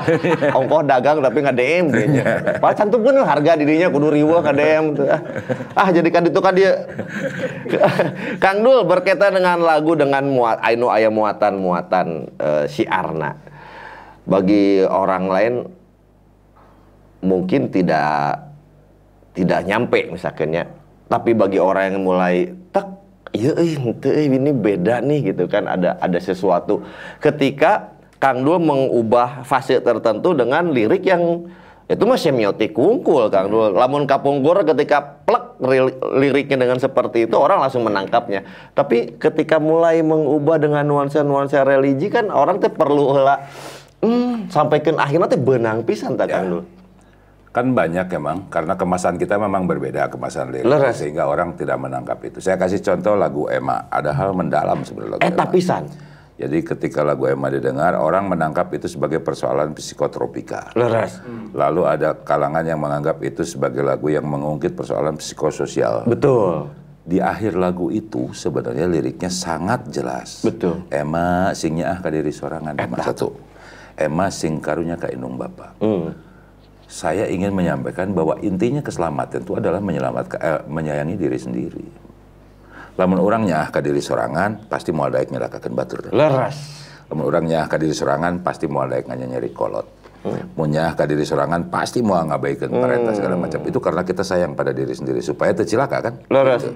ongkoh 0.56 0.82
dagang 0.88 1.18
tapi 1.20 1.38
nggak 1.44 1.58
DM 1.58 1.86
kayaknya. 1.92 2.24
Padahal 2.64 2.76
cantumkeun 2.80 3.18
harga 3.28 3.52
dirinya 3.60 3.88
kudu 3.92 4.08
riweuh 4.08 4.40
ka 4.40 4.52
DM 4.56 4.86
tuh. 4.96 5.08
Ah, 5.76 5.88
jadikan 5.92 6.24
itu 6.24 6.40
kan 6.40 6.54
dia. 6.56 6.88
Kang 8.44 8.64
Dul 8.64 8.88
berkaitan 8.88 9.36
dengan 9.36 9.60
lagu 9.60 10.00
dengan 10.00 10.24
muat 10.32 10.64
ainu 10.64 10.88
aya 10.88 11.12
muatan-muatan 11.12 12.08
eh, 12.40 12.66
syiarna. 12.72 13.36
Bagi 14.22 14.86
orang 14.86 15.26
lain 15.28 15.54
mungkin 17.22 17.70
tidak 17.70 18.42
tidak 19.32 19.64
nyampe 19.64 20.12
misalkannya. 20.12 20.68
Tapi 21.08 21.32
bagi 21.36 21.60
orang 21.60 21.92
yang 21.92 22.04
mulai 22.04 22.52
tak 22.72 22.88
iya 23.32 23.56
eh, 23.56 23.76
eh, 23.80 24.28
ini 24.28 24.52
beda 24.52 25.00
nih 25.04 25.32
gitu 25.32 25.48
kan 25.48 25.68
ada 25.68 25.96
ada 26.00 26.20
sesuatu 26.20 26.84
ketika 27.24 27.96
Kang 28.22 28.46
Dul 28.46 28.62
mengubah 28.62 29.42
fase 29.42 29.82
tertentu 29.82 30.38
dengan 30.38 30.70
lirik 30.70 31.02
yang 31.08 31.50
itu 31.92 32.08
mah 32.08 32.16
semiotik 32.16 32.72
kungkul 32.72 33.28
Kang 33.28 33.52
Dul. 33.52 33.76
Lamun 33.76 34.08
kapungkur 34.08 34.64
ketika 34.64 35.20
plek 35.28 35.60
ri- 35.60 36.00
liriknya 36.22 36.64
dengan 36.64 36.80
seperti 36.80 37.28
itu 37.28 37.36
orang 37.36 37.60
langsung 37.60 37.84
menangkapnya. 37.84 38.48
Tapi 38.72 39.20
ketika 39.20 39.60
mulai 39.60 40.00
mengubah 40.00 40.56
dengan 40.56 40.88
nuansa-nuansa 40.88 41.68
religi 41.68 42.08
kan 42.08 42.32
orang 42.32 42.64
teh 42.64 42.72
perlu 42.72 43.12
heula 43.12 43.44
hmm, 44.00 44.48
sampaikan 44.48 45.02
akhirnya 45.04 45.36
teh 45.36 45.42
benang 45.42 45.84
pisan 45.84 46.16
tak 46.16 46.32
Kang 46.32 46.48
Ya. 46.48 46.52
Dul. 46.56 46.64
Kan 47.52 47.76
banyak 47.76 48.08
emang, 48.16 48.48
karena 48.48 48.80
kemasan 48.80 49.20
kita 49.20 49.36
memang 49.36 49.68
berbeda 49.68 50.08
kemasan 50.08 50.56
lirik, 50.56 50.72
Leres. 50.72 51.04
sehingga 51.04 51.28
orang 51.28 51.60
tidak 51.60 51.84
menangkap 51.84 52.16
itu. 52.24 52.40
Saya 52.40 52.56
kasih 52.56 52.80
contoh 52.80 53.20
lagu 53.20 53.52
Emma, 53.52 53.92
ada 53.92 54.16
hal 54.16 54.32
mendalam 54.32 54.88
sebenarnya 54.88 55.20
lagu 55.20 55.22
Eta 55.28 55.44
Emma. 55.44 55.52
pisan. 55.52 55.84
Jadi 56.40 56.58
ketika 56.64 57.04
lagu 57.04 57.28
Emma 57.28 57.52
didengar, 57.52 58.00
orang 58.00 58.32
menangkap 58.32 58.72
itu 58.72 58.88
sebagai 58.88 59.20
persoalan 59.20 59.76
psikotropika. 59.76 60.72
Leres. 60.80 61.20
Lalu 61.52 61.82
ada 61.84 62.16
kalangan 62.16 62.64
yang 62.64 62.80
menganggap 62.80 63.20
itu 63.20 63.44
sebagai 63.44 63.84
lagu 63.84 64.08
yang 64.08 64.24
mengungkit 64.24 64.72
persoalan 64.72 65.20
psikososial. 65.20 66.08
Betul. 66.08 66.72
Di 67.04 67.20
akhir 67.20 67.60
lagu 67.60 67.92
itu 67.92 68.32
sebenarnya 68.32 68.88
liriknya 68.88 69.28
sangat 69.28 69.92
jelas. 69.92 70.40
Betul. 70.40 70.88
Emma 70.88 71.52
singnya 71.52 71.94
ah 71.94 72.00
ka 72.00 72.08
diri 72.08 72.32
sorangan 72.32 72.80
Emma 72.80 72.96
satu. 73.04 73.36
Emma 74.00 74.32
sing 74.32 74.64
karunya 74.64 74.96
ka 74.96 75.12
indung 75.12 75.36
bapa. 75.36 75.76
Hmm. 75.84 76.31
Saya 76.92 77.24
ingin 77.32 77.56
menyampaikan 77.56 78.12
bahwa 78.12 78.36
intinya 78.44 78.84
keselamatan 78.84 79.48
itu 79.48 79.56
adalah 79.56 79.80
menyelamatkan 79.80 80.40
eh, 80.44 80.60
menyayangi 80.68 81.16
diri 81.16 81.40
sendiri. 81.40 81.86
Lamun 83.00 83.24
orang 83.24 83.48
nyah 83.48 83.72
ka 83.72 83.80
diri 83.80 84.04
sorangan 84.04 84.68
pasti 84.68 84.92
mau 84.92 85.08
daek 85.08 85.32
nyelakakeun 85.32 85.72
batur. 85.72 86.12
Leres. 86.12 86.60
Lamun 87.08 87.32
orang 87.32 87.48
nyah 87.48 87.72
ka 87.72 87.80
diri 87.80 87.96
sorangan 87.96 88.44
pasti 88.44 88.68
mau 88.68 88.84
daek 88.84 89.08
nyari 89.08 89.56
kolot. 89.56 89.88
Hmm. 90.28 90.52
Mau 90.60 90.68
nyah 90.68 90.92
ka 90.92 91.08
diri 91.08 91.24
sorangan 91.24 91.72
pasti 91.72 92.04
mau 92.04 92.20
ngabaikan 92.20 92.68
perintah 92.68 93.16
segala 93.16 93.40
macam. 93.40 93.64
Itu 93.64 93.80
karena 93.80 94.04
kita 94.04 94.28
sayang 94.28 94.60
pada 94.60 94.76
diri 94.76 94.92
sendiri 94.92 95.24
supaya 95.24 95.56
tercilaka 95.56 96.12
kan. 96.12 96.14
Leres. 96.28 96.68
Gitu. 96.68 96.76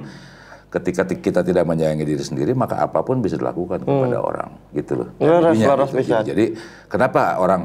Ketika 0.71 1.03
ti- 1.03 1.19
kita 1.19 1.43
tidak 1.43 1.67
menyayangi 1.67 2.03
diri 2.07 2.23
sendiri, 2.23 2.51
maka 2.55 2.79
apa 2.79 3.03
pun 3.03 3.19
bisa 3.19 3.35
dilakukan 3.35 3.83
kepada 3.83 4.19
orang, 4.19 4.49
gitu 4.75 5.03
loh. 5.03 5.07
Intinya 5.19 5.75
leres 5.75 5.91
gitu. 5.91 5.99
pisan. 6.03 6.23
Jadi 6.23 6.45
kenapa 6.87 7.39
orang 7.39 7.61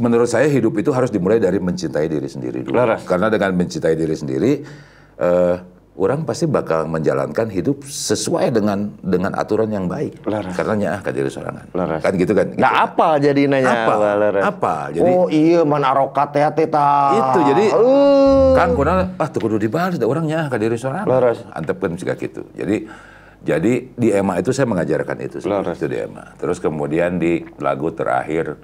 menurut 0.00 0.28
saya 0.28 0.48
hidup 0.48 0.72
itu 0.80 0.88
harus 0.90 1.12
dimulai 1.12 1.36
dari 1.36 1.60
mencintai 1.60 2.08
diri 2.08 2.28
sendiri 2.28 2.64
dulu. 2.64 2.72
Leres. 2.72 3.04
Karena 3.04 3.28
dengan 3.28 3.52
mencintai 3.52 3.92
diri 3.92 4.16
sendiri, 4.16 4.52
eh, 5.20 5.56
orang 5.96 6.24
pasti 6.24 6.48
bakal 6.48 6.88
menjalankan 6.88 7.48
hidup 7.52 7.84
sesuai 7.84 8.52
dengan 8.56 8.96
dengan 9.04 9.36
aturan 9.36 9.68
yang 9.68 9.84
baik. 9.84 10.24
Leres. 10.24 10.56
Karena 10.56 10.74
nyah 10.76 11.00
ka 11.04 11.12
diri 11.12 11.28
sorangan. 11.28 11.68
Leres. 11.76 12.00
Kan 12.00 12.12
gitu 12.16 12.32
kan. 12.32 12.46
Gitu. 12.52 12.60
Nah 12.60 12.72
apa 12.88 13.08
jadi 13.20 13.42
nanya 13.48 13.84
Apa? 13.84 13.94
Leres? 14.16 14.42
Apa? 14.44 14.74
Jadi- 14.92 15.04
oh 15.12 15.26
iya 15.28 15.60
mana 15.64 15.92
arokat 15.92 16.32
teh 16.32 16.68
tah. 16.68 17.12
Itu 17.12 17.40
jadi 17.44 17.64
Eh. 17.72 18.50
kan 18.56 18.72
kuna 18.72 19.12
ah 19.20 19.28
teu 19.28 19.44
kudu 19.44 19.60
dibales 19.60 20.00
da 20.00 20.08
urangnya 20.08 20.48
ka 20.48 20.56
diri 20.56 20.80
sorangan. 20.80 21.04
Leres. 21.04 21.44
Antepkeun 21.52 22.00
siga 22.00 22.16
kitu. 22.16 22.48
Jadi 22.56 22.88
jadi 23.46 23.72
di 23.92 24.08
EMA 24.10 24.40
itu 24.40 24.50
saya 24.50 24.66
mengajarkan 24.66 25.16
itu 25.20 25.38
itu 25.38 25.86
di 25.86 25.96
EMA. 26.00 26.34
Terus 26.40 26.58
kemudian 26.58 27.20
di 27.20 27.44
lagu 27.60 27.92
terakhir 27.94 28.56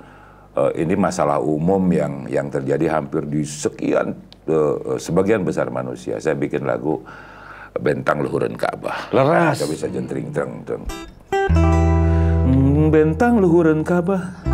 eh, 0.57 0.73
ini 0.83 0.95
masalah 0.97 1.39
umum 1.41 1.83
yang 1.93 2.27
yang 2.29 2.47
terjadi 2.49 3.01
hampir 3.01 3.25
di 3.29 3.45
sekian 3.45 4.17
eh, 4.49 4.77
sebagian 5.01 5.45
besar 5.45 5.69
manusia. 5.69 6.19
Saya 6.19 6.37
bikin 6.39 6.65
lagu 6.65 7.01
Bentang 7.73 8.21
Luhureun 8.21 8.53
Ka'bah. 8.53 9.09
Leres. 9.17 9.57
Kita 9.61 9.69
bisa 9.69 9.87
jentring 9.89 10.29
tereng 10.29 10.61
tereng. 10.69 10.85
Hmm, 12.43 12.93
Bentang 12.93 13.41
luhureun 13.41 13.81
Ka'bah 13.81 14.45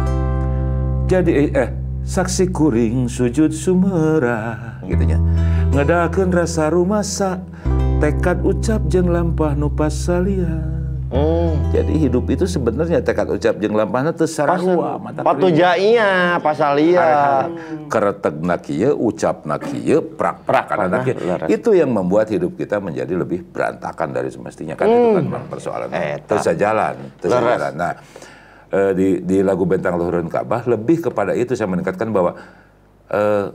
jadi 1.09 1.33
eh, 1.35 1.49
eh 1.57 1.71
saksi 2.05 2.53
kuring 2.53 3.09
sujud 3.09 3.51
sumera 3.51 4.77
gitunya 4.85 5.17
ngedakeun 5.73 6.31
rasa 6.31 6.69
rumasa 6.69 7.41
tekad 7.99 8.45
ucap 8.45 8.85
jeung 8.93 9.09
lampah 9.09 9.57
nu 9.57 9.73
pasalia 9.73 10.78
Hmm. 11.09 11.73
jadi 11.73 11.89
hidup 12.05 12.29
itu 12.29 12.45
sebenarnya 12.45 13.01
tekad 13.01 13.33
ucap 13.33 13.57
jeung 13.57 13.73
lampahna 13.73 14.13
teu 14.13 14.29
sarua 14.29 15.01
mata 15.01 15.25
Patu 15.25 15.49
jainya 15.49 16.37
pasalia. 16.37 17.49
keretek 17.89 18.37
kieu 18.61 18.93
ucap 18.93 19.49
kieu 19.65 20.05
prak 20.05 20.45
prak 20.45 20.69
karena 20.69 21.01
leres. 21.01 21.49
itu 21.49 21.73
yang 21.73 21.89
membuat 21.89 22.29
hidup 22.29 22.61
kita 22.61 22.77
menjadi 22.77 23.17
lebih 23.17 23.41
berantakan 23.41 24.13
dari 24.13 24.29
semestinya 24.29 24.77
kan 24.77 24.85
itu 24.85 25.09
kan 25.17 25.25
bang 25.33 25.45
persoalan. 25.49 25.89
Eta. 25.89 26.29
terus 26.29 26.45
jalan 26.61 26.95
terus 27.25 27.33
Leres. 27.33 27.57
jalan 27.57 27.73
nah 27.73 27.93
eh, 28.69 28.93
di 28.93 29.09
di 29.25 29.37
lagu 29.41 29.65
bentang 29.65 29.97
luhurun 29.97 30.29
Ka'bah 30.29 30.69
lebih 30.69 31.09
kepada 31.09 31.33
itu 31.33 31.57
saya 31.57 31.73
meningkatkan 31.73 32.13
bahwa 32.13 32.37
eh, 33.09 33.49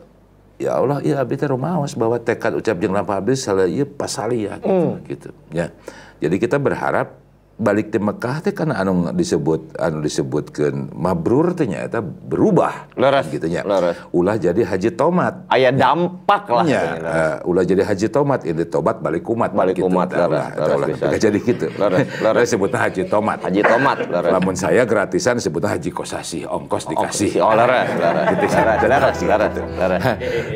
ya 0.58 0.82
Allah 0.82 1.06
ya 1.06 1.22
abdi 1.22 1.38
teh 1.38 1.46
rumaos 1.46 1.94
bahwa 1.94 2.18
tekad 2.18 2.58
ucap 2.58 2.82
jeung 2.82 2.98
lampah 2.98 3.22
abdi 3.22 3.38
salah 3.38 3.70
ieu 3.70 3.86
pasalia 3.86 4.58
gitu, 4.58 4.98
gitu 5.06 5.30
ya. 5.54 5.70
Jadi 6.18 6.36
kita 6.40 6.56
berharap 6.56 7.23
balik 7.54 7.94
di 7.94 8.02
Mekah 8.02 8.42
teh 8.42 8.50
karena 8.50 8.82
anu 8.82 9.14
disebut 9.14 9.78
anu 9.78 10.02
disebutkeun 10.02 10.90
mabrur 10.98 11.54
teh 11.54 11.70
nya 11.70 11.86
eta 11.86 12.02
berubah 12.02 12.90
Leres. 12.98 13.30
gitu 13.30 13.46
nya 13.46 13.62
Leres. 13.62 13.94
ulah 14.10 14.42
jadi 14.42 14.66
haji 14.66 14.90
tomat 14.98 15.46
Aya 15.54 15.70
dampak 15.70 16.50
lah. 16.50 16.66
Ya, 16.66 16.82
eh, 16.98 17.36
ulah 17.46 17.62
jadi 17.62 17.86
haji 17.86 18.10
tomat, 18.10 18.42
ini 18.42 18.66
tobat 18.66 18.98
balik 19.06 19.22
kumat. 19.22 19.54
Balik 19.54 19.78
kumat, 19.78 20.10
Nah, 20.10 20.50
leres, 20.50 21.22
jadi 21.22 21.38
gitu. 21.38 21.70
Leres, 21.78 22.10
leres. 22.22 22.48
sebutnya 22.50 22.80
haji 22.90 23.06
tomat. 23.06 23.38
Haji 23.46 23.62
tomat. 23.62 23.98
Leres. 24.02 24.32
Lamun 24.34 24.56
saya 24.58 24.82
gratisan 24.90 25.38
sebutnya 25.38 25.78
haji 25.78 25.94
kosasi, 25.94 26.50
ongkos 26.50 26.90
dikasih. 26.90 27.38
Oh 27.38 27.54
leres, 27.54 27.90
leres. 28.02 28.26
Gitu. 28.34 28.46
Leres, 28.50 28.82
leres, 28.82 29.18
leres, 29.22 29.54
leres. 29.78 30.02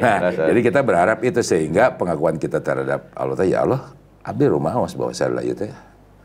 Nah, 0.02 0.18
Leres, 0.18 0.34
leres. 0.34 0.48
jadi 0.50 0.60
kita 0.66 0.80
berharap 0.82 1.20
itu 1.22 1.42
sehingga 1.46 1.94
pengakuan 1.94 2.42
kita 2.42 2.58
terhadap 2.58 3.14
Allah 3.14 3.38
ya 3.46 3.62
Allah, 3.68 3.82
abdi 4.26 4.46
rumah 4.50 4.74
awas 4.74 4.98
bahwa 4.98 5.14
saya 5.14 5.30
itu 5.46 5.68
teh 5.68 5.72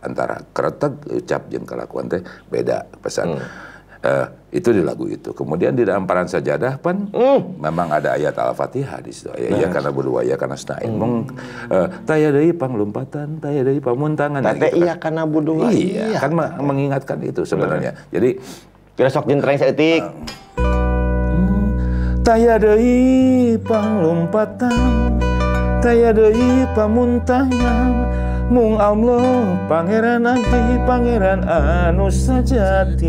antara 0.02 0.42
kretek 0.50 0.92
ucap 1.08 1.48
jeung 1.48 1.64
kelakuan 1.64 2.10
teh 2.10 2.20
beda 2.50 2.84
pesan. 3.00 3.38
Hmm. 3.38 3.70
Eh, 4.02 4.26
itu 4.58 4.74
di 4.74 4.82
lagu 4.82 5.06
itu. 5.06 5.30
Kemudian 5.30 5.78
di 5.78 5.86
dalam 5.86 6.10
paran 6.10 6.26
sajadah 6.26 6.82
pan 6.82 7.06
Hmm. 7.14 7.54
memang 7.62 7.86
ada 7.86 8.18
ayat 8.18 8.34
Al-Fatihah 8.34 8.98
di 8.98 9.14
situ. 9.14 9.30
Ya, 9.38 9.54
ya 9.54 9.68
karena 9.70 9.94
berdua 9.94 10.26
ya 10.26 10.34
karena 10.34 10.58
Hmm. 10.58 10.64
stain. 10.66 10.90
Mong 10.90 11.14
eh, 11.70 11.86
taya 12.02 12.34
deui 12.34 12.50
panglumpatan, 12.50 13.38
taya 13.38 13.62
deui 13.62 13.78
pamuntangan. 13.78 14.42
Tete 14.42 14.52
gitu 14.52 14.66
kan. 14.66 14.82
iya 14.82 14.94
karena 14.98 15.22
budua. 15.22 15.70
Iya, 15.70 16.18
kan 16.18 16.34
me- 16.34 16.54
mengingatkan 16.58 17.22
itu 17.22 17.46
sebenarnya. 17.46 17.94
Jadi 18.10 18.42
Kira 18.92 19.08
sok 19.08 19.24
jentreng 19.24 19.56
seetik. 19.56 20.04
Taya 22.22 22.54
deui 22.54 23.56
panglompatan 23.58 25.16
Taya 25.80 26.14
deui 26.14 26.62
pamuntangan 26.70 27.90
Mung 28.52 28.76
Allah 28.76 29.24
pangeran 29.64 30.28
abdi 30.28 30.60
pangeran 30.84 31.40
anu 31.40 32.12
sajati 32.12 33.08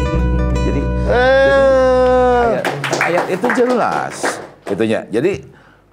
Jadi 0.56 0.82
Eh. 1.04 2.48
ayat, 2.48 2.64
ayat 3.04 3.26
itu 3.28 3.48
jelas 3.54 4.40
itunya. 4.66 5.04
Jadi 5.06 5.44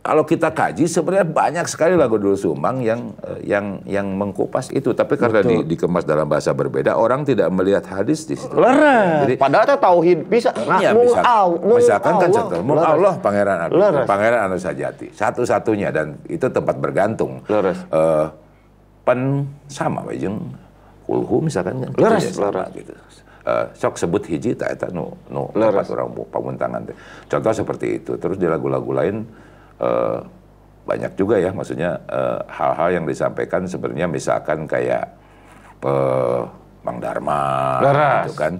kalau 0.00 0.22
kita 0.22 0.48
kaji 0.48 0.86
sebenarnya 0.86 1.26
banyak 1.26 1.66
sekali 1.66 1.92
lagu 1.92 2.14
dulu 2.14 2.32
Sumbang 2.32 2.78
yang 2.80 3.10
eh, 3.20 3.42
yang 3.44 3.82
yang 3.84 4.06
mengkupas 4.08 4.70
itu 4.70 4.94
tapi 4.94 5.18
karena 5.18 5.42
di- 5.42 5.66
dikemas 5.66 6.06
dalam 6.06 6.24
bahasa 6.24 6.54
berbeda 6.54 6.94
orang 6.94 7.26
tidak 7.26 7.50
melihat 7.50 7.82
hadis 7.84 8.24
di 8.24 8.32
situ. 8.32 8.54
Jadi 8.54 9.34
Padahal 9.34 9.66
teh 9.66 9.76
tauhid 9.76 10.18
bisa. 10.24 10.54
Nah, 10.56 10.78
Iya 10.78 10.94
mung 10.94 11.10
bisa. 11.10 11.20
au- 11.20 11.58
mung 11.58 11.76
Misalkan 11.76 12.12
kan 12.14 12.22
Allah. 12.22 12.38
contoh, 12.38 12.60
Leres. 12.62 12.86
Allah 12.88 13.14
pangeran 13.18 13.56
Leres. 13.68 14.06
pangeran 14.06 14.40
anu 14.46 14.56
sajati, 14.56 15.10
satu-satunya 15.10 15.90
dan 15.90 16.06
itu 16.24 16.46
tempat 16.46 16.78
bergantung. 16.78 17.42
Leres. 17.44 17.82
Eh, 17.84 18.26
pen 19.10 19.20
sama 19.66 20.06
we 20.06 20.14
jeung 20.16 20.38
kulhu 21.02 21.42
misalkan 21.42 21.82
kan. 21.82 21.90
Leres, 21.92 22.22
Gitu 22.24 22.38
ya, 22.38 22.46
sama 22.46 22.62
leres. 22.62 22.70
gitu. 22.76 22.92
Eh, 23.40 23.66
sok 23.74 23.94
sebut 23.96 24.22
hiji 24.22 24.52
tak 24.52 24.76
eta 24.76 24.86
nu 24.88 25.10
nu 25.26 25.50
Leres. 25.52 25.88
orang 25.88 26.06
mu- 26.08 26.28
pamuntangan 26.28 26.84
teh. 26.84 26.94
Contoh 27.26 27.50
seperti 27.50 27.98
itu. 27.98 28.14
Terus 28.14 28.36
di 28.36 28.46
lagu-lagu 28.46 28.92
lain 28.92 29.26
eh, 29.78 30.18
banyak 30.80 31.12
juga 31.14 31.36
ya 31.36 31.50
maksudnya 31.50 31.98
eh, 32.06 32.38
hal-hal 32.46 32.88
yang 32.92 33.04
disampaikan 33.04 33.64
sebenarnya 33.64 34.06
misalkan 34.06 34.64
kayak 34.64 35.08
eh, 35.80 36.40
Mang 36.80 36.96
Darma 36.96 37.40
Leras. 37.80 38.24
gitu 38.24 38.36
kan 38.38 38.54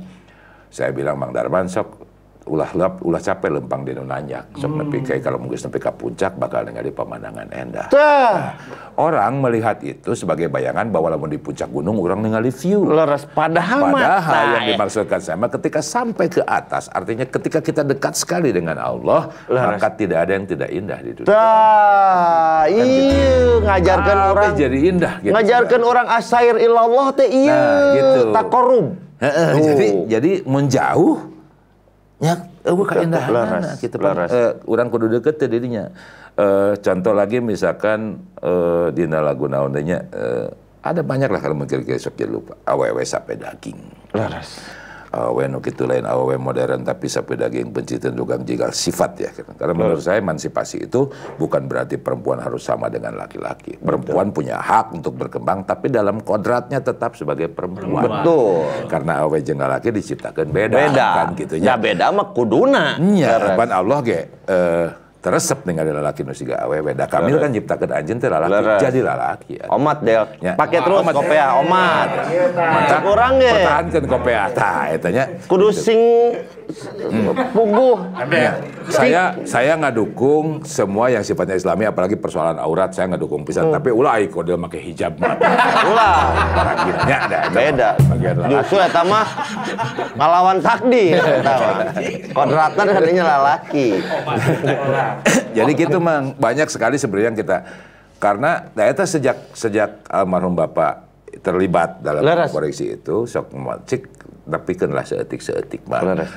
saya 0.68 0.90
bilang 0.90 1.16
Mang 1.16 1.30
Darman 1.30 1.64
sok 1.64 1.99
ulah 2.47 2.70
lap, 2.72 3.01
ulah 3.01 3.18
capek 3.18 3.51
lempang 3.53 3.84
di 3.84 3.93
nanyak 3.93 4.57
sok 4.57 4.72
nepi 4.72 4.99
kayak 5.01 5.20
kalau 5.20 5.36
mungkin 5.36 5.61
nepi 5.61 5.78
ke 5.78 5.93
puncak 5.93 6.32
bakal 6.36 6.64
ningali 6.64 6.88
pemandangan 6.88 7.47
endah 7.53 7.86
Tah, 7.88 8.57
orang 8.97 9.38
melihat 9.38 9.76
itu 9.80 10.12
sebagai 10.12 10.47
bayangan 10.47 10.88
bahwa 10.88 11.12
lamun 11.12 11.28
di 11.28 11.36
puncak 11.36 11.68
gunung 11.68 12.01
orang 12.01 12.20
ningali 12.20 12.49
view 12.49 12.84
leres 12.86 13.28
padahal. 13.30 13.93
Padahal 13.93 14.28
Nah, 14.30 14.45
yang 14.57 14.64
dimaksudkan 14.74 15.20
sama 15.20 15.47
ketika 15.49 15.80
sampai 15.80 16.26
ke 16.26 16.43
atas, 16.43 16.88
artinya 16.88 17.24
ketika 17.24 17.61
kita 17.61 17.82
dekat 17.82 18.16
sekali 18.16 18.51
dengan 18.51 18.76
Allah, 18.76 19.30
maka 19.47 19.88
tidak 19.93 20.26
ada 20.26 20.32
yang 20.34 20.47
tidak 20.47 20.70
indah 20.70 20.99
di 20.99 21.11
dunia. 21.14 21.28
Tah, 21.30 22.64
iya 22.66 23.30
ngajarkan 23.62 24.16
Apa 24.16 24.30
orang 24.32 24.51
jadi 24.57 24.78
indah 24.91 25.14
gitu. 25.20 25.32
ngajarkan 25.32 25.80
orang 25.82 26.07
asair 26.11 26.55
ilallah 26.57 27.07
teh 27.12 27.28
iya 27.28 27.53
Nah, 27.53 27.93
gitu. 27.95 28.20
takorub. 28.32 28.86
Jadi 29.55 29.86
jadi 30.09 30.32
menjauh 30.49 31.30
ya 32.20 32.46
eueuh 32.68 32.84
keindahan 32.84 33.32
Leres, 33.32 33.80
gitu 33.80 33.96
leres. 33.96 34.28
eh, 34.28 34.52
orang 34.68 34.92
kudu 34.92 35.08
deket 35.08 35.40
dirinya 35.48 35.88
Eh, 36.40 36.72
contoh 36.80 37.12
lagi 37.12 37.42
misalkan 37.42 38.16
eh, 38.40 38.88
dina 38.96 39.20
lagu 39.20 39.44
naon 39.50 39.74
teh 39.76 39.84
nya, 39.84 39.98
eh, 40.08 40.48
ada 40.80 41.04
banyak 41.04 41.28
lah 41.28 41.40
kalau 41.42 41.52
mungkin 41.52 41.84
kita 41.84 42.00
sok 42.00 42.16
jadi 42.16 42.32
lupa 42.32 42.56
awewe 42.64 43.04
sape 43.04 43.36
daging 43.36 43.76
Leres. 44.16 44.62
Awewe 45.11 45.50
nu 45.50 45.58
kitu 45.58 45.86
lain 45.90 46.06
awewe 46.06 46.38
modern 46.38 46.86
tapi 46.86 47.11
sape 47.11 47.34
daging 47.34 47.74
pencitan 47.74 48.14
tukang 48.14 48.46
jigal 48.46 48.70
sifat 48.70 49.11
ya 49.18 49.30
karena 49.34 49.74
menurut 49.74 50.02
saya 50.02 50.22
emansipasi 50.22 50.86
itu 50.86 51.11
bukan 51.34 51.66
berarti 51.66 51.98
perempuan 51.98 52.38
harus 52.38 52.62
sama 52.62 52.86
dengan 52.86 53.18
laki-laki. 53.18 53.74
Perempuan 53.82 54.30
punya 54.30 54.62
hak 54.62 54.94
untuk 54.94 55.18
berkembang 55.18 55.66
tapi 55.66 55.90
dalam 55.90 56.22
kodratnya 56.22 56.78
tetap 56.78 57.18
sebagai 57.18 57.50
perempuan. 57.50 58.22
Betul. 58.22 58.62
karena 58.86 59.22
awewe 59.22 59.42
jeung 59.42 59.58
laki 59.61 59.90
diciptakan 59.94 60.46
beda, 60.50 60.74
Beda. 60.74 61.08
kan 61.14 61.28
gitu 61.38 61.54
Ya 61.58 61.74
nya 61.74 61.74
beda 61.76 62.06
mah 62.14 62.30
kuduna. 62.30 62.98
ban 63.58 63.70
Allah 63.70 63.98
ge 64.02 64.20
eh, 64.46 64.86
teresep 65.20 65.68
ningali 65.68 65.92
lalaki 65.92 66.24
nu 66.24 66.32
siga 66.32 66.64
awewe 66.64 66.90
da 66.90 67.04
kamil 67.04 67.36
kan 67.36 67.48
nyiptakeun 67.48 67.92
anjeun 67.92 68.16
teh 68.16 68.26
lalaki 68.26 68.80
jadi 68.80 69.00
lalaki 69.04 69.52
ya. 69.60 69.66
Omat 69.68 69.98
Del. 70.00 70.24
Ya. 70.40 70.56
Pakai 70.56 70.80
terus 70.80 71.04
Omat. 71.04 71.12
kopea 71.12 71.46
omat. 71.60 72.08
Mantap 72.56 73.00
Kurang 73.04 73.32
ge. 73.36 73.52
pertahankeun 73.52 74.04
kopea 74.06 74.44
tah 74.50 74.88
eta 74.88 75.08
nya 75.08 75.24
Kudu 75.44 75.68
sing 75.70 76.00
puguh. 77.52 77.98
Ya, 78.30 78.62
saya 78.88 79.22
saya 79.42 79.74
nggak 79.74 79.92
dukung 79.92 80.62
semua 80.62 81.10
yang 81.10 81.20
sifatnya 81.20 81.54
Islami 81.54 81.84
apalagi 81.84 82.14
persoalan 82.14 82.56
aurat 82.56 82.88
saya 82.90 83.10
nggak 83.10 83.20
dukung 83.20 83.42
pisan 83.42 83.68
tapi 83.68 83.90
ulah 83.90 84.16
ai 84.16 84.26
kodel 84.26 84.54
make 84.54 84.78
hijab 84.78 85.18
mah 85.18 85.34
Ulah. 85.90 86.16
nya 87.04 87.18
Beda. 87.50 87.92
bagian 88.08 88.34
lalaki. 88.38 88.52
Justru 88.56 88.76
eta 88.78 89.02
mah 89.02 89.26
ngalawan 90.14 90.58
takdir 90.58 91.18
eta 91.42 91.52
mah. 91.52 91.76
Kodratna 92.30 92.82
katanya 92.88 93.24
lalaki. 93.28 93.86
Jadi 95.58 95.72
gitu 95.74 95.98
mang. 95.98 96.34
Banyak 96.38 96.68
sekali 96.70 96.96
sebenarnya 96.96 97.34
yang 97.34 97.38
kita 97.38 97.58
karena 98.20 98.68
nah 98.76 98.84
eta 98.84 99.08
sejak 99.08 99.56
sejak 99.56 100.04
almarhum 100.12 100.52
bapak 100.52 101.08
terlibat 101.40 102.04
dalam 102.04 102.20
Leres. 102.20 102.52
koreksi 102.52 103.00
itu 103.00 103.24
sok 103.24 103.48
cik 103.88 104.02
tapi 104.44 104.72
lah 104.92 105.06
seetik 105.08 105.40
seetik 105.40 105.82
mah 105.88 106.28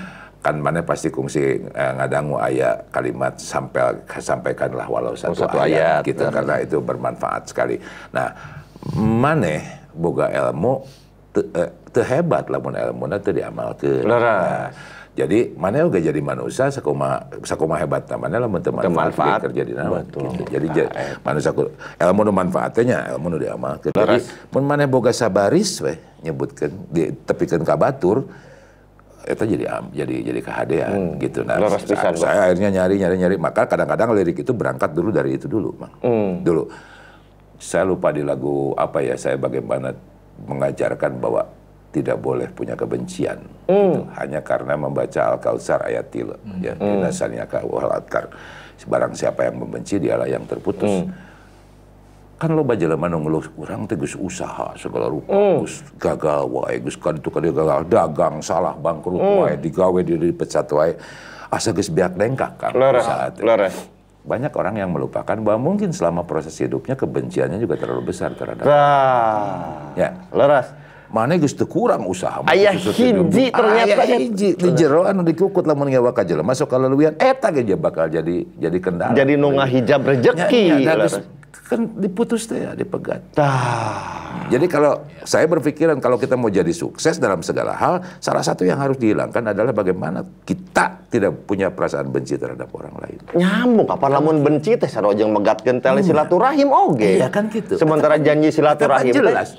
kan 0.43 0.59
mana 0.59 0.83
pasti 0.83 1.07
kungsi 1.07 1.63
eh, 1.63 1.91
ngadangu 1.95 2.35
ayat 2.35 2.91
kalimat 2.91 3.39
sampai 3.39 3.95
sampaikanlah 4.19 4.87
walau 4.91 5.15
satu, 5.15 5.47
satu 5.47 5.55
ayat, 5.55 6.03
ayat, 6.03 6.07
gitu 6.07 6.23
karena 6.27 6.55
itu 6.59 6.77
bermanfaat 6.83 7.47
sekali. 7.47 7.79
Nah 8.11 8.35
mana 8.99 9.63
boga 9.95 10.27
ilmu 10.27 10.83
te- 11.31 11.47
eh, 11.47 11.71
teu 11.95 12.03
hebat 12.03 12.51
lamun 12.51 12.75
ilmu 12.75 13.07
diamalkeun. 13.23 14.03
Leres. 14.03 14.43
Nah, 14.43 14.67
jadi 15.13 15.53
mana 15.53 15.85
juga 15.85 16.01
jadi 16.01 16.17
manusia 16.19 16.67
sakoma 16.67 17.21
sakoma 17.41 17.77
hebat 17.77 18.09
mana 18.11 18.41
lah 18.41 18.49
teman 18.57 18.81
manfaat 18.89 19.45
kerja 19.45 19.61
di 19.61 19.73
nama 19.73 20.01
Betul. 20.01 20.33
gitu. 20.33 20.43
Jadi 20.49 20.67
ja- 20.73 20.89
manusia 21.21 21.53
ku- 21.53 21.69
ilmu 21.95 22.21
nu 22.23 22.31
manfaatnya 22.31 23.13
ilmu 23.13 23.27
nu 23.27 23.37
diamalkeun. 23.37 23.93
Jadi 23.93 24.17
Leres. 24.17 24.25
mun 24.49 24.63
mana 24.63 24.83
boga 24.83 25.09
sabaris 25.09 25.77
we 25.79 25.93
nyebutkeun 26.21 26.73
di 26.89 27.13
tepikeun 27.19 27.61
ka 27.61 27.77
batur 27.77 28.25
itu 29.23 29.43
jadi 29.45 29.65
am- 29.69 29.93
jadi 29.93 30.15
jadi 30.25 30.39
kehadean 30.41 31.15
gitu 31.15 31.45
nah 31.45 31.55
Leres 31.55 31.79
sa- 31.79 31.87
pisan, 31.87 32.13
saya 32.17 32.49
akhirnya 32.49 32.73
nyari 32.73 32.97
nyari 32.97 33.15
nyari 33.15 33.35
maka 33.37 33.63
kadang-kadang 33.63 34.11
lirik 34.11 34.35
itu 34.35 34.51
berangkat 34.51 34.91
dulu 34.91 35.09
dari 35.09 35.37
itu 35.37 35.45
dulu 35.45 35.77
Mang. 35.77 35.93
dulu 36.41 36.67
saya 37.55 37.85
lupa 37.85 38.09
di 38.09 38.19
lagu 38.19 38.73
apa 38.73 38.99
ya 38.99 39.13
saya 39.13 39.37
bagaimana 39.37 39.93
mengajarkan 40.43 41.21
bahwa 41.21 41.45
tidak 41.93 42.17
boleh 42.17 42.49
punya 42.49 42.73
kebencian. 42.73 43.39
Gitu. 43.63 44.03
hanya 44.19 44.43
karena 44.43 44.75
membaca 44.75 45.21
al 45.23 45.37
kautsar 45.39 45.79
ayat 45.87 46.11
tiga. 46.11 46.35
Ya 46.59 46.75
dinasanya 46.75 47.47
ka 47.47 47.63
wal 47.63 47.93
adkar 47.93 48.33
barang 48.83 49.13
siapa 49.15 49.47
yang 49.47 49.63
membenci 49.63 49.99
dialah 50.01 50.27
yang 50.27 50.43
terputus. 50.43 51.07
Kan 52.35 52.59
lo 52.59 52.67
jelema 52.67 53.07
nu 53.07 53.23
ngeluh 53.23 53.45
urang 53.55 53.87
teh 53.87 53.95
geus 53.95 54.19
usaha 54.19 54.75
segala 54.75 55.07
rupa. 55.07 55.31
Geus 55.63 55.79
gagal 55.95 56.43
wae 56.51 56.83
geus 56.83 56.99
kan 56.99 57.15
itu 57.15 57.31
kan 57.31 57.39
gagal. 57.39 57.87
Dagang 57.87 58.43
salah 58.43 58.75
bangkrut 58.75 59.21
wae 59.21 59.55
digawe 59.55 59.99
di 60.03 60.19
dipecat 60.19 60.67
wae. 60.75 60.91
Asa 61.47 61.71
geus 61.71 61.87
biak 61.87 62.19
dengkak 62.19 62.59
kan 62.59 62.73
Leres. 62.75 63.05
banyak 64.23 64.55
orang 64.55 64.79
yang 64.79 64.87
melupakan 64.87 65.35
bahwa 65.35 65.59
mungkin 65.59 65.91
selama 65.91 66.23
proses 66.23 66.55
hidupnya 66.55 66.95
kebenciannya 66.95 67.59
juga 67.59 67.75
terlalu 67.75 68.07
besar 68.07 68.31
terhadap 68.31 68.63
ya. 69.99 70.09
Leres. 70.31 70.82
Mana 71.13 71.37
geus 71.37 71.53
teu 71.53 71.63
kurang 71.65 72.03
usaha 72.03 72.41
mah 72.41 72.49
Aya 72.49 72.73
geus 72.73 72.89
teu 72.89 73.05
hidup. 73.05 73.29
hiji 73.29 73.53
ternyata. 73.53 74.01
aya 74.01 74.17
hiji 74.17 74.49
di 74.57 74.69
jero 74.73 75.05
anu 75.05 75.21
dikukut 75.21 75.61
lamun 75.61 75.87
ngewa 75.87 76.09
ka 76.09 76.25
jelema 76.25 76.51
masuk 76.51 76.65
ka 76.65 76.75
leuwieun 76.75 77.13
eta 77.15 77.53
ge 77.53 77.61
dia 77.63 77.77
bakal 77.77 78.09
jadi 78.09 78.49
jadi 78.51 78.77
kendala 78.79 79.13
Jadi 79.13 79.37
nu 79.37 79.53
ngahijab 79.53 80.01
Ya, 80.01 80.09
rezeki. 80.09 80.61
ya, 80.65 80.75
nah, 80.75 80.95
Leres. 80.97 81.13
geus- 81.15 81.31
kan 81.63 81.79
diputus 81.95 82.43
teh 82.43 82.59
ya 82.59 82.73
dipegat 82.73 83.21
Tah. 83.31 84.19
Jadi 84.43 84.65
kalau 84.67 84.99
saya 85.21 85.45
berpikiran 85.45 85.97
kalau 85.97 86.17
kita 86.17 86.33
mau 86.33 86.51
jadi 86.51 86.69
sukses 86.69 87.15
dalam 87.15 87.39
segala 87.39 87.71
hal, 87.71 88.01
salah 88.19 88.41
satu 88.41 88.61
yang 88.61 88.75
harus 88.75 88.97
dihilangkan 88.97 89.47
adalah 89.47 89.71
bagaimana 89.71 90.25
kita 90.41 91.07
tidak 91.07 91.45
punya 91.45 91.69
perasaan 91.69 92.09
benci 92.09 92.35
terhadap 92.35 92.67
orang 92.69 92.91
lain. 92.99 93.17
nyambung 93.31 93.87
kapan 93.87 94.09
lamun 94.11 94.35
benci 94.41 94.75
teh 94.75 94.85
sarojeng 94.85 95.31
megatkeun 95.31 95.79
tali 95.79 96.01
silaturahim 96.01 96.67
oge. 96.67 97.15
Iya 97.15 97.29
kan 97.29 97.47
gitu. 97.47 97.77
Sementara 97.77 98.17
janji 98.17 98.49
silaturahim 98.49 99.13
teh 99.13 99.21
jelas. 99.21 99.55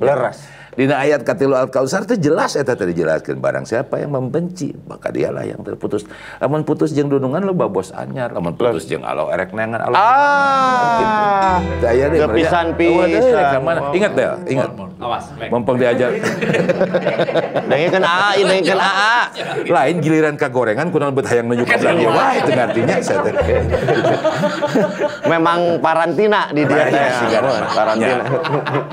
Dina 0.74 0.98
ayat 0.98 1.22
katilu 1.22 1.54
al 1.54 1.70
kausar 1.70 2.02
itu 2.02 2.18
jelas 2.20 2.54
eta 2.54 2.74
tadi 2.74 2.90
jelaskan 2.92 3.38
barang 3.38 3.62
siapa 3.62 3.98
yang 3.98 4.10
membenci 4.10 4.74
maka 4.84 5.08
dialah 5.08 5.42
yang 5.42 5.62
terputus. 5.62 6.02
Lamun 6.38 6.62
putus 6.62 6.90
jeung 6.90 7.06
dunungan 7.06 7.42
lo 7.42 7.54
babos 7.54 7.90
anyar, 7.90 8.34
lamun 8.34 8.52
putus 8.52 8.84
jeung 8.84 9.06
alo 9.06 9.30
erek 9.30 9.54
nengan 9.54 9.86
alo. 9.86 9.94
Ah. 9.94 11.62
Daya 11.78 12.10
deh, 12.10 12.18
Kepisan 12.18 12.74
berarti- 12.74 12.90
Oh, 12.90 13.06
deh, 13.06 13.22
pisan. 13.22 13.44
ke 13.46 13.58
mana? 13.60 13.80
Ingat 13.90 14.12
deh, 14.12 14.26
ingat. 14.50 14.70
Awas. 14.98 15.24
Mumpung 15.46 15.76
diajar. 15.76 16.10
Dengkeun 17.70 18.04
AA, 18.04 18.30
dengkeun 18.40 18.80
AA. 18.80 19.14
lain 19.64 19.96
giliran 19.98 20.34
kagorengan 20.34 20.88
kunaon 20.88 21.14
bet 21.14 21.26
hayang 21.26 21.48
nunjuk 21.48 21.66
ka 21.66 21.76
dia 21.78 21.92
wah 22.06 22.32
itu 22.36 22.50
artinya 22.52 22.94
saya 23.00 23.20
teh 23.24 23.34
Memang 25.32 25.80
parantina 25.80 26.52
di 26.52 26.62
dia 26.64 26.84
teh. 26.88 27.08
Parantina. 27.72 28.14
Ya. 28.14 28.18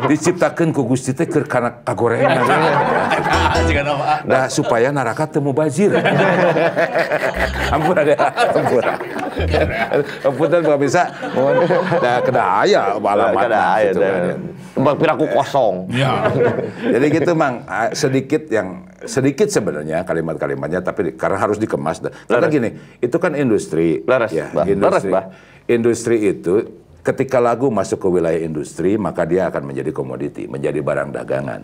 diciptakeun 0.07 0.69
ku 0.71 0.87
Gusti 0.87 1.11
teh 1.11 1.27
keur 1.27 1.45
kana 1.45 1.70
kagorengan 1.83 2.41
Jika 3.67 3.81
nama 3.85 4.19
nah 4.25 4.45
supaya 4.47 4.89
neraka 4.89 5.27
teu 5.27 5.39
mubazir 5.39 5.91
ampun 7.75 7.95
ada 7.95 8.15
ampun 8.55 8.83
ampun 10.25 10.47
nggak 10.49 10.79
bisa 10.81 11.01
nah 12.01 12.17
kena 12.21 12.41
aya 12.63 12.95
alamat 12.95 13.41
Kada 13.41 13.59
aya 13.75 13.89
gitu 13.89 13.99
teh. 13.99 14.09
kan. 14.09 14.39
Tembak 14.71 14.95
piraku 15.03 15.25
kosong. 15.35 15.75
Ya. 15.91 16.31
Jadi 16.79 17.05
gitu 17.11 17.31
mang 17.35 17.67
Ah, 17.67 17.91
sedikit 17.91 18.47
yang 18.47 18.87
sedikit 19.03 19.51
sebenarnya 19.51 20.07
kalimat-kalimatnya 20.07 20.79
tapi 20.79 21.11
karena 21.19 21.43
harus 21.43 21.59
dikemas. 21.59 21.99
Karena 22.23 22.47
gini, 22.47 22.69
itu 23.03 23.17
kan 23.19 23.35
industri. 23.35 23.99
Laras, 24.07 24.31
ya, 24.31 24.47
Bah. 24.47 24.63
industri. 24.63 25.11
Laras, 25.11 25.27
Bah. 25.27 25.35
Industri 25.67 26.23
itu 26.23 26.80
ketika 27.01 27.41
lagu 27.41 27.73
masuk 27.73 28.01
ke 28.01 28.07
wilayah 28.07 28.41
industri 28.41 28.97
maka 28.97 29.25
dia 29.25 29.49
akan 29.49 29.73
menjadi 29.73 29.91
komoditi, 29.93 30.45
menjadi 30.45 30.79
barang 30.81 31.09
dagangan. 31.13 31.61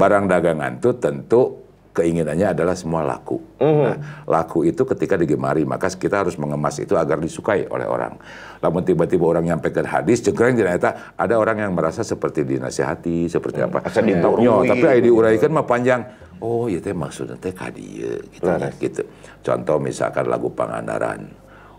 Barang 0.00 0.24
dagangan 0.28 0.80
itu 0.80 0.96
tentu 0.96 1.68
keinginannya 1.98 2.54
adalah 2.54 2.78
semua 2.78 3.02
laku. 3.02 3.42
Nah, 3.58 4.22
laku 4.22 4.62
itu 4.62 4.86
ketika 4.86 5.18
digemari, 5.18 5.66
maka 5.66 5.90
kita 5.90 6.22
harus 6.22 6.38
mengemas 6.38 6.78
itu 6.78 6.94
agar 6.94 7.18
disukai 7.18 7.66
oleh 7.66 7.90
orang. 7.90 8.14
Namun 8.62 8.86
tiba-tiba 8.86 9.26
orang 9.26 9.50
nyampaikan 9.50 9.82
hadis, 9.82 10.22
cekreng 10.22 10.54
ternyata 10.54 11.14
ada 11.18 11.34
orang 11.34 11.58
yang 11.66 11.74
merasa 11.74 12.06
seperti 12.06 12.46
dinasihati, 12.46 13.26
seperti 13.26 13.66
apa. 13.66 13.82
Asa 13.82 13.98
diturui. 13.98 14.46
Nyo, 14.46 14.62
tapi 14.62 14.84
aya 14.86 15.02
diuraikan 15.02 15.50
mah 15.50 15.66
panjang. 15.66 16.06
Oh, 16.38 16.70
iya 16.70 16.78
teh 16.78 16.94
maksudnya 16.94 17.34
teh 17.34 17.50
ka 17.50 17.66
dieu 17.66 18.22
gitu, 18.30 18.46
ya, 18.46 18.70
gitu. 18.78 19.02
Contoh 19.42 19.82
misalkan 19.82 20.30
lagu 20.30 20.54
Pangandaran. 20.54 21.26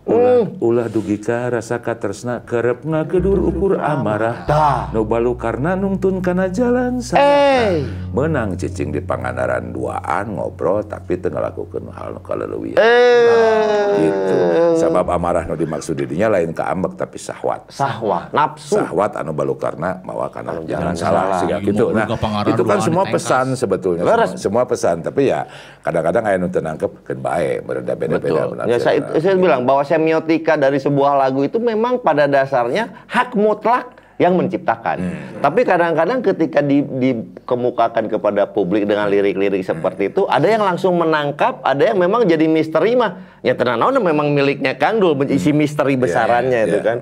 Ulah, 0.08 0.48
ulah 0.58 0.86
dugika 0.88 1.52
rasa 1.52 1.78
katresna 1.84 2.42
kerep 2.42 2.82
ngagedur 2.88 3.38
ukur 3.38 3.78
amarah. 3.78 4.48
Nu 4.90 5.04
balu 5.06 5.36
karena 5.36 5.78
nungtun 5.78 6.24
kana 6.24 6.50
jalan 6.50 6.98
sana. 6.98 7.22
Eh. 7.22 7.86
Menang 8.10 8.58
cicing 8.58 8.90
di 8.90 8.98
pangandaran 8.98 9.70
duaan 9.70 10.34
ngobrol 10.34 10.82
tapi 10.82 11.20
tengah 11.20 11.52
lakukan 11.52 11.86
hal 11.94 12.16
nu 12.16 12.20
kaleuwih. 12.24 12.74
Eh. 12.74 14.00
Gitu. 14.02 14.36
Sabab 14.82 15.12
amarah 15.14 15.44
nu 15.44 15.54
dimaksud 15.54 15.94
didinya 15.94 16.32
lain 16.32 16.56
keambek 16.56 16.96
tapi 16.96 17.20
sahwat. 17.20 17.68
Sahwat, 17.70 18.32
nafsu. 18.32 18.80
Sahwat 18.80 19.14
anu 19.20 19.36
balu 19.36 19.54
karena 19.54 20.00
mawa 20.02 20.32
kana 20.32 20.58
jalan 20.64 20.66
jalan 20.66 20.94
salah. 20.96 21.24
salah. 21.28 21.40
Siga 21.44 21.60
Iya, 21.60 21.68
gitu. 21.68 21.84
Nah, 21.92 22.06
itu 22.48 22.62
kan 22.64 22.78
semua 22.80 23.04
pesan 23.04 23.46
sebetulnya. 23.52 24.02
Semua, 24.02 24.26
semua 24.40 24.62
pesan. 24.64 24.96
Tapi 25.04 25.28
ya 25.28 25.44
kadang-kadang 25.84 26.22
aya 26.24 26.36
nu 26.40 26.48
teu 26.48 26.64
nangkep 26.64 26.90
keun 27.04 27.20
bae, 27.20 27.60
berada 27.60 27.92
beda-beda 27.92 28.42
Betul. 28.48 28.64
Ya, 28.64 28.78
saya, 28.80 28.98
saya 29.20 29.36
bilang 29.36 29.68
bahwa 29.68 29.82
semiotika 29.90 30.54
dari 30.54 30.78
sebuah 30.78 31.18
lagu 31.18 31.42
itu 31.42 31.58
memang 31.58 31.98
pada 31.98 32.30
dasarnya 32.30 33.10
hak 33.10 33.34
mutlak 33.34 33.98
yang 34.20 34.36
menciptakan. 34.36 35.00
Tapi 35.40 35.64
kadang-kadang 35.64 36.20
ketika 36.20 36.60
di- 36.60 36.84
dikemukakan 36.84 38.04
kepada 38.12 38.44
publik 38.44 38.84
dengan 38.84 39.08
lirik-lirik 39.08 39.64
seperti 39.64 40.12
itu, 40.12 40.28
ada 40.28 40.44
yang 40.44 40.60
langsung 40.60 41.00
menangkap, 41.00 41.64
ada 41.64 41.88
yang 41.88 41.96
memang 41.96 42.28
jadi 42.28 42.44
misteri 42.44 43.00
mah. 43.00 43.40
Ya 43.40 43.56
tenang 43.56 43.80
naon 43.80 43.96
memang 43.96 44.28
miliknya 44.36 44.76
Kang 44.76 45.00
Dul, 45.00 45.16
isi 45.32 45.56
misteri 45.56 45.96
besarannya 45.96 46.52
iya, 46.52 46.68
itu 46.68 46.78
iya. 46.84 46.84
kan. 46.84 46.98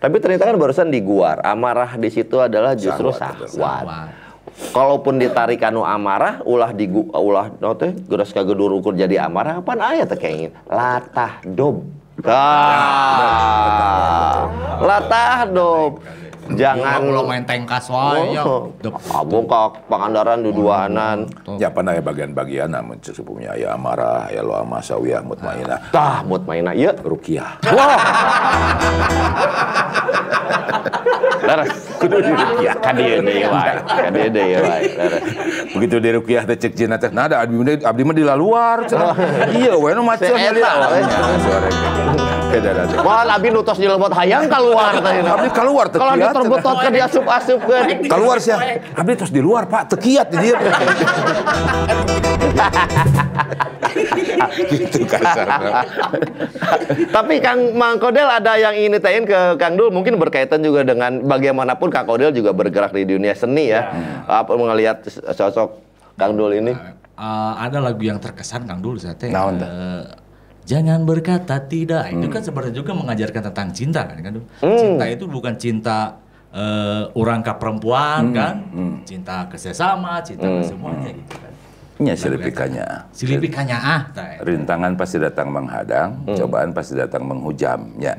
Tapi 0.00 0.16
ternyata 0.16 0.48
kan 0.48 0.56
barusan 0.56 0.88
diguar, 0.88 1.44
amarah 1.44 2.00
di 2.00 2.08
situ 2.08 2.40
adalah 2.40 2.72
justru 2.72 3.12
sahwat. 3.12 4.16
Kalaupun 4.72 5.20
ditarik 5.20 5.60
anu 5.60 5.84
amarah, 5.84 6.40
ulah 6.48 6.72
digu 6.72 7.04
ulah 7.12 7.52
no 7.60 7.76
teh 7.76 7.92
geus 7.92 8.32
kagedur 8.32 8.72
ukur 8.72 8.96
jadi 8.96 9.28
amarah, 9.28 9.60
apaan 9.60 9.80
aya 9.84 10.08
teh 10.08 10.16
kenging? 10.16 10.56
Latah 10.72 11.44
dob. 11.44 11.84
Tah. 12.20 13.72
Latah 14.84 15.48
dob. 15.48 16.04
Jangan 16.50 17.00
lo 17.06 17.22
main 17.22 17.46
tengkas 17.46 17.86
wae 17.86 18.34
ya. 18.34 18.42
Oh, 18.42 18.74
Dep. 18.82 18.98
Abang 19.14 19.46
kak 19.46 19.86
pangandaran 19.86 20.42
duduanan. 20.42 21.30
Ya 21.56 21.70
pana 21.70 21.94
aya 21.94 22.02
bagian-bagian 22.02 22.70
namun 22.74 22.98
sepupunya 22.98 23.54
aya 23.54 23.78
amarah, 23.78 24.26
aya 24.26 24.42
lo 24.42 24.58
ama 24.58 24.82
sawiyah 24.82 25.22
mutmainah, 25.22 25.94
Tah 25.94 26.26
mut 26.26 26.42
mainna 26.42 26.74
ieu. 26.74 26.90
rukiah. 27.06 27.62
Wah. 27.70 28.00
Leres. 31.42 31.74
Kudu 31.98 32.18
di 32.22 32.32
rukiah 32.34 32.74
ka 32.78 32.90
dieu 32.94 33.18
deui 33.22 33.46
wae. 33.46 33.74
Ka 33.86 34.10
dieu 34.10 34.30
deui 34.30 34.56
wae. 34.58 34.82
Begitu 35.78 35.96
di 36.02 36.10
rukiah 36.14 36.42
teh 36.46 36.58
cek 36.58 36.72
jina 36.74 36.98
teh 36.98 37.10
nah 37.14 37.30
ada 37.30 37.42
abdi 37.42 38.02
mah 38.02 38.14
di 38.14 38.24
luar. 38.26 38.86
Iya 39.52 39.74
we 39.78 39.90
nu 39.94 40.02
Seeta, 40.18 40.70
we. 40.90 41.00
suara 41.42 42.41
beda. 42.52 42.70
Mohon 43.00 43.28
abi 43.32 43.48
nutos 43.48 43.78
di 43.80 43.86
lemot 43.88 44.12
hayang 44.12 44.44
keluar 44.48 44.92
tadi. 45.00 45.20
Abdi 45.24 45.48
keluar 45.50 45.86
teu 45.88 45.98
Kalau 46.00 46.14
diterbetot 46.20 46.76
ke 46.76 46.88
diasup-asupkeun. 46.92 47.84
Keluar 48.06 48.36
sih. 48.42 48.52
Abdi 48.92 49.12
terus 49.16 49.32
di 49.32 49.40
luar, 49.40 49.64
Pak. 49.66 49.96
Tekiat 49.96 50.26
di 50.28 50.36
dia. 50.44 50.56
gitu 54.72 55.04
kasarnya. 55.08 55.84
Tapi 57.08 57.34
Kang 57.40 57.60
Mang 57.76 57.96
Kodel 57.96 58.28
ada 58.28 58.56
yang 58.60 58.74
ingin 58.76 58.98
ditanyain 58.98 59.24
ke 59.24 59.40
Kang 59.56 59.74
Dul 59.76 59.88
mungkin 59.92 60.16
berkaitan 60.20 60.60
juga 60.60 60.84
dengan 60.84 61.24
bagaimanapun 61.24 61.88
Kang 61.88 62.04
Kodel 62.08 62.32
juga 62.34 62.52
bergerak 62.52 62.92
di 62.92 63.04
dunia 63.08 63.32
seni 63.32 63.72
ya. 63.72 63.88
Apa 64.28 64.56
melihat 64.56 65.04
sosok 65.08 65.80
Kang 66.20 66.36
Dul 66.36 66.60
ini? 66.60 66.72
Eh, 67.22 67.54
ada 67.60 67.78
lagu 67.78 68.02
yang 68.02 68.18
terkesan 68.18 68.66
Kang 68.66 68.80
dulu 68.80 68.98
saya 68.98 69.14
teh. 69.14 69.30
Naon 69.30 69.60
teh? 69.60 69.68
Jangan 70.72 71.04
berkata 71.04 71.60
tidak. 71.68 72.08
Itu 72.08 72.26
kan 72.32 72.40
sebenarnya 72.40 72.72
juga 72.72 72.96
mengajarkan 72.96 73.42
tentang 73.52 73.68
cinta 73.76 74.08
kan 74.08 74.16
kan. 74.16 74.32
Dul? 74.32 74.44
Cinta 74.80 75.04
itu 75.04 75.28
bukan 75.28 75.52
cinta 75.60 76.16
eh, 76.48 77.04
orang 77.12 77.44
ke 77.44 77.52
perempuan 77.60 78.32
kan. 78.32 78.54
Cinta 79.04 79.44
ke 79.52 79.60
sesama, 79.60 80.24
cinta 80.24 80.48
ke 80.48 80.64
semuanya 80.64 81.12
gitu 81.12 81.36
kan. 81.36 81.52
Nya 82.02 82.16
silipikannya. 82.16 82.86
Silipikannya 83.12 83.76
ah 83.76 84.02
teh. 84.10 84.40
Rintangan 84.42 84.96
pasti 84.96 85.20
datang 85.20 85.52
menghadang, 85.52 86.24
cobaan 86.24 86.72
pasti 86.72 86.96
datang 86.96 87.28
menghujam. 87.28 87.92
Ya. 88.00 88.16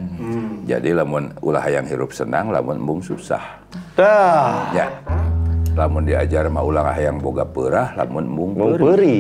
Jadi 0.64 0.94
lamun 0.94 1.34
ulah 1.42 1.66
yang 1.68 1.84
hirup 1.84 2.14
senang, 2.14 2.54
lamun 2.54 2.80
embung 2.80 3.02
susah. 3.02 3.42
Dah, 3.98 4.70
Ya. 4.72 4.88
Lamun 5.74 6.06
diajar 6.06 6.46
mah 6.54 6.62
ulah 6.62 6.94
hayang 6.94 7.18
boga 7.18 7.50
peurah, 7.50 7.98
lamun 7.98 8.30
embung 8.30 8.52
mau 8.54 8.78
peurih. 8.78 8.86
beri. 8.86 9.20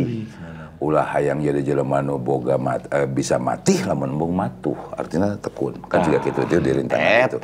Ulah 0.83 1.07
hayang 1.15 1.39
jadi 1.39 1.63
jelema 1.63 2.03
nu 2.03 2.19
boga 2.19 2.59
mat, 2.59 2.91
eh, 2.91 3.07
bisa 3.07 3.39
mati 3.39 3.79
lamun 3.79 4.11
embung 4.11 4.35
matuh. 4.35 4.75
Artinya 4.91 5.39
tekun. 5.39 5.79
Kan 5.87 6.03
juga 6.03 6.19
gitu 6.27 6.43
itu 6.43 6.55
di 6.59 6.71
rintangan 6.75 7.31
itu. 7.31 7.39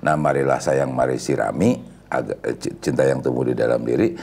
Nah 0.00 0.14
marilah 0.16 0.56
sayang 0.56 0.88
mari 0.96 1.20
sirami 1.20 1.76
agak 2.08 2.38
eh, 2.40 2.56
ci- 2.56 2.76
cinta 2.80 3.04
yang 3.04 3.20
tumbuh 3.20 3.44
di 3.44 3.52
dalam 3.52 3.84
diri. 3.84 4.16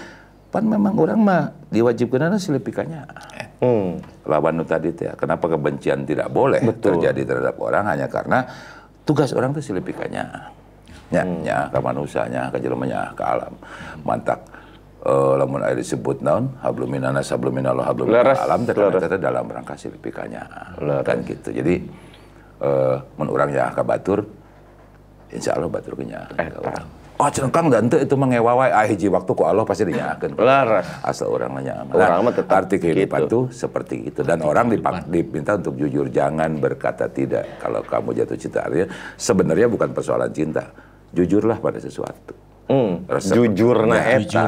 Pan 0.50 0.66
memang 0.66 0.96
orang 0.98 1.20
mah 1.20 1.42
diwajibkan 1.70 2.32
ada 2.32 2.40
silipikannya 2.40 3.04
Hmm. 3.56 4.04
lawan 4.28 4.60
tadi 4.68 4.92
teh 4.92 5.16
kenapa 5.16 5.48
kebencian 5.48 6.04
tidak 6.04 6.28
boleh 6.28 6.60
terjadi 6.80 7.22
terhadap 7.24 7.56
orang? 7.60 7.88
Hanya 7.88 8.12
karena 8.12 8.44
tugas 9.08 9.32
orang 9.32 9.56
itu 9.56 9.72
silipikannya 9.72 10.26
nya 11.14 11.22
nya 11.24 11.58
ka 11.70 11.80
manusianya 11.80 12.50
ka 12.52 12.58
jelemanya 12.60 13.16
ka 13.16 13.36
alam. 13.38 13.54
Mantak 14.04 14.44
eh, 15.06 15.34
lamun 15.38 15.62
aya 15.62 15.78
disebut 15.78 16.26
naon? 16.26 16.52
Hablum 16.60 16.90
minanas 16.90 17.30
hablum 17.30 17.54
minallah 17.54 17.86
hablum 17.86 18.10
alam 18.10 18.66
teh 18.66 18.74
dalam 19.22 19.46
rangka 19.46 19.78
silipikannya 19.78 20.42
kan 21.06 21.18
gitu. 21.24 21.50
Jadi 21.54 21.76
eh 22.56 22.96
mun 23.20 23.28
urang 23.30 23.52
ya 23.52 23.70
ka 23.72 23.84
batur 23.84 24.24
insya 25.30 25.60
Allah 25.60 25.68
batur 25.68 26.00
kenya 26.00 26.24
Oh, 27.16 27.32
cengkang 27.32 27.72
dan 27.72 27.88
itu 27.88 28.12
mah 28.20 28.28
ngewawai 28.28 28.76
ah 28.76 28.84
hiji 28.84 29.08
waktu 29.08 29.32
ku 29.32 29.48
Allah 29.48 29.64
pasti 29.64 29.88
dinyakeun. 29.88 30.36
Leres. 30.36 30.84
Asal 31.00 31.32
orang 31.32 31.56
nanya. 31.56 31.88
Orang 31.88 32.28
mah 32.28 32.36
tetap 32.36 32.68
arti 32.68 32.76
kehidupan 32.76 33.24
gitu. 33.24 33.48
itu 33.48 33.56
seperti 33.56 34.12
itu 34.12 34.20
dan 34.20 34.44
orang 34.44 34.68
dipak- 34.68 35.08
diminta 35.08 35.56
untuk 35.56 35.80
jujur 35.80 36.12
jangan 36.12 36.60
berkata 36.60 37.08
tidak. 37.08 37.64
Kalau 37.64 37.88
kamu 37.88 38.20
jatuh 38.20 38.36
cinta 38.36 38.68
artinya 38.68 38.92
sebenarnya 39.16 39.72
bukan 39.72 39.96
persoalan 39.96 40.28
cinta. 40.36 40.68
Jujurlah 41.16 41.56
pada 41.64 41.80
sesuatu 41.80 42.45
Hmm. 42.66 43.06
Resep. 43.06 43.34
Jujur 43.38 43.86
na 43.86 43.96
Ya, 44.02 44.18
eta. 44.18 44.46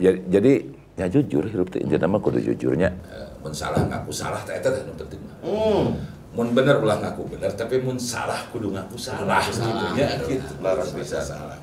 ya, 0.00 0.10
jadi 0.26 0.52
ya 0.96 1.06
jujur 1.06 1.44
hidup 1.46 1.68
teh 1.68 1.84
intinya 1.84 2.10
mah 2.10 2.18
kudu 2.18 2.42
jujurnya 2.42 2.90
mun 3.38 3.54
salah 3.54 3.86
ngaku 3.86 4.10
salah 4.10 4.42
teh 4.42 4.56
eta 4.56 4.66
teh 4.66 4.82
nu 4.82 4.92
penting 4.98 5.20
mah 5.22 5.38
mun 6.34 6.48
bener 6.50 6.82
ulah 6.82 6.98
ngaku 6.98 7.38
bener 7.38 7.54
tapi 7.54 7.78
mun 7.78 7.94
salah 7.94 8.42
kudu 8.50 8.74
ngaku 8.74 8.98
salah 8.98 9.38
gitu 9.46 9.62
ya 9.94 10.18
gitu 10.26 10.58
laras 10.58 10.90
bisa 10.90 11.22
salah 11.22 11.54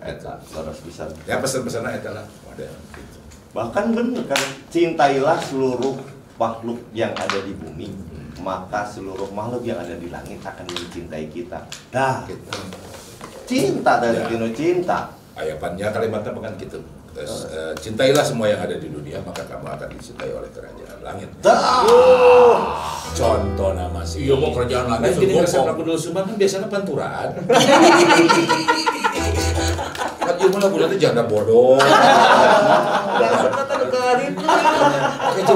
eta 0.00 0.40
Laras 0.56 0.78
bisa. 0.80 1.04
ya 1.28 1.36
pesan-pesanna 1.36 2.00
eta 2.00 2.16
lah 2.16 2.24
model 2.46 2.72
gitu 2.96 3.18
Bahkan 3.48 3.96
benar 3.96 4.24
kan, 4.28 4.42
cintailah 4.68 5.40
seluruh 5.40 5.96
makhluk 6.36 6.78
yang 6.92 7.10
ada 7.16 7.40
di 7.42 7.56
bumi, 7.56 7.90
maka 8.44 8.84
seluruh 8.84 9.26
makhluk 9.32 9.64
yang 9.64 9.80
ada 9.80 9.96
di 9.96 10.12
langit 10.12 10.38
akan 10.44 10.68
mencintai 10.68 11.26
kita. 11.32 11.64
Dah, 11.90 12.22
gitu 12.28 12.44
cinta 13.48 13.96
dari 13.98 14.20
Ya. 14.20 14.28
Tino 14.28 14.48
cinta. 14.52 15.17
Ayapannya 15.38 15.86
kalimatnya 15.88 16.32
bukan 16.34 16.52
gitu. 16.58 16.78
Terus, 17.14 17.50
eh, 17.50 17.74
cintailah 17.78 18.22
semua 18.22 18.46
yang 18.46 18.62
ada 18.62 18.78
di 18.78 18.86
dunia 18.86 19.18
maka 19.26 19.42
kamu 19.42 19.66
akan 19.66 19.88
dicintai 19.90 20.30
oleh 20.30 20.50
kerajaan 20.54 20.98
langit. 21.02 21.28
Dah. 21.42 21.58
contoh 23.08 23.74
nama 23.74 24.04
sih 24.06 24.30
Iya, 24.30 24.38
mau 24.38 24.54
kerajaan 24.54 24.86
langit, 24.86 25.18
Kan 25.18 25.22
gini 25.26 25.32
resep 25.42 25.58
kok. 25.58 25.66
lagu 25.74 25.82
dulu 25.82 25.98
sumbang 25.98 26.24
kan 26.30 26.36
biasanya 26.38 26.68
panturan. 26.70 27.28
Kan 30.18 30.34
ieu 30.38 30.48
mah 30.52 30.60
lagu 30.60 30.76
itu 30.76 30.96
janda 31.00 31.24
bodoh. 31.24 31.80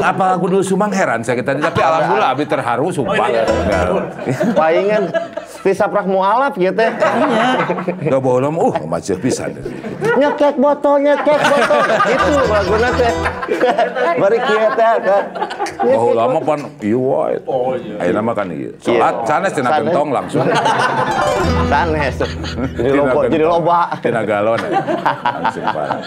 Apa 0.03 0.25
lagu 0.35 0.47
dulu 0.49 0.63
sumbang 0.65 0.91
heran 0.91 1.21
saya 1.23 1.39
tadi 1.45 1.61
tapi 1.61 1.79
alhamdulillah 1.79 2.31
abi 2.33 2.45
terharu 2.49 2.89
sumpah 2.91 3.27
Palingan 4.57 5.03
pisaprak 5.63 6.07
mualaf 6.11 6.59
gitu 6.59 6.75
teh. 6.75 6.91
Gak 8.11 8.21
boleh, 8.23 8.51
uh, 8.51 8.75
macet 8.85 9.19
pisan. 9.23 9.55
Nyekek 10.19 10.59
botol, 10.59 10.99
nyekek 11.07 11.39
botol. 11.39 11.87
Itu 12.11 12.31
laguna 12.51 12.89
teh. 12.99 13.13
Bari 14.19 14.39
kieu 14.43 14.69
teh. 14.75 14.95
Oh, 15.95 16.11
lama 16.15 16.39
pan, 16.43 16.61
iya 16.83 16.99
wae. 16.99 17.37
Oh 17.47 17.75
iya. 17.79 17.95
Ayo 18.03 18.11
nama 18.19 18.33
kan 18.35 18.47
iya. 18.51 18.71
Sholat, 18.83 19.15
sanes 19.27 19.53
tina 19.55 19.71
gentong 19.79 20.11
langsung. 20.11 20.47
Sanes. 21.71 22.17
Jadi 22.77 22.99
loba, 22.99 23.21
Tina 23.23 23.31
jadi 23.31 23.45
gentong. 23.47 23.63
loba. 23.63 23.81
Tina 24.03 24.21
galon. 24.27 24.59
ya. 24.63 24.71
Langsung 25.43 25.65
parah. 25.71 26.03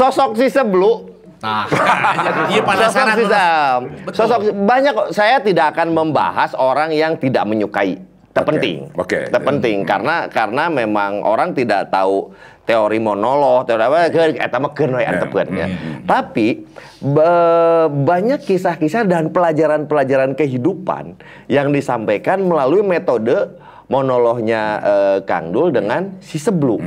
Sosok 0.00 0.30
si 0.40 0.46
seblu 0.48 1.09
Nah, 1.40 1.64
iya 2.52 2.60
pada 2.60 2.86
Sosok 2.92 3.26
Sam. 3.28 3.80
Sosok 4.12 4.40
banyak. 4.64 4.94
Saya 5.16 5.40
tidak 5.40 5.76
akan 5.76 5.96
membahas 5.96 6.52
orang 6.56 6.92
yang 6.92 7.16
tidak 7.16 7.48
menyukai. 7.48 7.96
terpenting. 8.30 8.86
Oke. 8.94 9.26
Terpenting 9.26 9.82
karena 9.82 10.30
karena 10.30 10.70
memang 10.70 11.18
orang 11.26 11.50
tidak 11.50 11.90
tahu 11.90 12.30
teori 12.62 13.02
monolog, 13.02 13.66
teori 13.66 13.82
apa 13.82 14.06
eta 14.38 14.62
mah 14.62 14.70
keun 14.70 14.94
we 14.94 15.02
antepkeun 15.02 15.50
ya. 15.50 15.66
Tapi 16.06 16.62
be- 17.02 17.90
banyak 17.90 18.38
kisah-kisah 18.46 19.02
dan 19.02 19.34
pelajaran-pelajaran 19.34 20.38
kehidupan 20.38 21.18
yang 21.50 21.74
disampaikan 21.74 22.46
melalui 22.46 22.86
metode 22.86 23.58
monolognya 23.90 24.62
eh, 24.78 25.18
Kang 25.26 25.50
Dul 25.50 25.74
dengan 25.74 26.22
si 26.22 26.38
Seblu. 26.38 26.78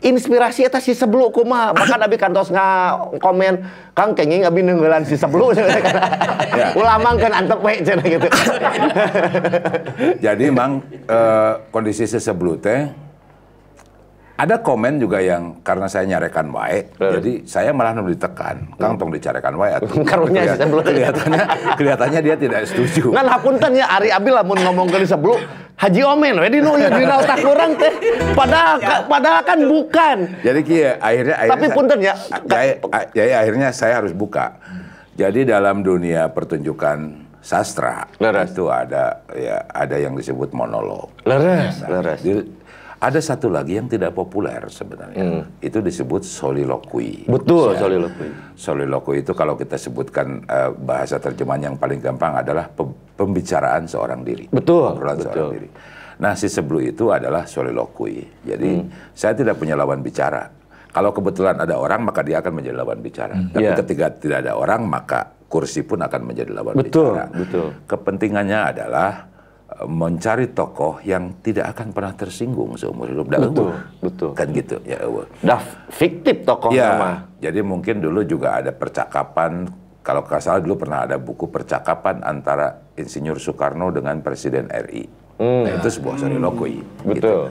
Inspirasi 0.00 0.64
eta 0.64 0.80
si 0.80 0.96
Seblu 0.96 1.28
kumaha? 1.28 1.76
Bahkan 1.76 2.00
abi 2.00 2.16
kantos 2.16 2.48
nga 2.48 2.96
komen 3.20 3.60
Kang 3.92 4.16
kenging 4.16 4.48
abi 4.48 4.64
neunggelan 4.64 5.04
si 5.04 5.12
Seblu. 5.12 5.52
Ulah 6.80 6.96
mangkeun 6.96 7.34
antep 7.36 7.60
we 7.60 7.84
cenah 7.84 8.06
gitu. 8.08 8.28
Jadi 10.24 10.44
memang 10.48 10.80
eh, 11.04 11.52
kondisi 11.68 12.08
sesebelu 12.08 12.56
teh 12.56 13.10
ada 14.40 14.56
komen 14.56 14.96
juga 14.96 15.20
yang 15.20 15.60
karena 15.60 15.84
saya 15.84 16.08
nyarekan 16.08 16.48
wae, 16.48 16.88
jadi 16.96 17.44
saya 17.44 17.76
malah 17.76 17.92
nu 17.92 18.08
ditekan. 18.08 18.72
Kang 18.80 18.96
tong 18.96 19.12
dicarekan 19.12 19.52
wae 19.52 19.76
atuh. 19.76 20.00
Karunya 20.08 20.56
kelihatannya 20.56 21.44
kelihatannya 21.76 22.20
dia 22.24 22.36
tidak 22.40 22.64
setuju. 22.64 23.12
Ngan 23.12 23.28
hapunten 23.28 23.76
ya 23.76 23.86
Ari 23.92 24.08
Abi 24.08 24.32
lamun 24.32 24.56
ngomong 24.64 24.88
ke 24.88 25.04
sebelum 25.04 25.36
Haji 25.80 26.02
Omen 26.04 26.36
we 26.36 26.48
dinu 26.52 26.76
di 26.76 26.84
otak 27.08 27.40
kurang 27.40 27.72
teh. 27.80 27.88
Padahal 28.36 28.76
padahal 29.08 29.40
kan 29.40 29.58
bukan. 29.64 30.16
Jadi 30.44 30.60
kieu 30.60 30.92
akhirnya 31.00 31.34
akhirnya 31.40 31.56
Tapi 31.56 31.66
punten 31.72 31.98
ya. 31.98 32.14
Jadi, 32.44 32.70
jadi 33.16 33.32
akhirnya 33.32 33.68
saya 33.72 34.04
harus 34.04 34.12
buka. 34.12 34.60
Jadi 35.16 35.48
dalam 35.48 35.80
dunia 35.80 36.28
pertunjukan 36.28 36.98
sastra 37.40 38.04
Leres. 38.20 38.52
itu 38.52 38.68
ada 38.68 39.24
ya 39.32 39.64
ada 39.66 39.96
yang 39.96 40.12
disebut 40.12 40.52
monolog. 40.52 41.08
Leres, 41.24 41.80
Nah, 41.80 41.88
leres. 41.96 42.20
di- 42.20 42.44
ada 43.00 43.16
satu 43.16 43.48
lagi 43.48 43.74
yang 43.74 43.88
tidak 43.88 44.12
populer 44.12 44.60
sebenarnya. 44.68 45.48
Itu 45.58 45.80
disebut 45.80 46.20
soliloquy. 46.20 47.24
Hmm. 47.24 47.32
Betul, 47.32 47.72
Ya. 47.72 47.80
soliloquy. 47.80 48.28
Soliloquy 48.52 49.16
itu 49.18 49.32
kalau 49.32 49.56
kita 49.56 49.74
sebutkan 49.74 50.44
eh, 50.44 50.68
bahasa 50.70 51.16
terjemahan 51.16 51.72
yang 51.72 51.76
paling 51.76 51.96
gampang 51.98 52.36
adalah 52.36 52.68
pem- 52.68 52.92
pembicaraan 53.16 53.88
seorang 53.88 54.20
diri. 54.20 54.52
Betul, 54.52 54.92
Obrolan 54.94 55.16
betul. 55.16 55.32
seorang 55.32 55.52
diri. 55.56 55.68
Nah, 56.20 56.36
si 56.36 56.52
sebelu 56.52 56.84
itu 56.86 57.08
adalah 57.08 57.48
soliloquy. 57.48 58.44
Jadi, 58.44 58.70
Hmm. 58.76 58.92
saya 59.10 59.32
tidak 59.32 59.56
punya 59.56 59.72
lawan 59.72 60.04
bicara. 60.04 60.52
Kalau 60.90 61.16
kebetulan 61.16 61.56
ada 61.56 61.80
orang, 61.80 62.04
maka 62.04 62.20
dia 62.20 62.44
akan 62.44 62.52
menjadi 62.52 62.76
lawan 62.76 63.00
bicara. 63.00 63.32
Tapi 63.48 63.64
Iya. 63.64 63.78
ketika 63.80 64.06
tidak 64.12 64.44
ada 64.44 64.52
orang, 64.52 64.84
maka 64.84 65.32
kursi 65.48 65.80
pun 65.80 65.96
akan 65.98 66.20
menjadi 66.28 66.52
lawan 66.52 66.76
Betul, 66.76 67.16
bicara. 67.16 67.32
betul. 67.32 67.66
Kepentingannya 67.86 68.58
adalah 68.60 69.29
mencari 69.88 70.52
tokoh 70.52 71.00
yang 71.00 71.40
tidak 71.40 71.72
akan 71.76 71.94
pernah 71.96 72.12
tersinggung 72.12 72.76
seumur 72.76 73.08
hidup. 73.08 73.26
Da 73.32 73.38
Betul, 73.40 73.72
betul. 74.04 74.30
Kan 74.36 74.52
gitu, 74.52 74.76
ya 74.84 75.00
eueuh. 75.00 75.24
Dah 75.40 75.60
fiktif 75.88 76.44
tokoh 76.44 76.74
Ya, 76.74 76.96
nama. 76.96 77.10
jadi 77.40 77.64
mungkin 77.64 78.04
dulu 78.04 78.20
juga 78.26 78.60
ada 78.60 78.74
percakapan, 78.74 79.70
kalau 80.04 80.20
nggak 80.26 80.42
salah 80.42 80.60
dulu 80.60 80.84
pernah 80.84 81.08
ada 81.08 81.16
buku 81.16 81.48
percakapan 81.48 82.20
antara 82.26 82.76
Insinyur 83.00 83.40
Soekarno 83.40 83.88
dengan 83.88 84.20
Presiden 84.20 84.68
RI. 84.68 85.04
Nah, 85.40 85.72
itu 85.80 85.88
sebuah 85.88 86.20
soliloquy. 86.20 86.76
Hmm. 86.76 87.16
Betul. 87.16 87.42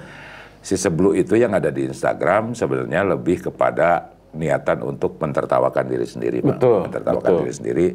Si 0.61 0.77
sebelu 0.77 1.17
itu 1.17 1.33
yang 1.33 1.57
ada 1.57 1.73
di 1.73 1.89
Instagram 1.89 2.53
sebenarnya 2.53 3.17
lebih 3.17 3.49
kepada 3.49 4.13
niatan 4.37 4.85
untuk 4.85 5.17
mentertawakan 5.17 5.85
diri 5.89 6.05
sendiri, 6.05 6.37
Pak. 6.45 6.61
Betul, 6.61 6.79
mentertawakan 6.85 7.31
betul. 7.33 7.39
diri 7.41 7.53
sendiri. 7.55 7.87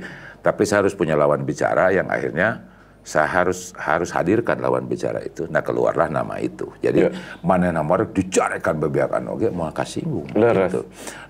Tapi 0.43 0.63
saya 0.67 0.83
harus 0.83 0.99
punya 0.99 1.15
lawan 1.15 1.47
bicara 1.47 1.95
yang 1.95 2.11
akhirnya 2.11 2.74
saya 3.05 3.29
harus 3.29 3.77
harus 3.77 4.09
hadirkan 4.11 4.59
lawan 4.59 4.89
bicara 4.89 5.21
itu. 5.21 5.45
Nah 5.53 5.61
keluarlah 5.61 6.09
nama 6.09 6.41
itu. 6.41 6.73
Jadi 6.81 7.05
Ya. 7.05 7.11
mana 7.45 7.69
nama 7.69 8.01
dicarekan 8.09 8.81
bebeakan 8.81 9.29
oke 9.29 9.53
mau 9.53 9.69
kasinggung. 9.71 10.33
Leres. 10.33 10.73
Gitu. 10.73 10.83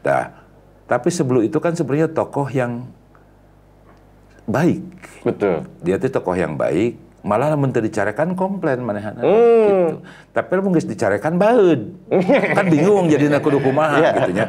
Nah, 0.06 0.30
tapi 0.86 1.10
sebelum 1.10 1.42
itu 1.42 1.58
kan 1.58 1.74
sebenarnya 1.74 2.14
tokoh 2.14 2.46
yang 2.46 2.86
baik. 4.46 4.80
Betul. 5.26 5.66
Dia 5.82 5.98
tuh 5.98 6.14
tokoh 6.14 6.36
yang 6.38 6.54
baik, 6.54 6.94
malah 7.24 7.48
teu 7.72 7.80
dicarekan 7.80 8.36
komplain 8.36 8.84
manehana 8.84 9.24
Hmm. 9.24 9.32
gitu. 9.64 9.96
Tapi 10.30 10.50
lamun 10.54 10.76
geus 10.76 10.84
dicarekan 10.84 11.40
baeud. 11.40 11.96
kan 12.52 12.68
bingung 12.68 13.08
jadinya 13.08 13.40
kudu 13.40 13.64
kumaha 13.64 13.96
Iya. 13.96 14.10
gitu 14.20 14.32
nya. 14.36 14.46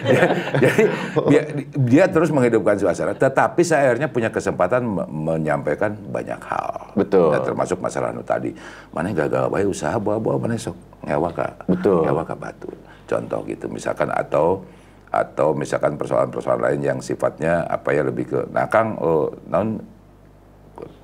Jadi 0.62 0.82
dia, 1.28 1.42
dia 1.76 2.04
terus 2.08 2.32
menghidupkan 2.32 2.80
suasana, 2.80 3.12
tetapi 3.12 3.60
saya 3.60 3.92
akhirnya 3.92 4.08
punya 4.08 4.32
kesempatan 4.32 4.82
me- 4.82 5.08
menyampaikan 5.36 5.92
banyak 6.08 6.40
hal. 6.40 6.96
Betul. 6.96 7.36
Dan 7.36 7.44
termasuk 7.44 7.76
masalah 7.76 8.10
nu 8.10 8.24
tadi. 8.24 8.56
Mana 8.88 9.12
gagal 9.12 9.52
bae 9.52 9.68
usaha 9.68 10.00
bawa-bawa 10.00 10.48
mana 10.48 10.56
sok 10.56 10.74
ngewa 11.04 11.30
ka. 11.30 11.68
Betul. 11.68 12.08
Ngewa 12.08 12.24
ka 12.24 12.34
batu. 12.34 12.72
Contoh 13.04 13.44
gitu 13.44 13.68
misalkan 13.68 14.08
atau 14.08 14.64
atau 15.12 15.52
misalkan 15.52 16.00
persoalan-persoalan 16.00 16.72
lain 16.72 16.80
yang 16.80 16.98
sifatnya 17.04 17.68
apa 17.68 17.92
ya 17.92 18.00
lebih 18.00 18.32
ke 18.32 18.40
nah 18.48 18.64
Kang 18.64 18.96
oh, 18.96 19.28
naon 19.44 19.76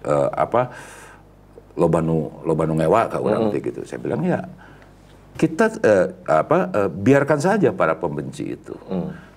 eh, 0.05 0.29
apa 0.35 0.71
loba 1.79 1.99
nu 2.03 2.43
loba 2.43 2.63
nu 2.67 2.75
ngewa 2.79 3.09
ka 3.11 3.19
urang 3.23 3.55
teh 3.55 3.63
gitu. 3.63 3.87
Saya 3.87 4.03
bilang 4.03 4.23
ya 4.27 4.43
kita 5.39 5.67
eh, 5.83 6.07
apa 6.27 6.59
eh, 6.75 6.91
biarkan 6.91 7.39
saja 7.39 7.71
para 7.71 7.95
pembenci 7.95 8.59
itu. 8.59 8.75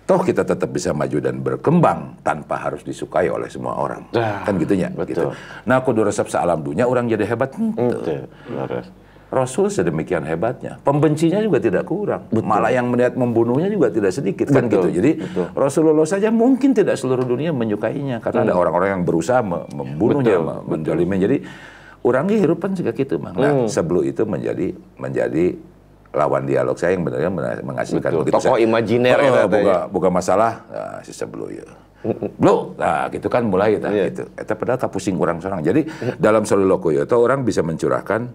Toh 0.01 0.19
kita 0.27 0.43
tetap 0.43 0.67
bisa 0.73 0.91
maju 0.91 1.17
dan 1.23 1.39
berkembang 1.39 2.19
tanpa 2.19 2.59
harus 2.59 2.83
disukai 2.83 3.31
oleh 3.31 3.47
semua 3.47 3.79
orang. 3.79 4.11
Dah, 4.11 4.43
kan 4.43 4.59
gitunya 4.59 4.91
betul. 4.91 5.07
gitu. 5.07 5.25
Nah, 5.63 5.79
kudu 5.85 6.03
resep 6.03 6.27
sealam 6.27 6.59
dunia 6.59 6.83
orang 6.83 7.07
jadi 7.07 7.23
hebat. 7.23 7.55
Henteu. 7.55 8.27
Betul. 8.49 8.83
Rasul 9.31 9.71
sedemikian 9.71 10.21
hebatnya. 10.21 10.75
Pembencinya 10.83 11.39
juga 11.39 11.57
tidak 11.57 11.87
kurang. 11.87 12.27
Malah 12.29 12.67
yang 12.67 12.91
melihat 12.91 13.15
membunuhnya 13.15 13.71
juga 13.71 13.87
tidak 13.87 14.11
sedikit 14.11 14.51
kan 14.51 14.67
Betul, 14.67 14.91
gitu. 14.91 14.99
Jadi 14.99 15.11
betul. 15.23 15.45
Rasulullah 15.55 16.03
saja 16.03 16.27
mungkin 16.27 16.75
tidak 16.75 16.99
seluruh 16.99 17.23
dunia 17.23 17.49
menyukainya 17.49 18.19
karena 18.19 18.43
ada 18.43 18.59
orang-orang 18.59 18.99
yang 18.99 19.03
berusaha 19.07 19.39
me- 19.39 19.63
membunuhnya, 19.71 20.35
Hmm. 20.35 20.45
Betul, 20.45 20.59
me- 20.59 20.63
menjolinya. 20.75 21.17
Jadi 21.17 21.37
orangnya 22.03 22.37
hirupan 22.37 22.71
juga 22.75 22.91
gitu, 22.91 23.15
Mang. 23.17 23.33
Nah, 23.33 23.51
Hmm. 23.55 23.67
sebelum 23.71 24.03
itu 24.03 24.27
menjadi 24.27 24.67
menjadi 24.99 25.45
lawan 26.11 26.43
dialog 26.43 26.75
saya 26.75 26.99
yang 26.99 27.07
benar 27.07 27.23
mena- 27.31 27.63
menghasilkan 27.63 28.11
Betul, 28.11 28.21
begitu 28.27 28.35
tokoh 28.35 28.59
saya- 28.59 28.67
imajiner 28.67 29.15
Oh, 29.15 29.47
teh. 29.47 29.63
buka, 29.63 29.77
buka 29.87 30.09
masalah 30.11 30.51
nah, 30.67 30.99
si 30.99 31.15
sebelum 31.15 31.47
ya. 31.47 31.63
Nah 32.75 33.07
gitu 33.07 33.31
kan 33.31 33.47
mulai 33.47 33.79
nah, 33.79 33.87
Iya. 33.87 34.11
gitu. 34.11 34.23
Eta 34.35 34.59
padahal 34.59 34.75
kapusing 34.75 35.15
orang 35.15 35.39
seorang. 35.39 35.63
Jadi 35.63 35.87
dalam 36.17 36.43
soliloquy 36.43 36.99
itu 36.99 37.15
orang 37.15 37.47
bisa 37.47 37.63
mencurahkan 37.63 38.27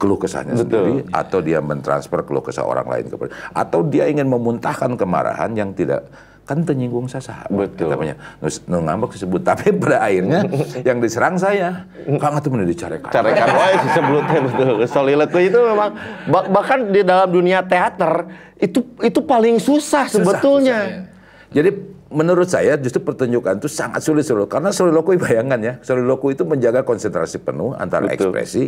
keluh 0.00 0.16
kesahnya 0.16 0.56
sendiri 0.56 1.04
atau 1.12 1.44
dia 1.44 1.60
mentransfer 1.60 2.24
keluh 2.24 2.40
kesah 2.40 2.64
orang 2.64 2.88
lain 2.88 3.12
kepada 3.12 3.36
atau 3.52 3.84
dia 3.84 4.08
ingin 4.08 4.24
memuntahkan 4.24 4.96
kemarahan 4.96 5.52
yang 5.52 5.76
tidak 5.76 6.08
kan 6.48 6.66
tenyinggung 6.66 7.06
sasa 7.06 7.46
Betul. 7.46 7.94
namanya 7.94 8.18
nu 8.66 8.82
ngambek 8.82 9.14
disebut 9.14 9.44
tapi 9.44 9.70
pada 9.78 10.02
akhirnya 10.02 10.42
yang 10.88 10.98
diserang 10.98 11.36
saya 11.38 11.86
kang 12.18 12.34
atuh 12.34 12.50
mana 12.50 12.66
dicarekan 12.66 13.12
Carekan 13.12 13.48
wae 13.54 13.74
si 13.78 13.88
sebelum 13.94 14.22
teh 14.26 14.40
betul. 14.42 14.74
Soliloquy 14.88 15.52
itu 15.52 15.58
memang 15.62 15.90
bah- 16.26 16.48
bahkan 16.50 16.90
di 16.90 17.06
dalam 17.06 17.30
dunia 17.30 17.62
teater 17.62 18.26
itu 18.58 18.82
itu 18.98 19.20
paling 19.22 19.62
susah 19.62 20.10
sebetulnya. 20.10 21.06
Jadi 21.54 21.99
menurut 22.10 22.50
saya 22.50 22.74
justru 22.74 22.98
pertunjukan 23.06 23.62
itu 23.62 23.70
sangat 23.70 24.02
sulit 24.02 24.26
sulit 24.26 24.50
karena 24.50 24.74
soliloquy 24.74 25.14
bayangan 25.14 25.60
ya 25.62 25.74
soliloquy 25.78 26.34
itu 26.34 26.42
menjaga 26.42 26.82
konsentrasi 26.82 27.38
penuh 27.38 27.72
antara 27.78 28.10
Betul. 28.10 28.34
ekspresi, 28.34 28.64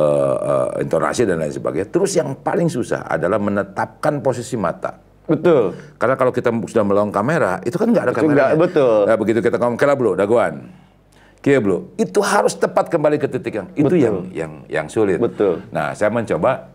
eh, 0.00 0.36
eh, 0.40 0.68
intonasi 0.80 1.28
dan 1.28 1.44
lain 1.44 1.52
sebagainya. 1.52 1.92
Terus 1.92 2.16
yang 2.16 2.32
paling 2.40 2.72
susah 2.72 3.04
adalah 3.04 3.36
menetapkan 3.36 4.24
posisi 4.24 4.56
mata. 4.56 4.96
Betul. 5.28 5.76
Karena 6.00 6.18
kalau 6.18 6.32
kita 6.34 6.50
sudah 6.50 6.82
melong 6.82 7.14
kamera, 7.14 7.62
itu 7.62 7.76
kan 7.78 7.86
nggak 7.92 8.04
ada 8.10 8.14
kamera. 8.16 8.44
betul. 8.58 9.06
Nah, 9.06 9.14
begitu 9.14 9.38
kita 9.38 9.62
ngomong 9.62 9.78
kela 9.78 9.94
bro, 9.94 10.18
daguan. 10.18 10.66
Kia 11.40 11.56
bro, 11.56 11.88
itu 11.96 12.20
harus 12.20 12.52
tepat 12.52 12.92
kembali 12.92 13.16
ke 13.16 13.24
titik 13.24 13.54
yang 13.56 13.68
itu 13.72 13.88
Betul. 13.88 14.04
yang 14.04 14.16
yang 14.34 14.52
yang 14.68 14.86
sulit. 14.92 15.16
Betul. 15.16 15.64
Nah, 15.72 15.96
saya 15.96 16.12
mencoba 16.12 16.68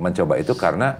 mencoba 0.00 0.40
itu 0.40 0.56
karena 0.56 0.96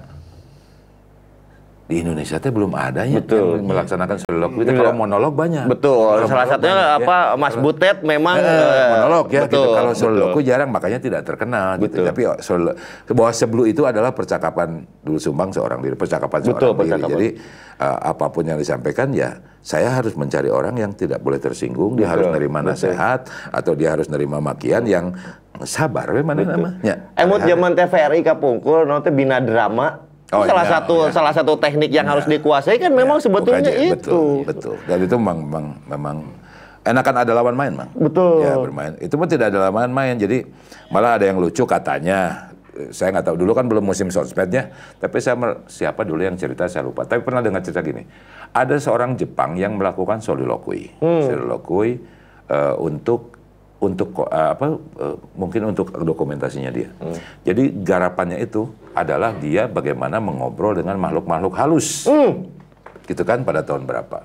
di 1.87 2.03
Indonesia 2.03 2.43
teh 2.43 2.51
belum 2.51 2.75
ada 2.75 3.07
ya 3.07 3.23
Betul. 3.23 3.63
yang 3.63 3.71
melaksanakan 3.71 4.19
soliloquy. 4.19 4.67
Iya. 4.67 4.75
Kalau 4.75 4.93
monolog 4.93 5.39
banyak. 5.39 5.71
Betul. 5.71 6.19
Kalau 6.19 6.27
Salah 6.27 6.47
satunya 6.51 6.75
banyak, 6.75 6.91
ya. 6.91 6.99
apa 6.99 7.17
Mas 7.39 7.55
Butet 7.55 8.03
memang 8.03 8.37
Eh, 8.37 8.43
eh, 8.43 8.89
monolog 8.91 9.27
ya 9.31 9.47
gitu. 9.47 9.55
betul, 9.63 9.69
Kalau 9.71 9.93
betul. 9.95 10.03
soliloquy 10.03 10.43
jarang 10.43 10.71
makanya 10.75 10.99
tidak 10.99 11.23
terkenal 11.23 11.79
gitu. 11.79 12.03
Betul. 12.03 12.11
Tapi 12.11 12.21
oh, 12.27 12.37
sol- 12.43 12.75
bahwa 13.07 13.31
sebelum 13.31 13.65
itu 13.65 13.87
adalah 13.87 14.11
percakapan 14.11 14.83
dulu 15.01 15.19
sumbang 15.23 15.55
seorang 15.55 15.79
diri, 15.79 15.95
percakapan 15.95 16.39
Betul, 16.43 16.51
seorang 16.51 16.67
diri. 16.67 16.79
percakapan. 16.83 17.13
Jadi 17.15 17.29
uh, 17.79 17.99
apa 18.05 18.27
pun 18.29 18.43
yang 18.43 18.59
disampaikan 18.59 19.09
ya 19.15 19.31
saya 19.63 19.91
harus 19.91 20.15
mencari 20.15 20.51
orang 20.51 20.75
yang 20.75 20.91
tidak 20.91 21.23
boleh 21.23 21.39
tersinggung, 21.39 21.95
dia 21.95 22.07
Betul, 22.07 22.11
harus 22.11 22.27
nerima 22.35 22.59
betul. 22.61 22.71
nasihat 22.73 23.21
atau 23.55 23.73
dia 23.75 23.95
harus 23.95 24.11
nerima 24.11 24.43
makian 24.43 24.83
yang 24.87 25.15
sabar 25.63 26.11
we 26.11 26.21
mana 26.21 26.43
namanya. 26.43 27.15
Emut 27.15 27.41
zaman 27.41 27.73
TVRI 27.73 28.21
kapungkul 28.21 28.85
nanti 28.85 29.09
bina 29.09 29.39
drama. 29.39 30.06
Oh, 30.35 30.43
salah 30.43 30.67
iya, 30.67 30.73
satu 30.75 30.97
iya. 31.07 31.15
salah 31.15 31.31
satu 31.31 31.53
teknik 31.55 31.91
yang 31.95 32.03
harus 32.03 32.27
dikuasai 32.27 32.83
kan 32.83 32.91
memang 32.91 33.23
sebetulnya 33.23 33.71
Bukannya, 33.71 33.95
itu. 33.95 34.43
Betul, 34.43 34.75
betul. 34.75 34.77
Dan 34.91 34.99
itu 35.07 35.15
memang 35.15 35.39
memang, 35.47 35.67
memang 35.87 36.17
enakan 36.83 37.15
ada 37.23 37.33
lawan 37.35 37.55
main, 37.55 37.73
Mang. 37.79 37.91
Betul. 37.95 38.43
Ya, 38.43 38.59
bermain. 38.59 38.93
Itu 38.99 39.15
pun 39.15 39.31
tidak 39.31 39.55
ada 39.55 39.71
lawan 39.71 39.95
main. 39.95 40.19
Jadi 40.19 40.43
malah 40.91 41.19
ada 41.19 41.31
yang 41.31 41.39
lucu 41.39 41.63
katanya. 41.63 42.51
Saya 42.93 43.09
nggak 43.09 43.33
tahu 43.33 43.37
dulu 43.41 43.57
kan 43.57 43.65
belum 43.73 43.89
musim 43.89 44.13
sosmednya, 44.13 44.69
tapi 45.01 45.17
saya 45.17 45.33
siapa 45.65 46.05
dulu 46.05 46.21
yang 46.21 46.37
cerita 46.37 46.69
saya 46.69 46.85
lupa. 46.85 47.09
Tapi 47.09 47.25
pernah 47.25 47.41
dengar 47.41 47.65
cerita 47.65 47.81
gini. 47.81 48.05
Ada 48.53 48.77
seorang 48.77 49.17
Jepang 49.17 49.57
yang 49.57 49.81
melakukan 49.81 50.21
soliloquy, 50.21 50.93
soliloquy 51.01 51.97
eh, 52.53 52.75
untuk 52.77 53.36
untuk 53.77 54.27
eh, 54.29 54.51
apa 54.57 54.77
eh, 54.77 55.17
mungkin 55.37 55.73
untuk 55.73 55.93
dokumentasinya 55.93 56.71
dia. 56.73 56.89
Jadi 57.45 57.85
garapannya 57.85 58.41
itu 58.41 58.69
adalah 58.97 59.37
dia 59.37 59.69
bagaimana 59.69 60.17
mengobrol 60.19 60.77
dengan 60.77 60.97
makhluk-makhluk 60.97 61.55
halus 61.61 62.09
gitu 63.07 63.23
kan 63.23 63.45
pada 63.45 63.63
tahun 63.63 63.85
berapa. 63.85 64.25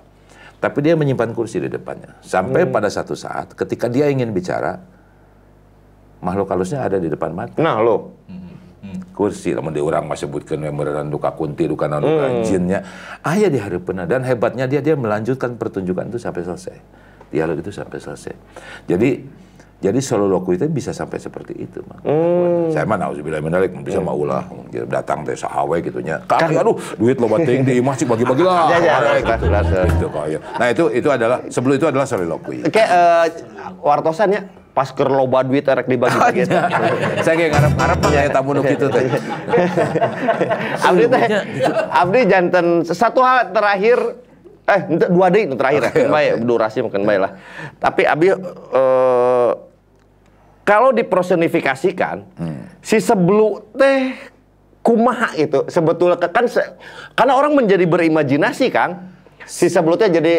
Tapi 0.61 0.77
dia 0.85 0.93
menyimpan 0.93 1.33
kursi 1.33 1.57
di 1.57 1.67
depannya. 1.67 2.21
Sampai 2.21 2.69
pada 2.69 2.87
satu 2.87 3.17
saat 3.17 3.57
ketika 3.57 3.89
dia 3.89 4.07
ingin 4.13 4.29
bicara, 4.29 4.77
makhluk 6.21 6.53
halusnya 6.53 6.85
ada 6.85 7.01
di 7.01 7.09
depan 7.09 7.33
mata. 7.33 7.57
Nah 7.57 7.81
lo, 7.81 8.13
Kursi, 9.11 9.53
namun 9.53 9.69
dia 9.69 9.85
orang 9.85 10.09
masih 10.09 10.25
sebutkan 10.25 10.57
memeran 10.57 11.05
duka 11.13 11.29
kunti, 11.37 11.69
duka 11.69 11.85
duka 11.85 12.41
jinnya. 12.41 12.81
Ayah 13.21 13.53
di 13.53 13.61
hari 13.61 13.77
pernah 13.77 14.09
dan 14.09 14.25
hebatnya 14.25 14.65
dia 14.65 14.81
dia 14.81 14.97
melanjutkan 14.97 15.53
pertunjukan 15.53 16.09
itu 16.09 16.17
sampai 16.17 16.41
selesai. 16.41 16.77
Dialog 17.31 17.57
itu 17.63 17.71
sampai 17.71 17.97
selesai. 17.97 18.35
Jadi 18.85 19.09
jadi 19.81 19.97
soliloquy 19.97 20.61
itu 20.61 20.69
bisa 20.69 20.93
sampai 20.93 21.17
seperti 21.17 21.57
itu, 21.57 21.81
Mang. 21.89 22.05
Saya 22.69 22.85
mah 22.85 23.01
nauzubillah 23.01 23.41
minalik 23.41 23.73
bisa 23.81 23.97
mau 23.97 24.13
ulah 24.13 24.45
dia 24.69 24.85
datang 24.85 25.25
teh 25.25 25.33
sahawe 25.33 25.73
gitu 25.81 25.97
nya. 26.05 26.21
Kaki 26.21 26.53
aduh 26.53 26.77
duit 27.01 27.17
lo 27.17 27.25
bating 27.25 27.65
di 27.65 27.81
imah 27.81 27.97
cik 27.97 28.05
bagi-bagi 28.05 28.45
lah. 28.45 28.69
Ya, 28.69 28.77
ya, 28.77 28.95
gitu. 29.25 29.49
kelas, 29.49 29.65
kelas. 29.73 29.89
Gitu, 29.97 30.07
kaya. 30.13 30.37
Nah, 30.37 30.67
itu 30.69 30.85
itu 30.93 31.09
adalah 31.09 31.41
sebelum 31.49 31.81
itu 31.81 31.89
adalah 31.89 32.05
soliloquy. 32.05 32.61
kayak 32.69 32.89
eh, 32.93 33.25
wartosan 33.81 34.29
ya, 34.37 34.41
pas 34.71 34.85
keur 34.93 35.09
loba 35.09 35.41
duit 35.41 35.65
erek 35.65 35.89
dibagi-bagi. 35.89 36.45
Saya 37.25 37.35
kayak 37.41 37.51
ngarep-ngarep 37.51 37.99
kayak 38.05 38.29
tamu 38.37 38.53
nu 38.53 38.61
kitu 38.61 38.85
teh. 38.85 39.03
Abdi 40.77 41.05
teh, 41.09 41.21
Abdi 41.89 42.19
janten 42.29 42.85
satu 42.85 43.25
hal 43.25 43.49
terakhir, 43.49 43.97
eh 44.71 44.81
dua 45.05 45.27
deui 45.27 45.45
nu 45.45 45.55
terakhir 45.55 45.81
ya, 45.81 45.91
Mungkin 45.91 46.09
bae, 46.09 46.29
durasi 46.39 46.79
mungkin 46.79 47.03
bae 47.03 47.19
lah. 47.19 47.31
Tapi 47.75 48.01
Abdi 48.03 48.27
eh, 48.31 49.51
kalau 50.61 50.89
dipersonifikasikan, 50.91 52.23
si 52.79 52.97
sebelu 52.97 53.65
teh 53.73 54.15
kumaha 54.79 55.33
itu 55.35 55.67
sebetulnya 55.67 56.17
kan 56.17 56.45
se- 56.47 56.73
karena 57.11 57.35
orang 57.35 57.53
menjadi 57.53 57.83
berimajinasi 57.83 58.69
Kang, 58.69 59.11
si 59.43 59.67
sebelu 59.67 59.93
teh 59.93 60.09
jadi 60.09 60.33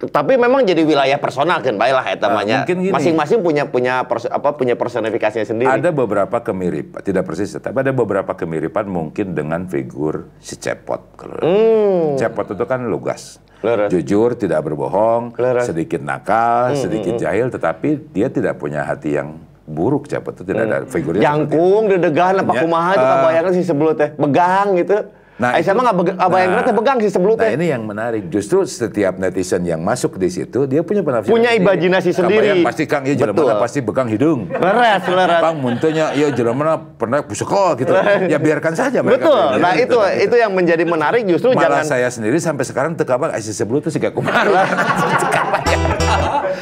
tapi 0.00 0.32
memang 0.34 0.64
jadi 0.64 0.80
wilayah 0.80 1.20
personal 1.20 1.60
kan 1.60 1.76
baiklah 1.76 2.00
Ah, 2.00 2.32
mah 2.32 2.40
nya. 2.40 2.64
mungkin 2.64 2.76
gini. 2.80 2.88
Masing-masing 2.90 3.44
punya 3.44 3.68
punya 3.68 4.00
pers- 4.02 4.32
apa 4.32 4.56
punya 4.56 4.72
personifikasinya 4.72 5.44
sendiri. 5.44 5.68
Ada 5.68 5.92
beberapa 5.92 6.40
kemiripan, 6.40 7.04
tidak 7.04 7.28
persis, 7.28 7.52
tapi 7.52 7.76
ada 7.78 7.92
beberapa 7.92 8.32
kemiripan 8.32 8.88
mungkin 8.88 9.36
dengan 9.36 9.68
figur 9.68 10.32
si 10.40 10.56
Cepot. 10.56 11.04
Kalau 11.14 12.16
Cepot 12.16 12.48
itu 12.48 12.64
kan 12.64 12.88
lugas, 12.88 13.44
Leres. 13.60 13.88
jujur, 13.92 14.32
tidak 14.36 14.64
berbohong, 14.64 15.36
Leres. 15.36 15.68
sedikit 15.68 16.00
nakal, 16.00 16.72
sedikit 16.72 17.20
jahil, 17.20 17.52
tetapi 17.52 18.10
dia 18.10 18.32
tidak 18.32 18.56
punya 18.56 18.82
hati 18.82 19.20
yang 19.20 19.36
buruk. 19.68 20.10
Cepot 20.10 20.34
itu 20.34 20.42
tidak 20.48 20.64
ada 20.66 20.78
figurnya. 20.88 21.22
Jangkung, 21.22 21.86
dedegan, 21.86 22.40
apa 22.40 22.52
Ya, 22.56 22.60
kumaha 22.64 22.90
itu 22.96 23.04
eh, 23.04 23.10
kabayangna 23.14 23.50
si 23.54 23.62
sebelu 23.62 23.92
teh 23.94 24.10
begang 24.16 24.68
gitu. 24.80 24.98
Nah, 25.40 25.50
Nah, 25.50 25.56
Aisyah 25.56 25.72
mah 25.72 25.82
nggak 25.82 25.96
bega- 25.96 26.18
kabayangna 26.20 26.60
teh 26.60 26.74
begang 26.76 26.98
si 27.00 27.08
sebelu 27.08 27.32
Nah 27.32 27.48
ini 27.48 27.66
yang 27.66 27.82
menarik. 27.82 28.28
Justru 28.28 28.60
setiap 28.62 29.16
netizen 29.16 29.64
yang 29.64 29.80
masuk 29.80 30.14
di 30.14 30.28
situ 30.28 30.68
dia 30.68 30.84
punya 30.84 31.00
penafsiran 31.00 31.32
Punya 31.32 31.56
imajinasi 31.56 32.12
sendiri. 32.12 32.44
Kabayang 32.44 32.60
pasti 32.62 32.84
Kang 32.84 33.02
ya 33.02 33.16
Betul. 33.16 33.24
jelema 33.40 33.54
pasti 33.56 33.78
begang 33.80 34.06
hidung. 34.06 34.52
Leres, 34.52 35.02
leres. 35.02 35.40
Kang 35.40 35.56
muntunya 35.56 36.12
ya 36.12 36.28
jelema 36.28 36.60
pernah 36.76 37.18
pusaka 37.20 37.72
gitu. 37.74 37.92
Ya 38.28 38.36
biarkan 38.36 38.76
saja 38.76 39.00
mereka. 39.00 39.24
Betul. 39.24 39.40
pilih. 39.50 39.58
Nah, 39.58 39.72
itu 39.74 39.88
Gitu. 39.90 40.24
itu 40.28 40.34
yang 40.36 40.52
menjadi 40.52 40.84
menarik 40.84 41.24
justru 41.24 41.48
Malah 41.50 41.80
jangan 41.80 41.84
saya 41.88 42.08
sendiri 42.12 42.36
sampai 42.36 42.62
sekarang 42.62 42.92
teka 42.92 43.16
bang 43.16 43.32
Aisyah 43.32 43.54
sebelum 43.56 43.80
itu 43.80 43.88
sih 43.88 43.98
gak 43.98 44.12
kumaha. 44.12 44.44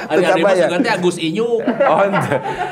Hari 0.06 0.20
Tetap 0.22 0.30
hari 0.30 0.42
mas 0.46 0.52
bayar. 0.54 0.68
ganti 0.70 0.88
Agus 0.88 1.16
Inyu. 1.18 1.50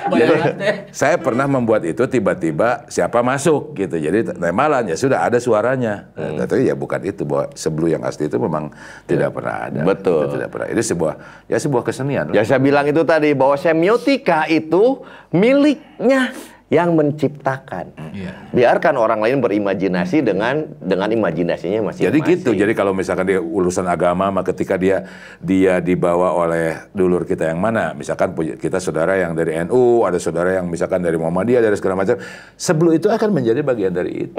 Oh, 0.07 0.15
teh. 0.15 0.87
saya 0.95 1.17
pernah 1.19 1.51
membuat 1.51 1.83
itu 1.83 2.05
tiba-tiba 2.07 2.87
siapa 2.87 3.25
masuk 3.27 3.75
gitu. 3.75 3.99
Jadi 3.99 4.39
nemalan 4.39 4.87
ya 4.87 4.95
sudah 4.95 5.27
ada 5.27 5.41
suaranya. 5.43 6.13
Hmm. 6.15 6.39
Nah, 6.39 6.47
Tapi 6.47 6.69
ya 6.69 6.79
bukan 6.79 7.03
itu 7.03 7.27
bahwa 7.27 7.51
sebelum 7.59 7.89
yang 7.99 8.03
asli 8.07 8.31
itu 8.31 8.39
memang 8.39 8.71
tidak 9.11 9.35
pernah 9.35 9.67
ada. 9.67 9.81
Betul. 9.83 10.31
Itu 10.31 10.35
tidak 10.39 10.51
pernah. 10.55 10.67
Itu 10.71 10.83
sebuah 10.85 11.15
ya 11.51 11.59
sebuah 11.59 11.83
kesenian. 11.83 12.31
Ya 12.31 12.47
saya 12.47 12.63
bilang 12.63 12.87
itu 12.87 13.03
tadi 13.03 13.35
bahwa 13.35 13.59
semiotika 13.59 14.47
itu 14.47 15.03
miliknya 15.35 16.31
yang 16.67 16.99
menciptakan. 16.99 17.95
Iya. 18.11 18.51
Biarkan 18.51 18.99
orang 18.99 19.23
lain 19.23 19.39
berimajinasi 19.39 20.19
dengan 20.19 20.67
dengan 20.83 21.07
imajinasinya 21.07 21.79
masing-masing. 21.87 22.11
Jadi 22.11 22.19
gitu. 22.27 22.51
Jadi 22.59 22.75
kalau 22.75 22.91
misalkan 22.91 23.23
dia 23.23 23.39
urusan 23.39 23.87
agama, 23.87 24.35
maka 24.35 24.51
ketika 24.51 24.75
dia 24.75 25.07
dia 25.39 25.79
dibawa 25.79 26.35
oleh 26.35 26.91
dulur 26.91 27.23
kita 27.23 27.55
yang 27.55 27.63
mana, 27.63 27.95
misalkan 27.95 28.35
kita 28.59 28.83
saudara 28.83 29.15
yang 29.15 29.39
dari 29.39 29.55
NU, 29.63 30.03
ada 30.03 30.19
saudara 30.19 30.59
yang 30.59 30.67
misalkan 30.67 30.99
dari 30.99 31.15
Muhammadiyah, 31.15 31.63
dari 31.63 31.79
segala 31.79 32.03
macam, 32.03 32.19
sebelum 32.59 32.99
itu 32.99 33.07
akan 33.07 33.31
menjadi 33.31 33.63
bagian 33.63 33.95
dari 33.95 34.27
itu. 34.27 34.35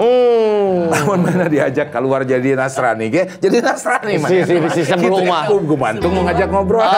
Namun 0.92 1.24
mana 1.24 1.48
diajak 1.48 1.96
keluar 1.96 2.28
jadi 2.28 2.60
Nasrani, 2.60 3.08
ge, 3.08 3.40
jadi 3.40 3.64
Nasrani 3.64 4.20
Si- 4.20 4.44
si- 4.44 4.60
si 4.76 4.82
sebelum 4.84 5.24
Gitu, 5.24 5.32
mah. 5.32 5.48
eh, 5.48 5.60
Gue 5.64 5.80
bantu 5.80 6.08
mau 6.12 6.28
ngajak 6.28 6.48
ngobrol. 6.52 6.84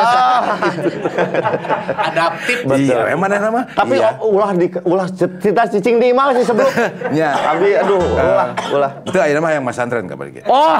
Adaptif. 2.09 2.57
Iya, 2.65 3.13
emang 3.13 3.29
nama? 3.29 3.61
Tapi 3.69 3.95
iya. 3.97 4.17
ulah 4.19 4.51
di 4.55 4.67
ulah 4.83 5.07
cerita 5.19 5.67
cicing 5.67 5.99
di 5.99 6.15
imah 6.15 6.31
sih 6.31 6.47
sebelum. 6.47 6.71
Ya. 7.19 7.35
Tapi 7.35 7.75
aduh, 7.75 7.99
ulah 7.99 8.49
ulah. 8.71 8.91
itu 9.03 9.17
akhirnya 9.19 9.41
mah 9.43 9.51
yang 9.51 9.63
Mas 9.67 9.75
Antren 9.75 10.07
kabar 10.07 10.31
gitu. 10.31 10.47
Oh, 10.47 10.79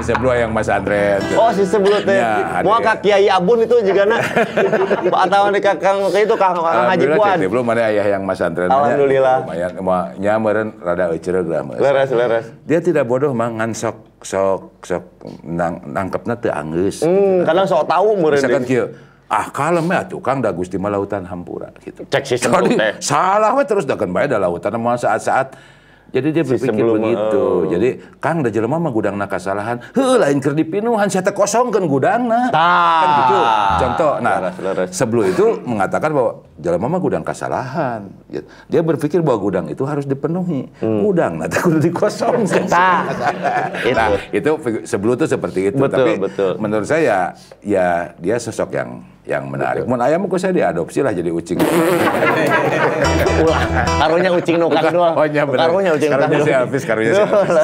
Sebelum 0.00 0.32
yang 0.32 0.50
Mas 0.54 0.68
Antren. 0.72 1.20
oh 1.36 1.52
si 1.52 1.60
sebelum 1.68 2.00
teh. 2.00 2.16
Ya, 2.16 2.64
Mau 2.64 2.80
ya. 2.80 2.84
ka 2.88 2.92
Kiai 3.04 3.28
Abun 3.28 3.60
itu 3.60 3.76
juga 3.84 4.08
na. 4.08 4.16
Atau 5.28 5.52
di 5.52 5.60
kakang 5.60 6.08
itu 6.08 6.34
kang 6.40 6.56
kang 6.56 6.88
Haji 6.88 7.04
Puan. 7.12 7.36
belum 7.36 7.66
ada 7.76 7.92
ayah 7.92 8.06
yang 8.16 8.22
Mas 8.24 8.40
Antren. 8.40 8.72
Alhamdulillah. 8.72 9.44
Lumayan, 9.44 9.70
mau 9.84 10.08
nyameren 10.16 10.68
rada 10.80 11.12
eucereug 11.12 11.46
lah 11.52 11.60
Mas. 11.68 11.76
Leres 11.76 12.10
leres. 12.16 12.46
Dia 12.64 12.80
tidak 12.80 13.04
bodoh 13.04 13.36
mang 13.36 13.60
ngan 13.60 13.76
sok 13.76 13.96
sok 14.24 14.84
sok 14.88 15.04
nang, 15.44 15.84
nangkepna 15.84 16.34
teu 16.40 16.52
anggeus. 16.52 17.04
Hmm, 17.04 17.44
kadang 17.44 17.68
sok 17.68 17.84
tahu 17.84 18.16
meureun. 18.16 18.40
Misalkan 18.40 18.64
kieu, 18.64 18.84
ah 19.30 19.46
kalem 19.54 19.86
ya 19.86 20.02
tukang 20.02 20.42
da 20.42 20.50
Gusti 20.50 20.74
lautan 20.74 21.22
hampura 21.22 21.70
gitu. 21.78 22.02
Cek 22.10 22.22
si 22.26 22.34
sebelum 22.34 22.66
Jadi 22.66 22.74
teh. 22.76 22.92
salah 22.98 23.54
we 23.54 23.62
terus 23.62 23.86
dakan 23.86 24.10
bae 24.10 24.26
da 24.26 24.42
lautan 24.42 24.74
mah 24.82 24.98
saat-saat 24.98 25.54
jadi 26.10 26.28
dia 26.34 26.42
berpikir 26.42 26.74
sebelum, 26.74 26.98
begitu. 26.98 27.38
oh. 27.38 27.62
Jadi 27.70 27.88
Kang 28.18 28.42
da 28.42 28.50
jelema 28.50 28.82
mah 28.82 28.90
gudangna 28.90 29.30
kasalahan. 29.30 29.78
Heuh 29.94 30.18
lain 30.18 30.42
keur 30.42 30.58
dipinuhan 30.58 31.06
sia 31.06 31.22
teh 31.22 31.30
kosongkeun 31.30 31.86
gudangna. 31.86 32.50
Tah. 32.50 32.98
Kan 32.98 33.08
gitu. 33.14 33.38
Contoh. 33.78 34.12
Nah, 34.18 34.36
sebelum 34.90 35.24
itu 35.30 35.44
mengatakan 35.62 36.10
bahwa 36.10 36.42
jelema 36.58 36.86
mah 36.90 37.00
gudang 37.00 37.22
kasalahan. 37.22 38.10
Dia 38.66 38.82
berpikir 38.82 39.22
bahwa 39.22 39.38
gudang 39.38 39.66
itu 39.70 39.86
harus 39.86 40.02
dipenuhi. 40.02 40.66
Gudang 40.82 41.38
nah 41.38 41.46
kudu 41.46 41.78
dikosongkeun. 41.78 42.66
Tah. 42.66 43.00
Nah, 43.90 44.16
Itu. 44.32 44.56
sebelum 44.86 45.14
itu 45.18 45.26
seperti 45.26 45.60
itu. 45.72 45.78
Betul, 45.82 45.94
Tapi 45.94 46.12
betul. 46.18 46.52
menurut 46.58 46.86
saya 46.86 47.34
ya 47.60 48.14
dia 48.18 48.36
sosok 48.40 48.70
yang 48.74 49.02
yang 49.28 49.44
menarik. 49.46 49.84
Mun 49.84 50.00
ayam 50.00 50.24
kok 50.24 50.40
saya 50.40 50.50
diadopsi 50.50 51.04
lah 51.04 51.12
jadi 51.12 51.28
ucing. 51.28 51.60
Ulah, 53.40 53.62
karunya 54.00 54.30
ucing 54.32 54.56
nu 54.56 54.68
kang 54.68 54.92
dua. 54.92 55.12
Oh, 55.12 55.24
iya 55.24 55.44
benar. 55.44 55.68
Karunya 55.68 55.90
ucing 55.92 56.08
nu 56.08 56.16
kang 56.16 56.30
Karunya 56.30 56.44
si 56.44 56.52
Elvis, 56.52 56.82
karunya 56.84 57.12
si 57.12 57.22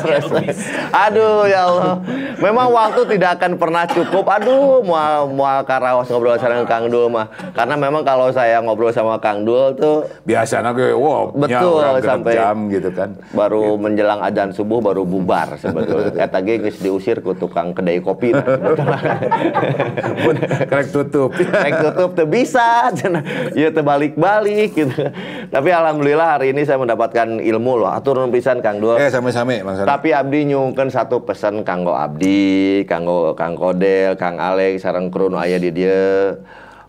Elvis. 0.08 0.58
Aduh 0.88 1.44
ya 1.44 1.60
Allah. 1.64 1.94
Memang 2.36 2.68
waktu 2.68 3.00
tidak 3.08 3.40
akan 3.40 3.56
pernah 3.56 3.84
cukup. 3.88 4.24
Aduh, 4.28 4.84
mau 4.84 5.24
mau 5.26 5.60
karawas 5.64 6.08
ngobrol 6.08 6.36
sama 6.36 6.64
Kang 6.64 6.92
Dul 6.92 7.08
mah. 7.08 7.32
Karena 7.52 7.74
memang 7.74 8.04
kalau 8.04 8.28
saya 8.28 8.60
ngobrol 8.60 8.92
sama 8.92 9.16
Kang 9.16 9.44
Dul 9.44 9.72
tuh 9.74 10.04
Biasanya 10.22 10.72
gue, 10.72 10.92
wow, 10.92 11.32
Betul, 11.32 12.04
sampai- 12.04 12.36
jam 12.36 12.68
gitu 12.68 12.92
kan. 12.92 13.16
baru 13.32 13.76
menjelang 13.76 14.20
adzan 14.20 14.52
subuh 14.52 14.84
baru 14.84 15.04
bubar 15.04 15.56
sebetulnya. 15.56 16.12
Eta 16.20 16.40
ge 16.40 16.60
geus 16.60 16.76
diusir 16.78 17.20
ku 17.20 17.32
tukang 17.32 17.72
kedai 17.72 18.00
kopi. 18.00 18.36
nah. 18.36 18.44
Pun 20.24 20.36
kerek 20.40 20.88
tutup. 20.92 21.32
Rek 21.46 21.72
tutup 21.82 22.10
tuh 22.18 22.28
bisa, 22.28 22.90
cenah. 22.92 23.22
Ieu 23.54 23.70
teu 23.70 23.86
balik-balik 23.86 24.70
gitu. 24.74 25.10
Tapi 25.48 25.68
alhamdulillah 25.70 26.38
hari 26.38 26.50
ini 26.50 26.66
saya 26.66 26.78
mendapatkan 26.82 27.38
ilmu 27.38 27.72
loh. 27.86 27.90
Atur 27.90 28.18
pisan 28.30 28.58
Kang 28.60 28.82
Dul. 28.82 28.98
eh 28.98 29.08
same-same 29.08 29.62
Bang. 29.62 29.86
Tapi 29.86 30.10
Abdi 30.10 30.50
nyungkeun 30.50 30.90
satu 30.90 31.22
pesan 31.22 31.62
kanggo 31.62 31.94
Abdi, 31.94 32.82
kanggo 32.84 33.32
Kang 33.38 33.54
Kodel, 33.54 34.18
Kang 34.18 34.42
Alex, 34.42 34.82
sareng 34.82 35.08
kru 35.08 35.30
nu 35.30 35.38
aya 35.38 35.56
di 35.56 35.70
dieu. 35.70 36.36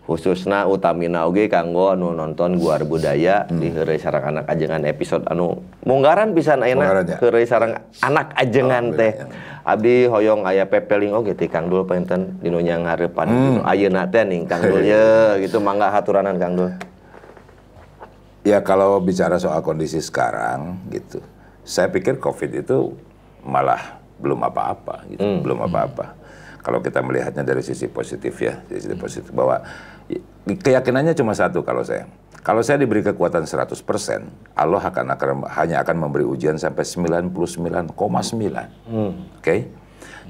Khususna 0.08 0.64
utamina 0.64 1.28
oge 1.28 1.46
kanggo 1.46 1.92
anu 1.92 2.10
nonton 2.10 2.56
guar 2.56 2.80
budaya 2.82 3.44
di 3.44 3.68
heureuy 3.68 4.00
sareng 4.00 4.24
anak 4.26 4.48
ajengan 4.48 4.80
episode 4.82 5.28
anu 5.28 5.60
munggaran 5.84 6.32
pisan 6.32 6.64
Munggaran, 6.64 7.04
ayeuna 7.04 7.04
ya. 7.04 7.16
heureuy 7.20 7.44
sareng 7.44 7.76
anak 8.00 8.32
ajengan 8.32 8.84
Oh, 8.88 8.96
teh 8.96 9.12
bener, 9.12 9.36
abdi 9.62 9.94
hoyong 10.08 10.42
aya 10.42 10.64
pepeling 10.64 11.12
oge 11.12 11.36
ti 11.36 11.44
Kang 11.44 11.68
Dul 11.68 11.84
painten 11.84 12.40
dinu 12.40 12.56
nya 12.58 12.80
ngarepan 12.80 13.28
Hmm. 13.28 13.36
dinu 13.36 13.60
ayeuna 13.62 14.08
teh 14.08 14.24
ning 14.24 14.48
Kang 14.48 14.64
Dul 14.64 14.80
ye 14.80 15.04
gitu 15.44 15.60
mangga 15.60 15.92
haturanan 15.92 16.40
Kang 16.40 16.56
Dul 16.56 16.72
Ya 18.42 18.64
kalau 18.64 18.96
bicara 18.96 19.36
soal 19.36 19.60
kondisi 19.60 20.00
sekarang 20.00 20.80
gitu, 20.88 21.20
saya 21.62 21.84
pikir 21.86 22.16
COVID 22.16 22.50
itu 22.56 22.96
malah 23.44 24.00
belum 24.16 24.40
apa-apa 24.40 25.04
gitu, 25.06 25.20
Hmm. 25.20 25.44
belum 25.44 25.68
apa-apa. 25.68 26.16
Kalau 26.60 26.82
kita 26.82 27.00
melihatnya 27.00 27.46
dari 27.46 27.62
sisi 27.62 27.86
positif 27.88 28.34
ya, 28.42 28.60
dari 28.66 28.80
sisi 28.82 28.96
positif 28.98 29.30
bahwa 29.32 29.62
keyakinannya 30.44 31.14
cuma 31.14 31.36
satu 31.36 31.62
kalau 31.62 31.84
saya. 31.84 32.08
Kalau 32.42 32.64
saya 32.64 32.80
diberi 32.80 33.04
kekuatan 33.04 33.44
100%, 33.44 33.76
Allah 34.56 34.80
akan, 34.80 35.06
akan 35.12 35.28
hanya 35.52 35.84
akan 35.84 35.96
memberi 36.00 36.24
ujian 36.24 36.56
sampai 36.56 36.80
99,9. 36.86 37.36
Oke? 39.36 39.56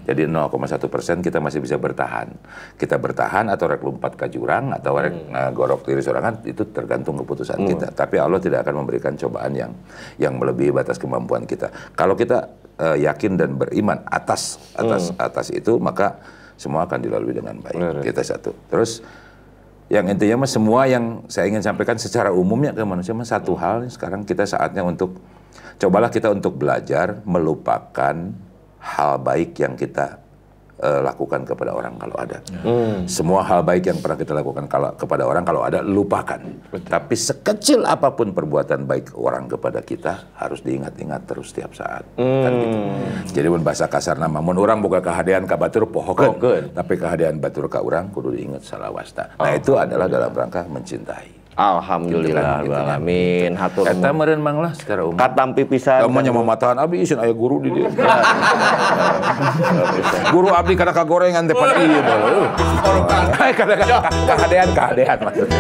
Jadi 0.09 0.24
0,1 0.24 0.88
persen 0.88 1.20
kita 1.20 1.36
masih 1.36 1.60
bisa 1.60 1.76
bertahan. 1.76 2.32
Kita 2.80 2.96
bertahan 2.96 3.52
atau 3.52 3.68
rek 3.68 3.84
lompat 3.84 4.16
ke 4.16 4.32
jurang 4.32 4.72
atau 4.72 4.96
rek 4.96 5.12
eh, 5.12 5.50
gorok 5.52 5.84
diri 5.84 6.00
sorangan 6.00 6.40
itu 6.48 6.64
tergantung 6.72 7.20
keputusan 7.20 7.60
kita. 7.68 7.92
Tapi 7.92 8.16
Allah 8.16 8.40
tidak 8.40 8.64
akan 8.64 8.82
memberikan 8.82 9.12
cobaan 9.20 9.52
yang 9.52 9.76
yang 10.16 10.40
melebihi 10.40 10.72
batas 10.72 10.96
kemampuan 10.96 11.44
kita. 11.44 11.68
Kalau 11.92 12.16
kita 12.16 12.48
eh, 12.78 13.05
yakin 13.05 13.36
dan 13.36 13.59
beriman 13.59 14.00
atas 14.09 14.59
atas 14.78 15.12
atas 15.18 15.46
itu 15.52 15.76
maka 15.82 16.18
semua 16.59 16.86
akan 16.86 16.98
dilalui 16.98 17.34
dengan 17.34 17.55
baik. 17.62 18.02
Kita 18.02 18.22
satu. 18.22 18.50
Terus 18.66 19.02
yang 19.88 20.05
intinya 20.10 20.44
mah 20.44 20.50
semua 20.50 20.84
yang 20.84 21.24
saya 21.30 21.48
ingin 21.48 21.64
sampaikan 21.64 21.96
secara 21.96 22.28
umumnya 22.28 22.76
ke 22.76 22.82
manusia 22.84 23.16
mah 23.16 23.24
satu 23.24 23.56
hal 23.56 23.88
sekarang 23.88 24.26
kita 24.26 24.44
saatnya 24.44 24.84
untuk 24.84 25.16
cobalah 25.80 26.12
kita 26.12 26.28
untuk 26.28 26.60
belajar 26.60 27.24
melupakan 27.24 28.34
hal 28.78 29.12
baik 29.22 29.56
yang 29.56 29.80
kita 29.80 30.20
eh, 30.78 31.00
lakukan 31.02 31.42
kepada 31.42 31.74
orang 31.74 31.94
kalau 31.98 32.16
ada. 32.16 32.38
Semua 33.05 33.42
hal 33.44 33.62
baik 33.62 33.90
yang 33.90 33.98
pernah 33.98 34.18
kita 34.18 34.32
lakukan 34.34 34.64
kalau 34.66 34.90
kepada 34.94 35.22
orang 35.26 35.44
kalau 35.44 35.62
ada 35.62 35.82
lupakan. 35.82 36.38
Tapi 36.70 37.14
sekecil 37.14 37.82
apa 37.84 38.14
pun 38.14 38.30
perbuatan 38.32 38.86
baik 38.86 39.14
orang 39.18 39.46
kepada 39.46 39.82
kita 39.82 40.32
harus 40.38 40.62
diingat-ingat 40.62 41.26
terus 41.26 41.50
setiap 41.50 41.74
saat. 41.74 42.06
Kan 42.16 42.52
gitu. 42.55 42.76
Jadi 43.34 43.46
mun 43.50 43.62
bahasa 43.62 43.86
kasar 43.86 44.16
nama 44.16 44.38
mun 44.38 44.56
orang 44.56 44.78
buka 44.78 45.02
kehadian 45.02 45.44
ka 45.44 45.59
batur 45.59 45.86
pohokeun, 45.88 46.38
Pohokeun. 46.38 46.64
tapi 46.72 46.94
kehadian 46.94 47.38
batur 47.38 47.66
ka 47.66 47.82
urang 47.82 48.09
kudu 48.10 48.34
diingat 48.34 48.62
salawasta. 48.62 49.34
Nah, 49.38 49.52
itu 49.55 49.74
adalah 49.74 50.06
dalam 50.06 50.30
rangka 50.30 50.64
mencintai. 50.68 51.48
Alhamdulillah 51.59 52.62
Gitu 52.62 52.70
kan, 52.70 52.86
alamin 52.86 53.52
hatur 53.59 53.82
Eta 53.90 54.14
meureun 54.14 54.39
mang 54.39 54.62
lah 54.62 54.70
secara 54.78 55.02
umum. 55.02 55.18
katampi 55.18 55.66
pisan 55.66 56.06
Kamu 56.06 56.22
nya 56.22 56.30
matahan 56.30 56.78
abdi 56.78 57.02
isin 57.02 57.18
aya 57.18 57.35
guru 57.35 57.59
di 57.59 57.74
dia. 57.74 57.90
guru 60.35 60.55
abdi 60.55 60.78
kada 60.78 60.94
kagorengan 60.94 61.51
teh 61.51 61.55
pada 61.59 61.74
ieu 61.82 61.98
bae. 61.98 62.47
Kada 63.59 63.74
kahadean 64.22 64.70
kahadean 64.70 65.18
maksudnya. 65.18 65.59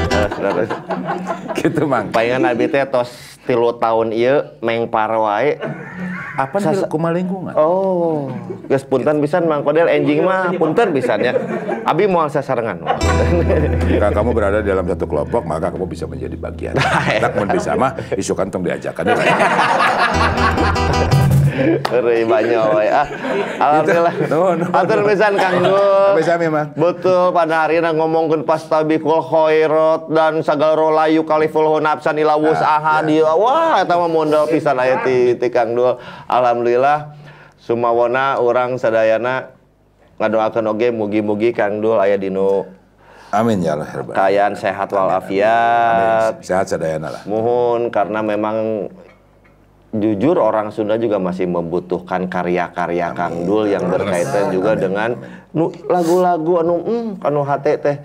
Gitu 1.58 1.82
mang. 1.90 2.14
palingan 2.14 2.46
abi 2.46 2.70
teh 2.70 2.86
tos 2.86 3.10
tilu 3.42 3.74
tahun 3.74 4.14
ieu 4.14 4.54
meng 4.62 4.86
parwae 4.86 5.58
Apa 6.38 6.62
nih 6.62 6.86
kumaha 6.86 7.18
lingkungan? 7.18 7.50
Oh, 7.58 8.30
geus 8.70 8.86
punten 8.86 9.18
pisan 9.18 9.50
Mang 9.50 9.66
Kodel 9.66 9.90
enjing 9.90 10.22
mah 10.22 10.54
punten 10.54 10.94
pisan 10.94 11.18
ya. 11.18 11.34
Abi 11.82 12.06
moal 12.06 12.30
sasarengan. 12.30 12.78
Jika 13.90 14.14
kamu 14.14 14.30
berada 14.30 14.62
dalam 14.62 14.86
satu 14.86 15.10
kelompok, 15.10 15.42
maka 15.42 15.74
kamu 15.74 15.90
bisa 15.90 16.06
menjadi 16.06 16.38
bagian. 16.38 16.78
Tak 17.18 17.34
mun 17.34 17.50
bisa 17.50 17.74
mah, 17.74 17.90
isu 18.14 18.38
kantong 18.38 18.62
diajakan. 18.62 19.18
Euy 21.58 22.22
banyak 22.22 22.64
we. 22.74 22.86
Ah, 22.86 23.08
alhamdulillah. 23.58 24.14
Nuhun, 24.30 24.56
nuhun. 24.62 24.74
Atur 24.74 25.00
pisan 25.02 25.34
Kang 25.34 25.58
Dul. 25.60 26.14
Sampai 26.14 26.24
sami, 26.24 26.46
Mang. 26.46 26.68
Betul 26.78 27.34
pada 27.34 27.66
hari 27.66 27.82
ini 27.82 27.90
ngomongkeun 27.94 28.42
pastabikul 28.46 29.22
khairat 29.22 30.10
dan 30.10 30.40
sagala 30.46 31.04
layu 31.04 31.26
kaliful 31.26 31.66
hunapsan 31.66 32.18
ila 32.22 32.38
wus'aha 32.38 33.02
di 33.02 33.18
wah 33.22 33.82
eta 33.82 33.98
mah 33.98 34.10
modal 34.10 34.46
pisan 34.46 34.78
aya 34.78 35.02
ti, 35.02 35.34
ti 35.34 35.46
Kang 35.50 35.74
Dul. 35.74 35.98
Alhamdulillah 36.30 37.14
sumawona 37.58 38.38
urang 38.38 38.78
sadayana 38.78 39.52
ngadoakeun 40.22 40.66
oge 40.70 40.88
mugi-mugi 40.94 41.50
Kang 41.50 41.82
Dul 41.82 41.98
aya 41.98 42.14
dinu 42.14 42.78
Amin 43.28 43.60
ya 43.60 43.76
Allah. 43.76 43.84
Herba. 43.92 44.16
kayaan 44.16 44.56
sehat 44.56 44.88
walafiat. 44.88 46.40
Sehat 46.40 46.64
sadayana 46.64 47.12
lah. 47.12 47.22
Mohon 47.28 47.92
karena 47.92 48.24
memang 48.24 48.88
jujur 49.94 50.36
orang 50.36 50.68
Sunda 50.68 51.00
juga 51.00 51.16
masih 51.16 51.48
membutuhkan 51.48 52.28
karya-karya 52.28 53.16
Kang 53.16 53.48
Dul 53.48 53.72
yang 53.72 53.88
berkaitan 53.88 54.52
juga 54.52 54.76
dengan 54.76 55.16
nu 55.56 55.72
lagu-lagu 55.88 56.60
anu 56.60 56.74
mm, 56.84 57.08
anu 57.24 57.40
hate 57.44 57.72
teh. 57.80 57.96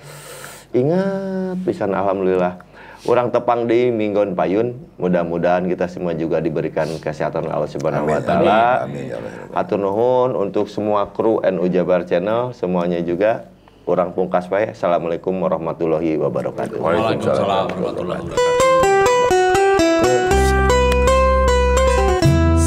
Ingat 0.74 1.60
pisan 1.68 1.94
alhamdulillah. 1.94 2.58
Orang 3.04 3.36
tepang 3.36 3.68
di 3.68 3.92
Minggon 3.92 4.32
Payun, 4.32 4.80
mudah-mudahan 4.96 5.68
kita 5.68 5.92
semua 5.92 6.16
juga 6.16 6.40
diberikan 6.40 6.88
kesehatan 7.04 7.52
Allah 7.52 7.68
Subhanahu 7.68 8.08
wa 8.08 8.16
Amin, 8.16 8.24
taala. 8.24 8.88
ya 8.88 9.20
Allah. 9.20 9.60
Atur 9.60 9.84
nuhun 9.84 10.40
untuk 10.40 10.72
semua 10.72 11.12
kru 11.12 11.44
NU 11.44 11.68
Jabar 11.68 12.08
Channel 12.08 12.56
semuanya 12.56 13.04
juga 13.04 13.52
orang 13.84 14.16
pungkas 14.16 14.48
bae. 14.48 14.72
Assalamualaikum 14.72 15.36
warahmatullahi 15.36 16.16
wabarakatuh. 16.16 16.80
Waalaikumsalam 16.80 17.76
warahmatullahi 17.76 18.20
wabarakatuh. 18.24 20.33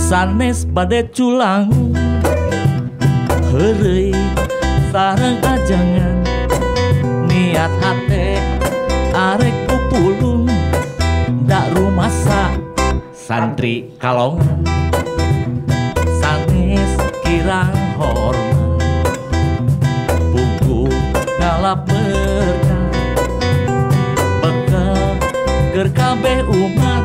Sanes 0.07 0.62
bade 0.62 1.11
culang. 1.11 1.66
Heureuy 3.51 4.15
sareng 4.95 5.43
ajangan. 5.43 6.23
Niat 7.27 7.74
hate 7.83 8.39
arek 9.11 9.57
pupulung 9.66 10.47
Da 11.43 11.66
rumasa 11.74 12.55
santri 13.11 13.91
kalongan 13.99 14.62
Sanes 16.23 16.93
kirang 17.27 17.74
hormat. 17.99 19.11
Buku 20.31 20.87
ngalap 21.43 21.83
berkah. 21.83 22.87
Bekal 24.39 25.03
ger 25.74 25.89
kabeh 25.91 26.47
umat 26.47 27.03